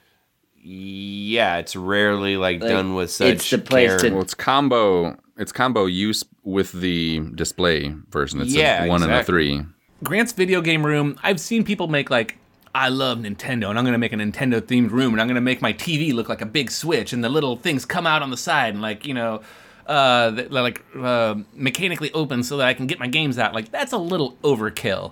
yeah, 0.63 1.58
it's 1.58 1.76
rarely 1.76 2.38
like, 2.38 2.62
Like, 2.62 2.69
done 2.69 2.95
with 2.95 3.12
such 3.12 3.28
it's 3.28 3.49
the 3.49 3.58
place 3.58 3.89
care. 3.89 3.99
to- 3.99 4.10
Well, 4.12 4.21
it's 4.21 4.34
combo. 4.34 5.17
It's 5.38 5.52
combo 5.52 5.86
use 5.86 6.23
with 6.43 6.71
the 6.71 7.19
display 7.36 7.93
version. 8.12 8.39
It's 8.41 8.54
Yeah, 8.54 8.84
a 8.86 8.88
one 8.88 9.04
and 9.04 9.12
a 9.12 9.23
three. 9.23 9.62
Grant's 10.04 10.32
video 10.34 10.62
game 10.62 10.86
room. 10.86 11.17
I've 11.23 11.39
seen 11.39 11.63
people 11.63 11.88
make 11.88 12.10
like. 12.10 12.38
I 12.76 12.89
love 12.89 13.19
Nintendo, 13.19 13.69
and 13.69 13.78
I'm 13.78 13.86
gonna 13.86 13.99
make 13.99 14.13
a 14.13 14.15
Nintendo 14.15 14.60
themed 14.60 14.89
room, 14.89 15.13
and 15.13 15.21
I'm 15.21 15.28
gonna 15.28 15.41
make 15.41 15.62
my 15.62 15.73
TV 15.73 16.12
look 16.12 16.28
like 16.28 16.41
a 16.41 16.45
big 16.45 16.71
Switch, 16.71 17.13
and 17.13 17.23
the 17.23 17.30
little 17.30 17.56
things 17.56 17.86
come 17.86 18.08
out 18.08 18.21
on 18.23 18.32
the 18.32 18.38
side, 18.38 18.73
and 18.73 18.82
like 18.82 19.06
you 19.06 19.13
know, 19.13 19.41
uh, 19.86 20.32
th- 20.32 20.49
like 20.49 20.84
uh, 20.99 21.36
mechanically 21.54 22.12
open 22.13 22.41
so 22.43 22.58
that 22.58 22.67
I 22.67 22.73
can 22.73 22.88
get 22.88 22.99
my 22.99 23.08
games 23.08 23.38
out. 23.38 23.54
Like 23.54 23.69
that's 23.71 23.91
a 23.93 23.97
little 23.97 24.38
overkill. 24.43 25.12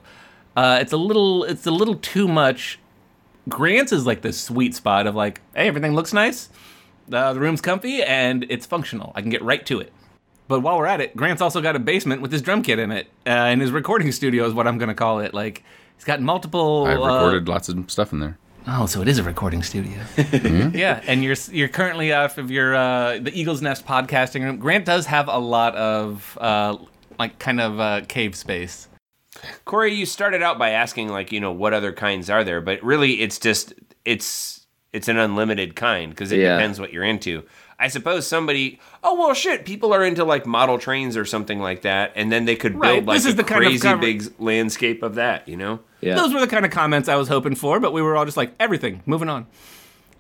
Uh, 0.58 0.80
it's 0.82 0.92
a 0.92 0.98
little, 0.98 1.44
it's 1.46 1.66
a 1.68 1.72
little 1.72 1.96
too 1.96 2.28
much. 2.28 2.78
Grant's 3.50 3.92
is 3.92 4.06
like 4.06 4.22
the 4.22 4.34
sweet 4.34 4.76
spot 4.76 5.08
of 5.08 5.16
like, 5.16 5.42
hey, 5.56 5.68
everything 5.68 5.94
looks 5.94 6.14
nice, 6.14 6.50
uh, 7.12 7.34
the 7.34 7.40
room's 7.40 7.62
comfy, 7.62 8.04
and 8.04 8.46
it's 8.50 8.66
functional. 8.66 9.12
I 9.16 9.22
can 9.22 9.30
get 9.30 9.42
right 9.42 9.66
to 9.66 9.80
it. 9.80 9.92
But 10.48 10.62
while 10.62 10.78
we're 10.78 10.86
at 10.86 11.02
it, 11.02 11.16
Grant's 11.16 11.42
also 11.42 11.62
got 11.62 11.76
a 11.76 11.80
basement 11.80 12.22
with 12.22 12.32
his 12.32 12.42
drum 12.42 12.62
kit 12.62 12.78
in 12.78 12.92
it, 12.92 13.08
uh, 13.26 13.30
and 13.30 13.62
his 13.62 13.72
recording 13.72 14.12
studio 14.12 14.46
is 14.46 14.54
what 14.54 14.68
I'm 14.68 14.78
gonna 14.78 14.94
call 14.94 15.20
it. 15.20 15.34
Like 15.34 15.64
he's 15.96 16.04
got 16.04 16.22
multiple. 16.22 16.86
I've 16.86 17.00
uh, 17.00 17.04
recorded 17.04 17.48
lots 17.48 17.70
of 17.70 17.90
stuff 17.90 18.12
in 18.12 18.20
there. 18.20 18.38
Oh, 18.68 18.86
so 18.86 19.02
it 19.02 19.08
is 19.08 19.18
a 19.18 19.24
recording 19.24 19.64
studio. 19.64 20.00
yeah, 20.74 21.02
and 21.08 21.24
you're 21.24 21.36
you're 21.52 21.68
currently 21.68 22.14
off 22.14 22.38
of 22.38 22.52
your 22.52 22.76
uh, 22.76 23.18
the 23.20 23.32
Eagles 23.34 23.62
Nest 23.62 23.86
podcasting 23.86 24.44
room. 24.44 24.58
Grant 24.58 24.86
does 24.86 25.06
have 25.08 25.28
a 25.28 25.40
lot 25.40 25.74
of 25.76 26.38
uh, 26.40 26.78
like 27.18 27.40
kind 27.40 27.60
of 27.60 27.80
uh, 27.80 28.02
cave 28.08 28.36
space. 28.36 28.88
Corey, 29.66 29.94
you 29.94 30.06
started 30.06 30.42
out 30.42 30.58
by 30.60 30.70
asking 30.72 31.10
like, 31.10 31.32
you 31.32 31.40
know, 31.40 31.52
what 31.52 31.74
other 31.74 31.92
kinds 31.94 32.30
are 32.30 32.44
there, 32.44 32.62
but 32.62 32.82
really 32.84 33.22
it's 33.22 33.40
just 33.40 33.74
it's 34.06 34.66
it's 34.94 35.08
an 35.08 35.18
unlimited 35.18 35.76
kind 35.76 36.12
because 36.12 36.32
it 36.32 36.40
Yeah. 36.40 36.56
depends 36.58 36.80
what 36.80 36.92
you're 36.94 37.04
into. 37.04 37.44
I 37.80 37.88
suppose 37.88 38.28
somebody, 38.28 38.80
oh 39.04 39.16
well, 39.20 39.34
shit, 39.34 39.66
people 39.66 39.94
are 39.94 40.04
into 40.04 40.24
like 40.24 40.46
model 40.46 40.78
trains 40.78 41.18
or 41.18 41.26
something 41.26 41.60
like 41.60 41.82
that, 41.82 42.12
and 42.16 42.32
then 42.32 42.46
they 42.46 42.56
could 42.56 42.74
build 42.74 42.84
Right, 42.84 43.06
like 43.06 43.16
this 43.18 43.26
is 43.26 43.34
a 43.34 43.38
the 43.38 43.44
kind 43.44 43.64
of 43.64 43.70
crazy 43.70 43.82
cover- 43.88 44.02
big 44.02 44.24
landscape 44.38 45.02
of 45.02 45.16
that, 45.16 45.48
you 45.48 45.58
know? 45.58 45.80
Yeah. 46.02 46.16
Those 46.16 46.32
were 46.34 46.40
the 46.40 46.48
kind 46.48 46.64
of 46.66 46.72
comments 46.72 47.10
I 47.10 47.16
was 47.16 47.28
hoping 47.28 47.56
for, 47.56 47.80
but 47.80 47.92
we 47.94 48.02
were 48.04 48.16
all 48.16 48.26
just 48.26 48.38
like, 48.38 48.52
everything, 48.60 49.02
moving 49.08 49.30
on. 49.30 49.48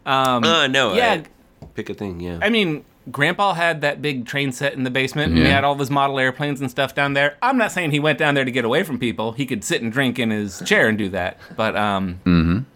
Um, 0.07 0.43
Uh, 0.43 0.65
no, 0.67 0.93
yeah, 0.95 1.21
I- 1.23 1.65
pick 1.75 1.89
a 1.91 1.93
thing, 1.93 2.19
yeah. 2.19 2.39
I 2.41 2.49
mean, 2.49 2.83
Grandpa 3.09 3.53
had 3.53 3.81
that 3.81 4.01
big 4.01 4.25
train 4.25 4.51
set 4.51 4.73
in 4.73 4.83
the 4.83 4.91
basement, 4.91 5.31
and 5.33 5.39
he 5.39 5.45
had 5.45 5.63
all 5.63 5.75
his 5.75 5.89
model 5.89 6.19
airplanes 6.19 6.61
and 6.61 6.69
stuff 6.69 6.93
down 6.93 7.13
there. 7.13 7.35
I'm 7.41 7.57
not 7.57 7.71
saying 7.71 7.91
he 7.91 7.99
went 7.99 8.19
down 8.19 8.35
there 8.35 8.45
to 8.45 8.51
get 8.51 8.63
away 8.63 8.83
from 8.83 8.99
people. 8.99 9.31
He 9.31 9.45
could 9.47 9.63
sit 9.63 9.81
and 9.81 9.91
drink 9.91 10.19
in 10.19 10.29
his 10.29 10.61
chair 10.65 10.87
and 10.87 10.97
do 10.97 11.09
that. 11.09 11.39
But 11.57 11.75
um, 11.75 12.67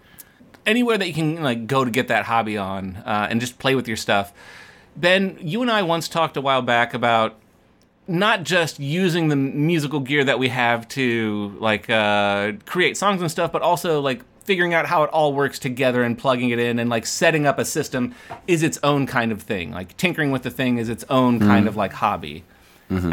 anywhere 0.66 0.98
that 0.98 1.08
you 1.08 1.14
can 1.14 1.44
like 1.44 1.68
go 1.68 1.86
to 1.86 1.92
get 1.92 2.08
that 2.08 2.26
hobby 2.26 2.58
on 2.58 2.96
uh, 3.06 3.28
and 3.30 3.40
just 3.40 3.60
play 3.60 3.76
with 3.76 3.88
your 3.88 3.98
stuff. 3.98 4.34
Ben, 4.96 5.38
you 5.42 5.62
and 5.62 5.70
I 5.70 5.84
once 5.84 6.08
talked 6.08 6.38
a 6.38 6.42
while 6.42 6.62
back 6.62 6.94
about 6.94 7.36
not 8.08 8.44
just 8.44 8.80
using 8.80 9.28
the 9.30 9.36
musical 9.36 10.00
gear 10.00 10.24
that 10.24 10.40
we 10.40 10.50
have 10.50 10.88
to 10.90 11.56
like 11.60 11.90
uh, 11.90 12.54
create 12.66 12.98
songs 12.98 13.22
and 13.22 13.30
stuff, 13.30 13.52
but 13.52 13.62
also 13.62 14.00
like 14.02 14.22
figuring 14.46 14.74
out 14.74 14.86
how 14.86 15.04
it 15.04 15.10
all 15.10 15.34
works 15.34 15.60
together 15.60 16.04
and 16.04 16.18
plugging 16.18 16.52
it 16.52 16.60
in 16.60 16.80
and 16.80 16.90
like 16.90 17.06
setting 17.06 17.46
up 17.46 17.60
a 17.60 17.66
system 17.66 18.16
is 18.48 18.64
its 18.64 18.80
own 18.84 19.06
kind 19.08 19.32
of 19.32 19.42
thing. 19.42 19.72
Like 19.72 19.98
tinkering 19.98 20.32
with 20.32 20.44
the 20.44 20.52
thing 20.52 20.78
is 20.78 20.88
its 20.88 21.04
own 21.10 21.40
kind 21.40 21.68
of 21.68 21.76
like 21.76 21.94
hobby. 21.94 22.44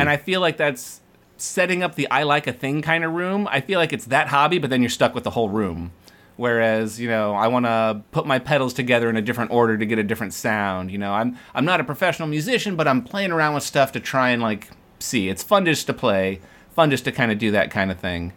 And 0.00 0.08
I 0.08 0.18
feel 0.18 0.40
like 0.40 0.58
that's 0.58 1.00
setting 1.38 1.82
up 1.82 1.94
the 1.96 2.08
I 2.10 2.22
like 2.22 2.46
a 2.46 2.52
thing 2.52 2.82
kind 2.82 3.02
of 3.04 3.12
room. 3.12 3.48
I 3.50 3.60
feel 3.60 3.80
like 3.80 3.92
it's 3.92 4.04
that 4.06 4.28
hobby, 4.28 4.58
but 4.58 4.70
then 4.70 4.82
you're 4.82 4.90
stuck 4.90 5.14
with 5.14 5.24
the 5.24 5.30
whole 5.30 5.48
room. 5.48 5.90
Whereas, 6.36 7.00
you 7.00 7.08
know, 7.08 7.34
I 7.34 7.48
want 7.48 7.66
to 7.66 8.02
put 8.10 8.26
my 8.26 8.38
pedals 8.38 8.72
together 8.74 9.08
in 9.10 9.16
a 9.16 9.22
different 9.22 9.50
order 9.50 9.76
to 9.78 9.86
get 9.86 9.98
a 9.98 10.02
different 10.02 10.34
sound. 10.34 10.90
You 10.90 10.98
know, 10.98 11.12
I'm 11.12 11.38
I'm 11.54 11.64
not 11.64 11.80
a 11.80 11.84
professional 11.84 12.28
musician, 12.28 12.76
but 12.76 12.86
I'm 12.86 13.02
playing 13.02 13.32
around 13.32 13.54
with 13.54 13.62
stuff 13.62 13.92
to 13.92 14.00
try 14.00 14.30
and 14.30 14.42
like 14.42 14.70
see. 14.98 15.28
It's 15.28 15.42
fun 15.42 15.64
just 15.64 15.86
to 15.86 15.94
play, 15.94 16.40
fun 16.74 16.90
just 16.90 17.04
to 17.04 17.12
kind 17.12 17.32
of 17.32 17.38
do 17.38 17.50
that 17.52 17.70
kind 17.70 17.90
of 17.90 17.98
thing. 17.98 18.32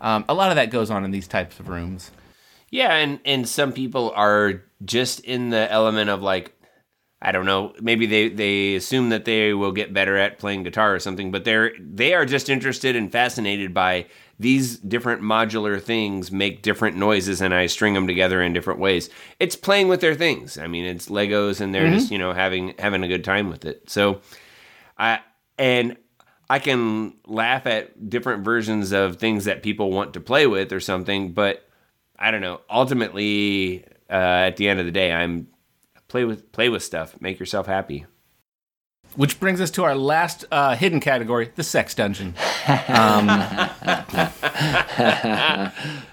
Um, 0.00 0.24
a 0.28 0.34
lot 0.34 0.50
of 0.50 0.56
that 0.56 0.70
goes 0.70 0.90
on 0.90 1.04
in 1.04 1.10
these 1.10 1.26
types 1.26 1.58
of 1.58 1.68
rooms. 1.68 2.10
Yeah, 2.70 2.94
and 2.94 3.20
and 3.24 3.48
some 3.48 3.72
people 3.72 4.12
are 4.14 4.62
just 4.84 5.20
in 5.20 5.50
the 5.50 5.70
element 5.70 6.10
of 6.10 6.22
like 6.22 6.54
I 7.20 7.32
don't 7.32 7.46
know, 7.46 7.72
maybe 7.80 8.06
they 8.06 8.28
they 8.28 8.76
assume 8.76 9.08
that 9.08 9.24
they 9.24 9.52
will 9.52 9.72
get 9.72 9.92
better 9.92 10.16
at 10.16 10.38
playing 10.38 10.62
guitar 10.62 10.94
or 10.94 11.00
something, 11.00 11.30
but 11.30 11.44
they're 11.44 11.72
they 11.80 12.14
are 12.14 12.24
just 12.24 12.48
interested 12.48 12.94
and 12.94 13.10
fascinated 13.10 13.74
by 13.74 14.06
these 14.38 14.78
different 14.78 15.20
modular 15.20 15.82
things 15.82 16.30
make 16.30 16.62
different 16.62 16.96
noises 16.96 17.40
and 17.40 17.52
I 17.52 17.66
string 17.66 17.94
them 17.94 18.06
together 18.06 18.40
in 18.40 18.52
different 18.52 18.78
ways. 18.78 19.10
It's 19.40 19.56
playing 19.56 19.88
with 19.88 20.00
their 20.00 20.14
things. 20.14 20.58
I 20.58 20.68
mean, 20.68 20.84
it's 20.84 21.08
Legos 21.08 21.60
and 21.60 21.74
they're 21.74 21.86
mm-hmm. 21.86 21.94
just, 21.94 22.12
you 22.12 22.18
know, 22.18 22.32
having 22.32 22.74
having 22.78 23.02
a 23.02 23.08
good 23.08 23.24
time 23.24 23.48
with 23.48 23.64
it. 23.64 23.90
So 23.90 24.20
I 24.96 25.20
and 25.58 25.96
I 26.48 26.60
can 26.60 27.14
laugh 27.26 27.66
at 27.66 28.08
different 28.08 28.44
versions 28.44 28.92
of 28.92 29.16
things 29.16 29.44
that 29.46 29.64
people 29.64 29.90
want 29.90 30.14
to 30.14 30.20
play 30.20 30.46
with 30.46 30.72
or 30.72 30.80
something, 30.80 31.32
but 31.32 31.67
I 32.18 32.30
don't 32.30 32.40
know. 32.40 32.60
Ultimately, 32.68 33.84
uh, 34.10 34.48
at 34.48 34.56
the 34.56 34.68
end 34.68 34.80
of 34.80 34.86
the 34.86 34.92
day, 34.92 35.12
I'm 35.12 35.48
play 36.08 36.24
with 36.24 36.50
play 36.52 36.68
with 36.68 36.82
stuff. 36.82 37.20
Make 37.20 37.38
yourself 37.38 37.66
happy. 37.66 38.06
Which 39.16 39.40
brings 39.40 39.60
us 39.60 39.70
to 39.72 39.84
our 39.84 39.94
last 39.94 40.44
uh, 40.52 40.76
hidden 40.76 41.00
category, 41.00 41.50
the 41.54 41.62
sex 41.62 41.94
dungeon. 41.94 42.34
Um, 42.88 43.28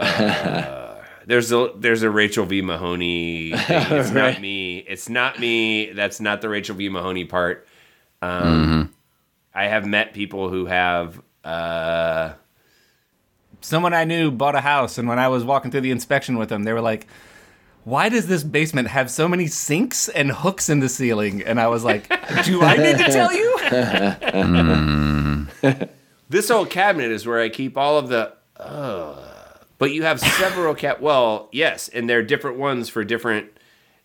Uh, 0.00 0.96
there's 1.26 1.52
a 1.52 1.72
there's 1.76 2.02
a 2.02 2.10
Rachel 2.10 2.46
V 2.46 2.62
Mahoney. 2.62 3.52
Thing. 3.52 3.82
It's 3.98 4.10
not 4.10 4.40
me. 4.40 4.78
It's 4.78 5.08
not 5.08 5.38
me. 5.38 5.92
That's 5.92 6.20
not 6.20 6.40
the 6.40 6.48
Rachel 6.48 6.76
V 6.76 6.88
Mahoney 6.88 7.24
part. 7.24 7.66
Um, 8.22 8.92
I 9.54 9.66
have 9.66 9.86
met 9.86 10.14
people 10.14 10.48
who 10.48 10.66
have. 10.66 11.20
Uh, 11.44 12.34
someone 13.60 13.94
I 13.94 14.04
knew 14.04 14.30
bought 14.30 14.54
a 14.54 14.60
house, 14.60 14.98
and 14.98 15.08
when 15.08 15.18
I 15.18 15.28
was 15.28 15.44
walking 15.44 15.70
through 15.70 15.82
the 15.82 15.90
inspection 15.90 16.36
with 16.38 16.48
them, 16.48 16.64
they 16.64 16.72
were 16.72 16.80
like, 16.80 17.06
"Why 17.84 18.08
does 18.08 18.26
this 18.26 18.42
basement 18.42 18.88
have 18.88 19.10
so 19.10 19.28
many 19.28 19.46
sinks 19.46 20.08
and 20.08 20.30
hooks 20.30 20.68
in 20.68 20.80
the 20.80 20.88
ceiling?" 20.88 21.42
And 21.42 21.60
I 21.60 21.68
was 21.68 21.84
like, 21.84 22.08
"Do 22.44 22.62
I 22.62 22.76
need 22.76 22.98
to 22.98 23.04
tell 23.04 23.32
you?" 23.32 23.58
this 26.28 26.50
old 26.50 26.70
cabinet 26.70 27.10
is 27.10 27.26
where 27.26 27.40
I 27.40 27.48
keep 27.48 27.76
all 27.76 27.98
of 27.98 28.08
the. 28.08 28.32
Uh, 28.56 29.16
but 29.78 29.92
you 29.92 30.02
have 30.02 30.20
several 30.20 30.74
cat. 30.74 31.00
Well, 31.00 31.48
yes, 31.52 31.88
and 31.88 32.08
they're 32.08 32.22
different 32.22 32.58
ones 32.58 32.88
for 32.88 33.04
different, 33.04 33.50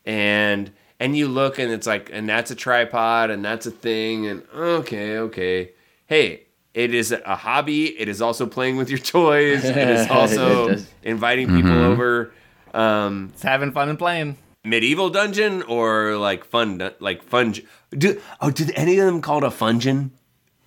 and 0.06 0.72
and 1.00 1.18
you 1.18 1.28
look 1.28 1.60
and 1.60 1.72
it's 1.72 1.88
like, 1.88 2.10
and 2.14 2.28
that's 2.28 2.52
a 2.52 2.56
tripod, 2.56 3.30
and 3.30 3.44
that's 3.44 3.66
a 3.66 3.72
thing, 3.72 4.28
and 4.28 4.44
okay, 4.54 5.18
okay, 5.18 5.72
hey. 6.08 6.45
It 6.76 6.94
is 6.94 7.12
a 7.14 7.36
hobby. 7.36 7.98
It 8.00 8.08
is 8.10 8.22
also 8.22 8.46
playing 8.46 8.76
with 8.76 8.90
your 8.90 9.00
toys. 9.00 9.64
It 9.64 9.78
is 9.78 10.08
also 10.12 10.66
It 10.68 10.72
does. 10.74 10.88
inviting 11.04 11.48
people 11.48 11.72
mm-hmm. 11.72 11.92
over. 11.94 12.34
Um, 12.74 13.30
It's 13.34 13.42
having 13.44 13.72
fun 13.72 13.88
and 13.90 13.98
playing. 13.98 14.38
medieval 14.66 15.10
dungeon 15.10 15.64
or 15.64 16.18
like 16.18 16.44
fun, 16.44 16.92
like 17.00 17.24
fun. 17.24 17.56
Do, 17.92 18.22
oh, 18.42 18.52
did 18.52 18.72
any 18.76 19.00
of 19.00 19.06
them 19.06 19.22
call 19.22 19.38
it 19.38 19.44
a 19.46 19.52
fungeon? 19.52 20.12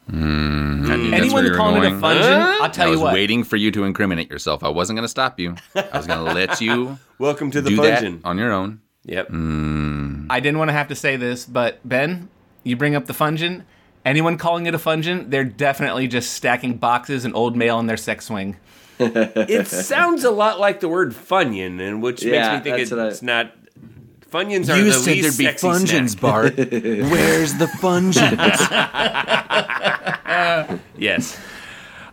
Hmm. 0.08 0.86
I 0.90 0.96
think 0.96 1.12
Anyone 1.12 1.32
where 1.34 1.42
that 1.42 1.48
you're 1.48 1.56
called 1.58 1.76
it 1.76 1.84
a 1.84 1.90
going. 1.90 2.00
fungeon, 2.00 2.32
I'll 2.62 2.70
tell 2.70 2.88
I 2.88 2.92
you 2.92 3.00
was 3.00 3.12
waiting 3.12 3.44
for 3.44 3.56
you 3.56 3.70
to 3.72 3.84
incriminate 3.84 4.30
yourself. 4.30 4.64
I 4.64 4.68
wasn't 4.70 4.96
going 4.96 5.04
to 5.04 5.08
stop 5.08 5.38
you. 5.38 5.56
I 5.74 5.98
was 5.98 6.06
going 6.06 6.24
to 6.24 6.32
let 6.32 6.62
you 6.62 6.98
Welcome 7.18 7.50
to 7.50 7.60
the 7.60 7.68
do 7.68 7.76
that 7.82 8.00
fungeon. 8.00 8.22
on 8.24 8.38
your 8.38 8.50
own. 8.52 8.80
Yep. 9.04 9.28
Hmm. 9.28 10.26
I 10.30 10.40
didn't 10.40 10.56
want 10.58 10.70
to 10.70 10.72
have 10.72 10.88
to 10.88 10.94
say 10.94 11.16
this, 11.16 11.44
but 11.44 11.86
Ben, 11.86 12.30
you 12.64 12.76
bring 12.76 12.94
up 12.94 13.04
the 13.04 13.12
fungeon. 13.14 13.66
Anyone 14.08 14.38
calling 14.38 14.64
it 14.64 14.74
a 14.74 14.78
fungeon, 14.78 15.28
they're 15.28 15.44
definitely 15.44 16.08
just 16.08 16.32
stacking 16.32 16.78
boxes 16.78 17.26
and 17.26 17.34
old 17.34 17.56
mail 17.56 17.78
in 17.78 17.86
their 17.86 17.98
sex 17.98 18.24
swing. 18.24 18.56
it 18.98 19.66
sounds 19.68 20.24
a 20.24 20.30
lot 20.30 20.58
like 20.58 20.80
the 20.80 20.88
word 20.88 21.12
funyun, 21.12 21.78
and 21.78 22.02
which 22.02 22.22
Yeah, 22.24 22.52
makes 22.54 22.64
me 22.66 22.70
think 22.72 22.88
that's 22.88 22.92
I- 23.00 23.08
it's 23.08 23.22
not. 23.22 23.52
Funyuns 24.30 24.68
are 24.70 24.76
the 24.78 24.84
least 24.84 25.36
sexy 25.36 25.86
snack. 25.86 26.20
Bart. 26.20 26.56
Where's 26.56 27.54
the 27.54 27.68
fungeons? 27.68 28.38
Yes. 30.98 31.38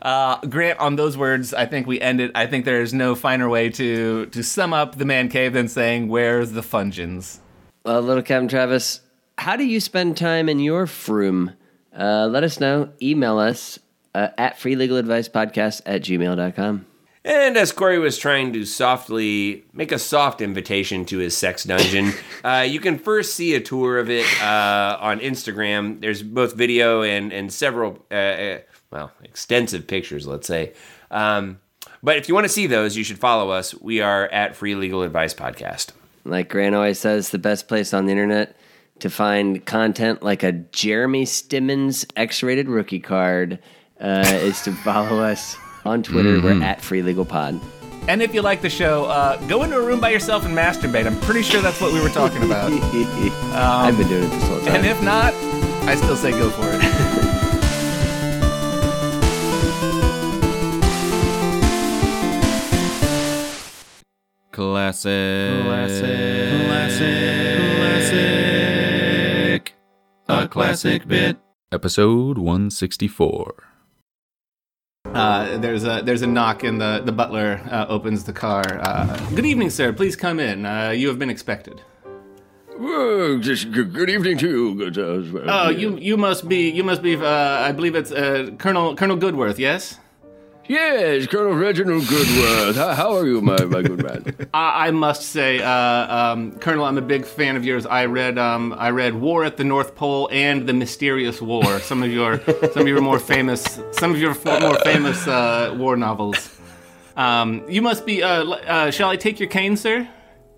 Uh, 0.01 0.38
Grant, 0.47 0.79
on 0.79 0.95
those 0.97 1.17
words, 1.17 1.53
I 1.53 1.65
think 1.65 1.88
we 1.88 1.99
end 1.99 2.19
it. 2.21 2.31
I 2.36 2.45
think 2.45 2.65
there 2.65 2.81
is 2.81 2.93
no 2.93 3.15
finer 3.15 3.49
way 3.49 3.69
to 3.69 4.25
to 4.27 4.43
sum 4.43 4.73
up 4.73 4.97
the 4.97 5.05
man 5.05 5.29
cave 5.29 5.53
than 5.53 5.67
saying, 5.67 6.08
"Where's 6.10 6.51
the 6.51 6.62
fungeons?" 6.62 7.39
Well, 7.84 8.01
little 8.01 8.21
Captain 8.21 8.47
Travis, 8.47 9.01
how 9.38 9.55
do 9.55 9.63
you 9.65 9.79
spend 9.79 10.17
time 10.17 10.47
in 10.49 10.60
your 10.60 10.86
froom? 10.86 11.55
Uh, 11.97 12.27
let 12.27 12.43
us 12.43 12.60
know. 12.60 12.89
Email 13.01 13.38
us 13.38 13.79
uh, 14.13 14.29
at 14.38 14.58
freelegaladvicepodcast 14.58 15.81
at 15.86 16.01
gmail.com. 16.01 16.86
And 17.23 17.58
as 17.58 17.71
Corey 17.71 17.97
was 17.97 18.19
trying 18.19 18.53
to 18.53 18.65
softly 18.65 19.65
make 19.73 19.91
a 19.91 19.97
soft 19.97 20.41
invitation 20.41 21.05
to 21.05 21.17
his 21.17 21.36
sex 21.36 21.63
dungeon, 21.63 22.13
uh, 22.43 22.65
you 22.67 22.79
can 22.79 22.99
first 22.99 23.36
see 23.36 23.55
a 23.55 23.60
tour 23.60 23.97
of 23.97 24.12
it 24.12 24.25
uh, 24.43 24.97
on 25.01 25.19
Instagram. 25.19 25.99
There's 26.01 26.21
both 26.21 26.53
video 26.53 27.01
and 27.01 27.34
and 27.34 27.51
several, 27.51 28.05
uh, 28.12 28.15
uh, 28.15 28.60
well, 28.91 29.12
extensive 29.23 29.88
pictures, 29.88 30.27
let's 30.27 30.45
say. 30.45 30.73
Um, 31.10 31.60
but 32.03 32.17
if 32.17 32.29
you 32.29 32.36
want 32.36 32.45
to 32.45 32.53
see 32.53 32.67
those, 32.67 32.95
you 32.95 33.03
should 33.03 33.17
follow 33.17 33.49
us. 33.49 33.73
We 33.73 34.01
are 34.01 34.27
at 34.27 34.55
Free 34.55 34.75
Legal 34.75 35.01
Advice 35.01 35.34
Podcast. 35.34 35.93
Like 36.25 36.49
Grant 36.49 36.75
always 36.75 36.99
says, 36.99 37.31
the 37.31 37.39
best 37.39 37.67
place 37.67 37.91
on 37.91 38.05
the 38.05 38.12
internet 38.12 38.55
to 38.99 39.10
find 39.10 39.65
content 39.65 40.23
like 40.23 40.43
a 40.43 40.51
Jeremy 40.51 41.25
Stimmons 41.25 42.05
X 42.15 42.43
rated 42.43 42.69
rookie 42.69 42.99
card 42.99 43.60
uh, 43.99 44.23
is 44.27 44.62
to 44.63 44.71
follow 44.84 45.19
us 45.19 45.58
on 45.84 46.03
Twitter. 46.03 46.41
We're 46.41 46.62
at 46.63 46.81
Free 46.81 47.01
Legal 47.01 47.25
Pod. 47.25 47.60
And 48.08 48.21
if 48.21 48.36
you 48.36 48.41
like 48.43 48.62
the 48.62 48.69
show, 48.69 49.05
uh, 49.05 49.38
go 49.47 49.63
into 49.63 49.77
a 49.77 49.81
room 49.81 49.99
by 49.99 50.12
yourself 50.12 50.45
and 50.45 50.55
masturbate. 50.55 51.08
I'm 51.08 51.19
pretty 51.21 51.41
sure 51.41 51.62
that's 51.62 51.81
what 51.81 51.91
we 51.91 51.99
were 51.99 52.10
talking 52.10 52.43
about. 52.43 52.71
I've 53.53 53.97
been 53.97 54.08
doing 54.08 54.23
it 54.25 54.29
this 54.29 54.47
whole 54.47 54.60
time. 54.60 54.75
and 54.75 54.86
if 54.86 55.01
not, 55.03 55.34
I 55.88 55.95
still 55.95 56.15
say 56.15 56.31
go 56.31 56.49
for 56.51 56.67
it. 56.71 56.81
Classic. 64.51 65.63
Classic. 65.63 66.65
Classic. 66.65 67.44
A 70.45 70.47
classic 70.47 71.08
bit. 71.08 71.38
Episode 71.71 72.38
164. 72.38 73.63
Uh, 75.05 75.58
there's 75.58 75.84
a 75.84 76.03
there's 76.05 76.21
a 76.21 76.27
knock, 76.27 76.63
and 76.63 76.79
the 76.79 77.01
the 77.03 77.12
butler 77.12 77.62
uh, 77.71 77.88
opens 77.89 78.23
the 78.25 78.34
car. 78.34 78.63
Uh, 78.81 79.17
Good 79.34 79.47
evening, 79.47 79.71
sir. 79.71 79.91
Please 79.91 80.15
come 80.15 80.39
in. 80.39 80.67
Uh, 80.67 80.91
you 80.91 81.08
have 81.08 81.17
been 81.17 81.31
expected. 81.31 81.81
Well, 82.77 83.39
just 83.39 83.71
good, 83.71 83.91
good 83.91 84.12
evening 84.12 84.38
to 84.38 84.47
you. 84.47 84.75
Good, 84.75 84.97
uh, 84.99 85.34
well. 85.34 85.49
Oh, 85.49 85.69
you 85.69 85.97
you 85.97 86.15
must 86.15 86.47
be 86.47 86.69
you 86.69 86.84
must 86.84 87.01
be. 87.01 87.15
Uh, 87.15 87.25
I 87.27 87.71
believe 87.71 87.95
it's 87.95 88.12
uh, 88.12 88.51
Colonel 88.60 88.96
Colonel 88.96 89.17
Goodworth. 89.17 89.58
Yes. 89.58 90.00
Yes, 90.67 91.27
Colonel 91.27 91.53
Reginald 91.53 92.07
Goodworth. 92.07 92.75
How, 92.75 92.93
how 92.93 93.15
are 93.15 93.25
you, 93.27 93.39
my, 93.41 93.63
my 93.65 93.83
good 93.83 94.01
man? 94.01 94.49
I, 94.53 94.87
I 94.87 94.91
must 94.91 95.21
say, 95.23 95.61
uh, 95.61 95.71
um, 96.33 96.57
Colonel, 96.57 96.85
I'm 96.85 96.97
a 96.97 97.03
big 97.03 97.25
fan 97.25 97.55
of 97.55 97.63
yours. 97.63 97.85
I 97.85 98.05
read 98.05 98.39
um, 98.39 98.73
I 98.77 98.89
read 98.89 99.13
War 99.13 99.43
at 99.43 99.57
the 99.57 99.63
North 99.63 99.95
Pole 99.95 100.27
and 100.31 100.67
The 100.67 100.73
Mysterious 100.73 101.39
War. 101.41 101.79
Some 101.81 102.01
of 102.01 102.11
your 102.11 102.39
some 102.73 102.81
of 102.81 102.87
your 102.87 103.01
more 103.01 103.19
famous 103.19 103.79
some 103.91 104.11
of 104.11 104.19
your 104.19 104.35
more 104.59 104.79
famous 104.79 105.27
uh, 105.27 105.75
war 105.77 105.95
novels. 105.95 106.57
Um, 107.15 107.63
you 107.69 107.81
must 107.81 108.05
be. 108.05 108.23
Uh, 108.23 108.43
uh, 108.45 108.91
shall 108.91 109.09
I 109.09 109.17
take 109.17 109.39
your 109.39 109.49
cane, 109.49 109.77
sir? 109.77 110.07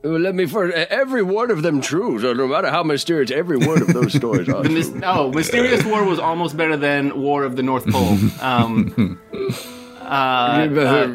Let 0.03 0.35
me 0.35 0.45
first. 0.45 0.75
Every 0.89 1.21
word 1.21 1.51
of 1.51 1.63
them 1.63 1.81
true, 1.81 2.19
so 2.21 2.31
no 2.31 2.47
matter 2.47 2.69
how 2.69 2.83
mysterious 2.83 3.29
every 3.29 3.57
word 3.57 3.81
of 3.81 3.87
those 3.89 4.13
stories 4.13 4.47
are. 4.47 4.63
The 4.63 4.69
Mys- 4.69 4.93
oh, 5.03 5.31
Mysterious 5.31 5.83
War 5.83 6.05
was 6.05 6.17
almost 6.17 6.55
better 6.55 6.77
than 6.77 7.19
War 7.19 7.43
of 7.43 7.57
the 7.57 7.63
North 7.63 7.85
Pole. 7.87 8.17
Uh, 10.07 10.67
Uh, 10.77 11.07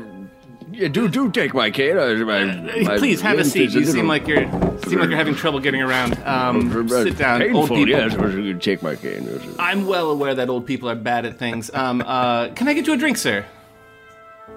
yeah, 0.74 0.88
do 0.88 1.06
do 1.06 1.30
take 1.30 1.52
my 1.52 1.70
cane. 1.70 1.98
uh, 1.98 2.14
my- 2.24 2.44
my 2.88 2.96
please 2.96 3.20
have 3.20 3.38
a 3.38 3.44
seat. 3.44 3.72
You 3.72 3.84
seem 3.84 4.08
like 4.08 4.26
you're 4.26 4.46
seem 4.86 4.98
like 5.00 5.10
you're 5.10 5.18
having 5.18 5.34
trouble 5.34 5.60
getting 5.60 5.82
around. 5.82 6.16
Um, 6.24 6.72
uh, 6.90 7.02
sit 7.04 7.18
down, 7.18 7.40
Painful, 7.40 7.60
old 7.60 7.68
people. 7.68 7.88
yes. 7.88 8.64
Take 8.64 8.82
my 8.82 8.96
cane. 8.96 9.28
I'm 9.58 9.86
well 9.86 10.10
aware 10.10 10.34
that 10.34 10.48
old 10.48 10.64
people 10.66 10.88
are 10.88 10.94
bad 10.94 11.26
at 11.26 11.38
things. 11.38 11.70
Um, 11.74 12.00
uh, 12.06 12.48
can 12.54 12.68
I 12.68 12.72
get 12.72 12.86
you 12.86 12.94
a 12.94 12.96
drink, 12.96 13.18
sir? 13.18 13.44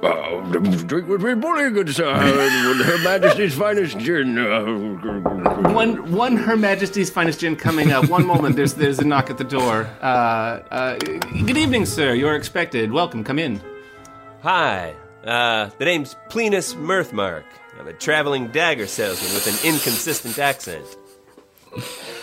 The 0.02 0.84
drink 0.88 1.08
would 1.10 1.22
be 1.24 1.34
bully, 1.34 1.70
good 1.72 1.90
sir. 1.94 2.14
Her 2.86 2.98
Majesty's 3.04 3.54
finest 3.56 3.98
gin. 4.00 4.38
uh, 4.38 4.64
One, 5.74 6.12
one, 6.14 6.38
Her 6.38 6.56
Majesty's 6.56 7.10
finest 7.10 7.40
gin 7.42 7.56
coming 7.58 7.92
up. 7.92 8.10
One 8.10 8.26
moment, 8.26 8.56
there's 8.56 8.74
there's 8.74 9.00
a 9.00 9.06
knock 9.06 9.30
at 9.30 9.38
the 9.38 9.44
door. 9.44 9.88
Uh, 10.02 10.06
uh, 10.72 10.98
good 10.98 11.58
evening, 11.58 11.86
sir. 11.86 12.14
You're 12.14 12.36
expected. 12.36 12.92
Welcome. 12.92 13.24
Come 13.24 13.40
in. 13.40 13.60
Hi, 14.46 14.94
uh, 15.24 15.72
the 15.80 15.86
name's 15.86 16.16
Plenus 16.30 16.76
Mirthmark. 16.76 17.46
I'm 17.80 17.88
a 17.88 17.94
traveling 17.94 18.50
dagger 18.50 18.86
salesman 18.86 19.34
with 19.34 19.48
an 19.48 19.68
inconsistent 19.68 20.38
accent. 20.38 20.86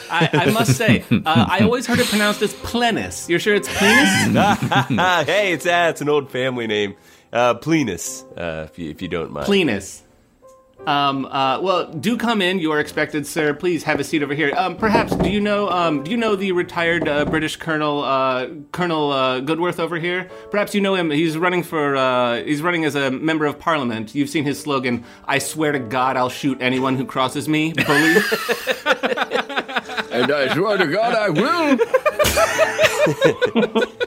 I, 0.08 0.30
I 0.32 0.50
must 0.52 0.76
say, 0.76 1.04
uh, 1.10 1.46
I 1.50 1.64
always 1.64 1.84
heard 1.84 1.98
it 1.98 2.06
pronounced 2.06 2.40
as 2.42 2.54
Plenus. 2.54 3.28
You're 3.28 3.40
sure 3.40 3.56
it's 3.56 3.66
Plenus? 3.66 5.26
hey, 5.26 5.52
it's 5.52 5.66
uh, 5.66 5.88
it's 5.90 6.00
an 6.00 6.08
old 6.08 6.30
family 6.30 6.68
name. 6.68 6.94
Uh, 7.32 7.54
Plenus, 7.54 8.22
uh, 8.36 8.68
if, 8.70 8.78
you, 8.78 8.88
if 8.90 9.02
you 9.02 9.08
don't 9.08 9.32
mind. 9.32 9.46
Plenus. 9.46 10.01
Um, 10.86 11.26
uh, 11.26 11.60
well, 11.60 11.86
do 11.86 12.16
come 12.16 12.42
in. 12.42 12.58
You 12.58 12.72
are 12.72 12.80
expected, 12.80 13.26
sir. 13.26 13.54
Please 13.54 13.84
have 13.84 14.00
a 14.00 14.04
seat 14.04 14.22
over 14.22 14.34
here. 14.34 14.52
Um, 14.56 14.76
perhaps, 14.76 15.14
do 15.14 15.30
you 15.30 15.40
know, 15.40 15.68
um, 15.70 16.02
do 16.02 16.10
you 16.10 16.16
know 16.16 16.34
the 16.34 16.52
retired 16.52 17.08
uh, 17.08 17.24
British 17.24 17.56
Colonel, 17.56 18.02
uh, 18.02 18.48
Colonel 18.72 19.12
uh, 19.12 19.40
Goodworth 19.40 19.78
over 19.78 19.96
here? 19.98 20.28
Perhaps 20.50 20.74
you 20.74 20.80
know 20.80 20.94
him. 20.94 21.10
He's 21.10 21.38
running 21.38 21.62
for, 21.62 21.96
uh, 21.96 22.42
he's 22.42 22.62
running 22.62 22.84
as 22.84 22.94
a 22.94 23.10
member 23.10 23.46
of 23.46 23.58
Parliament. 23.58 24.14
You've 24.14 24.30
seen 24.30 24.44
his 24.44 24.60
slogan, 24.60 25.04
"I 25.24 25.38
swear 25.38 25.72
to 25.72 25.78
God, 25.78 26.16
I'll 26.16 26.28
shoot 26.28 26.58
anyone 26.60 26.96
who 26.96 27.04
crosses 27.04 27.48
me." 27.48 27.72
Bully. 27.72 28.16
and 30.12 30.30
I 30.32 30.52
swear 30.54 30.76
to 30.78 30.86
God, 30.86 31.14
I 31.14 31.28
will. 31.30 31.76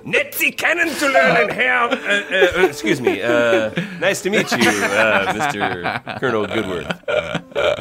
Netzy 0.05 0.55
cannon 0.57 0.89
to 0.95 1.07
learn 1.09 1.49
and 1.49 1.51
how. 1.51 1.89
Uh, 1.89 1.95
uh, 1.95 2.61
uh, 2.61 2.65
excuse 2.67 3.01
me. 3.01 3.21
Uh, 3.21 3.71
nice 3.99 4.21
to 4.21 4.29
meet 4.29 4.51
you, 4.51 4.57
uh, 4.69 5.33
Mr. 5.33 6.19
Colonel 6.19 6.47
Goodworth. 6.47 7.01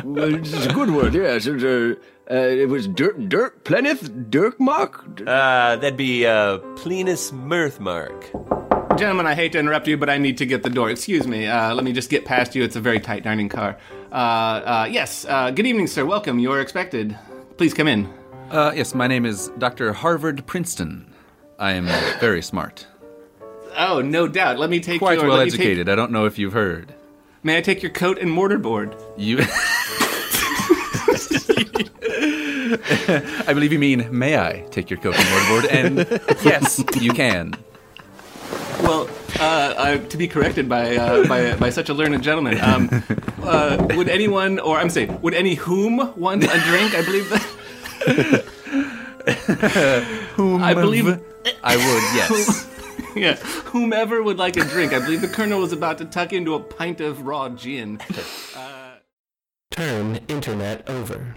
Well, 0.04 0.34
It's 0.34 0.66
a 0.66 0.72
good 0.72 0.90
word, 0.90 1.14
yes. 1.14 1.46
It 1.46 1.52
was, 1.54 1.64
uh, 1.64 1.94
uh, 2.30 2.34
it 2.34 2.68
was 2.68 2.88
Dirk, 2.88 3.18
Dirk, 3.28 3.64
Pleneth, 3.64 4.30
Dirk 4.30 4.58
Mock. 4.58 5.04
Uh, 5.20 5.76
that'd 5.76 5.96
be 5.96 6.26
uh, 6.26 6.58
Plenus 6.76 7.30
Mirthmark. 7.32 8.98
Gentlemen, 8.98 9.26
I 9.26 9.34
hate 9.34 9.52
to 9.52 9.58
interrupt 9.58 9.88
you, 9.88 9.96
but 9.96 10.08
I 10.08 10.18
need 10.18 10.38
to 10.38 10.46
get 10.46 10.62
the 10.62 10.70
door. 10.70 10.88
Excuse 10.88 11.26
me. 11.26 11.46
Uh, 11.48 11.74
let 11.74 11.84
me 11.84 11.92
just 11.92 12.10
get 12.10 12.24
past 12.24 12.54
you. 12.54 12.62
It's 12.62 12.76
a 12.76 12.80
very 12.80 13.00
tight 13.00 13.24
dining 13.24 13.48
car. 13.48 13.76
Uh, 14.12 14.14
uh, 14.14 14.88
yes. 14.90 15.24
Uh, 15.28 15.50
good 15.50 15.66
evening, 15.66 15.88
sir. 15.88 16.04
Welcome. 16.06 16.38
You 16.38 16.52
are 16.52 16.60
expected. 16.60 17.16
Please 17.56 17.72
come 17.74 17.88
in. 17.88 18.08
Uh, 18.50 18.72
yes, 18.74 18.94
my 18.94 19.06
name 19.06 19.24
is 19.24 19.50
Dr. 19.58 19.92
Harvard 19.92 20.44
Princeton. 20.46 21.12
I 21.58 21.72
am 21.72 21.86
very 22.20 22.42
smart. 22.42 22.86
Oh, 23.76 24.00
no 24.00 24.26
doubt. 24.28 24.58
Let 24.58 24.70
me 24.70 24.80
take 24.80 24.98
Quite 25.00 25.18
your. 25.18 25.28
well 25.28 25.38
me 25.38 25.50
take- 25.50 25.60
educated. 25.60 25.88
I 25.88 25.94
don't 25.94 26.10
know 26.12 26.26
if 26.26 26.38
you've 26.38 26.52
heard. 26.52 26.94
May 27.42 27.58
I 27.58 27.60
take 27.60 27.82
your 27.82 27.92
coat 27.92 28.18
and 28.18 28.30
mortarboard? 28.30 28.94
You. 29.16 29.38
I 33.46 33.52
believe 33.52 33.72
you 33.72 33.78
mean, 33.78 34.08
may 34.16 34.38
I 34.38 34.64
take 34.70 34.90
your 34.90 34.98
coat 34.98 35.14
and 35.16 35.24
mortarboard? 35.24 35.68
And 35.70 35.98
yes, 36.44 36.82
you 37.00 37.12
can. 37.12 37.54
Well, 38.82 39.08
uh, 39.40 39.74
uh, 39.76 39.98
to 40.08 40.16
be 40.16 40.28
corrected 40.28 40.68
by, 40.68 40.96
uh, 40.96 41.26
by 41.26 41.54
by 41.56 41.70
such 41.70 41.88
a 41.88 41.94
learned 41.94 42.22
gentleman, 42.22 42.60
um, 42.60 42.88
uh, 43.42 43.86
would 43.96 44.08
anyone, 44.08 44.58
or 44.58 44.78
I'm 44.78 44.90
saying, 44.90 45.20
would 45.22 45.34
any 45.34 45.54
whom 45.54 46.12
want 46.16 46.44
a 46.44 46.58
drink? 46.60 46.94
I 46.94 47.02
believe 47.04 47.28
that. 47.30 48.44
Whom 50.36 50.62
I 50.62 50.74
believe- 50.74 51.18
I 51.62 51.76
would, 51.76 52.04
yes. 52.14 52.68
yeah, 53.16 53.34
whomever 53.36 54.22
would 54.22 54.36
like 54.38 54.56
a 54.56 54.64
drink. 54.64 54.92
I 54.92 54.98
believe 54.98 55.20
the 55.22 55.28
colonel 55.28 55.60
was 55.60 55.72
about 55.72 55.98
to 55.98 56.04
tuck 56.04 56.32
into 56.32 56.54
a 56.54 56.60
pint 56.60 57.00
of 57.00 57.22
raw 57.26 57.48
gin. 57.48 58.00
Turn 59.70 60.20
internet 60.28 60.88
over. 60.88 61.36